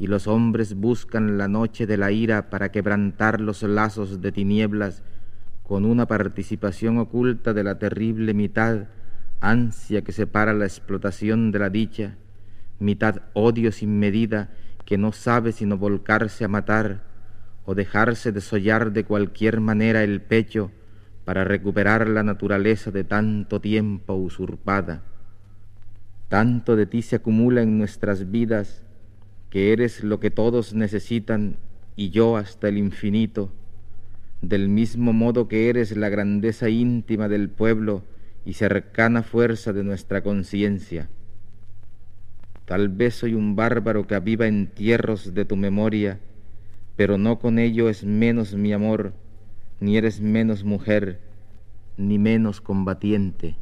y 0.00 0.06
los 0.06 0.26
hombres 0.26 0.74
buscan 0.74 1.36
la 1.36 1.46
noche 1.46 1.86
de 1.86 1.98
la 1.98 2.10
ira 2.10 2.48
para 2.48 2.72
quebrantar 2.72 3.38
los 3.42 3.62
lazos 3.62 4.22
de 4.22 4.32
tinieblas 4.32 5.02
con 5.62 5.84
una 5.84 6.06
participación 6.06 6.96
oculta 6.96 7.52
de 7.52 7.62
la 7.62 7.78
terrible 7.78 8.32
mitad, 8.32 8.86
ansia 9.40 10.00
que 10.00 10.12
separa 10.12 10.54
la 10.54 10.64
explotación 10.64 11.52
de 11.52 11.58
la 11.58 11.68
dicha, 11.68 12.16
mitad 12.78 13.20
odio 13.34 13.72
sin 13.72 13.98
medida 13.98 14.48
que 14.86 14.96
no 14.96 15.12
sabe 15.12 15.52
sino 15.52 15.76
volcarse 15.76 16.46
a 16.46 16.48
matar, 16.48 17.02
o 17.66 17.74
dejarse 17.74 18.32
desollar 18.32 18.92
de 18.92 19.04
cualquier 19.04 19.60
manera 19.60 20.02
el 20.02 20.22
pecho 20.22 20.72
para 21.26 21.44
recuperar 21.44 22.08
la 22.08 22.22
naturaleza 22.22 22.90
de 22.90 23.04
tanto 23.04 23.60
tiempo 23.60 24.14
usurpada. 24.14 25.02
Tanto 26.28 26.74
de 26.74 26.86
ti 26.86 27.02
se 27.02 27.16
acumula 27.16 27.60
en 27.60 27.76
nuestras 27.76 28.30
vidas 28.30 28.82
que 29.50 29.72
eres 29.72 30.04
lo 30.04 30.20
que 30.20 30.30
todos 30.30 30.74
necesitan 30.74 31.56
y 31.96 32.10
yo 32.10 32.36
hasta 32.36 32.68
el 32.68 32.78
infinito, 32.78 33.52
del 34.40 34.68
mismo 34.68 35.12
modo 35.12 35.48
que 35.48 35.68
eres 35.68 35.96
la 35.96 36.08
grandeza 36.08 36.68
íntima 36.68 37.28
del 37.28 37.50
pueblo 37.50 38.04
y 38.44 38.54
cercana 38.54 39.22
fuerza 39.22 39.72
de 39.72 39.84
nuestra 39.84 40.22
conciencia. 40.22 41.10
Tal 42.64 42.88
vez 42.88 43.16
soy 43.16 43.34
un 43.34 43.56
bárbaro 43.56 44.06
que 44.06 44.14
aviva 44.14 44.46
entierros 44.46 45.34
de 45.34 45.44
tu 45.44 45.56
memoria, 45.56 46.20
pero 46.96 47.18
no 47.18 47.38
con 47.38 47.58
ello 47.58 47.88
es 47.88 48.04
menos 48.04 48.54
mi 48.54 48.72
amor, 48.72 49.12
ni 49.80 49.96
eres 49.96 50.20
menos 50.20 50.62
mujer, 50.62 51.20
ni 51.96 52.18
menos 52.18 52.60
combatiente, 52.60 53.56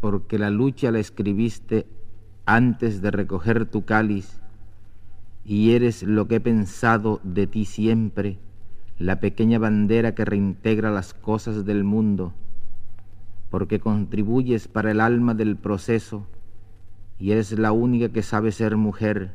porque 0.00 0.38
la 0.38 0.50
lucha 0.50 0.90
la 0.90 1.00
escribiste 1.00 1.86
antes 2.46 3.02
de 3.02 3.10
recoger 3.10 3.66
tu 3.66 3.84
cáliz, 3.84 4.41
y 5.44 5.72
eres 5.72 6.02
lo 6.02 6.28
que 6.28 6.36
he 6.36 6.40
pensado 6.40 7.20
de 7.24 7.46
ti 7.46 7.64
siempre, 7.64 8.38
la 8.98 9.20
pequeña 9.20 9.58
bandera 9.58 10.14
que 10.14 10.24
reintegra 10.24 10.90
las 10.90 11.14
cosas 11.14 11.64
del 11.64 11.84
mundo. 11.84 12.34
porque 13.52 13.80
contribuyes 13.80 14.66
para 14.66 14.92
el 14.92 14.98
alma 14.98 15.34
del 15.34 15.56
proceso 15.56 16.26
y 17.18 17.32
eres 17.32 17.52
la 17.58 17.70
única 17.70 18.08
que 18.08 18.22
sabe 18.22 18.50
ser 18.50 18.78
mujer, 18.78 19.34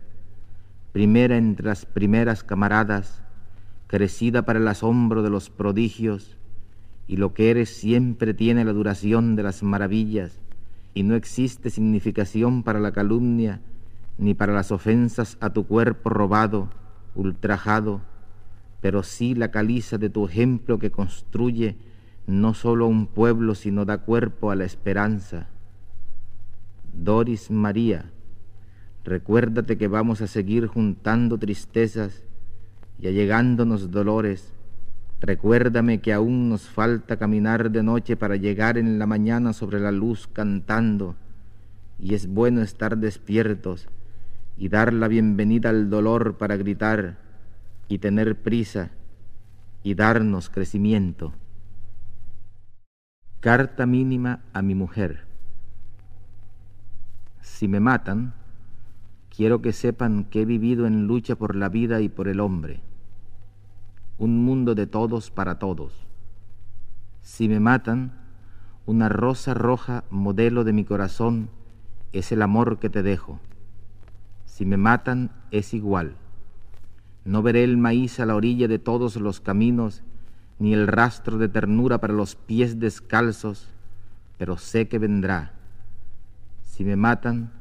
primera 0.91 1.37
entre 1.37 1.67
las 1.67 1.85
primeras 1.85 2.43
camaradas, 2.43 3.21
crecida 3.85 4.41
para 4.41 4.57
el 4.57 4.67
asombro 4.67 5.21
de 5.21 5.29
los 5.29 5.51
prodigios, 5.51 6.35
y 7.07 7.17
lo 7.17 7.35
que 7.35 7.51
eres 7.51 7.69
siempre 7.69 8.33
tiene 8.33 8.65
la 8.65 8.73
duración 8.73 9.35
de 9.35 9.43
las 9.43 9.61
maravillas, 9.61 10.39
y 10.95 11.03
no 11.03 11.13
existe 11.13 11.69
significación 11.69 12.63
para 12.63 12.79
la 12.79 12.93
calumnia, 12.93 13.61
ni 14.17 14.33
para 14.33 14.53
las 14.53 14.71
ofensas 14.71 15.37
a 15.41 15.51
tu 15.51 15.67
cuerpo 15.67 16.09
robado, 16.09 16.69
ultrajado, 17.15 18.01
pero 18.81 19.03
sí 19.03 19.35
la 19.35 19.51
caliza 19.51 19.97
de 19.97 20.09
tu 20.09 20.25
ejemplo 20.25 20.79
que 20.79 20.91
construye 20.91 21.77
no 22.25 22.53
solo 22.53 22.87
un 22.87 23.07
pueblo, 23.07 23.55
sino 23.55 23.85
da 23.85 23.99
cuerpo 23.99 24.51
a 24.51 24.55
la 24.55 24.65
esperanza. 24.65 25.47
Doris 26.93 27.51
María, 27.51 28.11
recuérdate 29.03 29.77
que 29.77 29.87
vamos 29.87 30.21
a 30.21 30.27
seguir 30.27 30.67
juntando 30.67 31.37
tristezas 31.37 32.23
y 32.99 33.07
allegándonos 33.07 33.91
dolores. 33.91 34.51
Recuérdame 35.21 35.99
que 35.99 36.13
aún 36.13 36.49
nos 36.49 36.67
falta 36.67 37.17
caminar 37.17 37.71
de 37.71 37.81
noche 37.81 38.17
para 38.17 38.35
llegar 38.35 38.77
en 38.77 38.99
la 38.99 39.05
mañana 39.05 39.53
sobre 39.53 39.79
la 39.79 39.91
luz 39.91 40.27
cantando, 40.27 41.15
y 41.99 42.13
es 42.13 42.27
bueno 42.27 42.61
estar 42.61 42.97
despiertos 42.97 43.87
y 44.57 44.69
dar 44.69 44.91
la 44.91 45.07
bienvenida 45.07 45.69
al 45.69 45.89
dolor 45.89 46.37
para 46.37 46.57
gritar 46.57 47.17
y 47.87 47.99
tener 47.99 48.41
prisa 48.41 48.91
y 49.83 49.93
darnos 49.93 50.49
crecimiento. 50.49 51.33
Carta 53.39 53.85
mínima 53.85 54.41
a 54.53 54.61
mi 54.61 54.73
mujer. 54.73 55.25
Si 57.41 57.67
me 57.67 57.79
matan, 57.79 58.33
quiero 59.29 59.61
que 59.61 59.73
sepan 59.73 60.25
que 60.25 60.41
he 60.41 60.45
vivido 60.45 60.87
en 60.87 61.05
lucha 61.05 61.35
por 61.35 61.55
la 61.55 61.69
vida 61.69 62.01
y 62.01 62.09
por 62.09 62.27
el 62.27 62.39
hombre. 62.39 62.81
Un 64.17 64.43
mundo 64.43 64.73
de 64.73 64.87
todos 64.87 65.29
para 65.29 65.59
todos. 65.59 66.07
Si 67.21 67.47
me 67.47 67.59
matan, 67.59 68.13
una 68.87 69.09
rosa 69.09 69.53
roja 69.53 70.03
modelo 70.09 70.63
de 70.63 70.73
mi 70.73 70.83
corazón 70.83 71.49
es 72.11 72.31
el 72.31 72.41
amor 72.41 72.79
que 72.79 72.89
te 72.89 73.03
dejo. 73.03 73.39
Si 74.57 74.65
me 74.65 74.77
matan 74.77 75.29
es 75.51 75.75
igual. 75.75 76.15
No 77.25 77.43
veré 77.43 77.63
el 77.63 77.77
maíz 77.77 78.19
a 78.19 78.25
la 78.25 78.33
orilla 78.33 78.67
de 78.67 78.79
todos 78.79 79.15
los 79.17 79.39
caminos 79.39 80.01
ni 80.57 80.73
el 80.73 80.87
rastro 80.87 81.37
de 81.37 81.47
ternura 81.47 81.99
para 81.99 82.13
los 82.13 82.33
pies 82.33 82.79
descalzos, 82.79 83.67
pero 84.39 84.57
sé 84.57 84.87
que 84.87 84.97
vendrá. 84.97 85.53
Si 86.63 86.83
me 86.83 86.95
matan, 86.95 87.51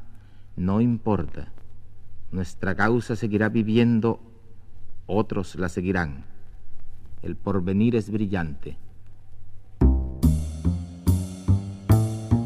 no 0.56 0.80
importa. 0.80 1.52
Nuestra 2.32 2.74
causa 2.74 3.14
seguirá 3.14 3.50
viviendo, 3.50 4.18
otros 5.04 5.54
la 5.56 5.68
seguirán. 5.68 6.24
El 7.20 7.36
porvenir 7.36 7.94
es 7.94 8.10
brillante. 8.10 8.78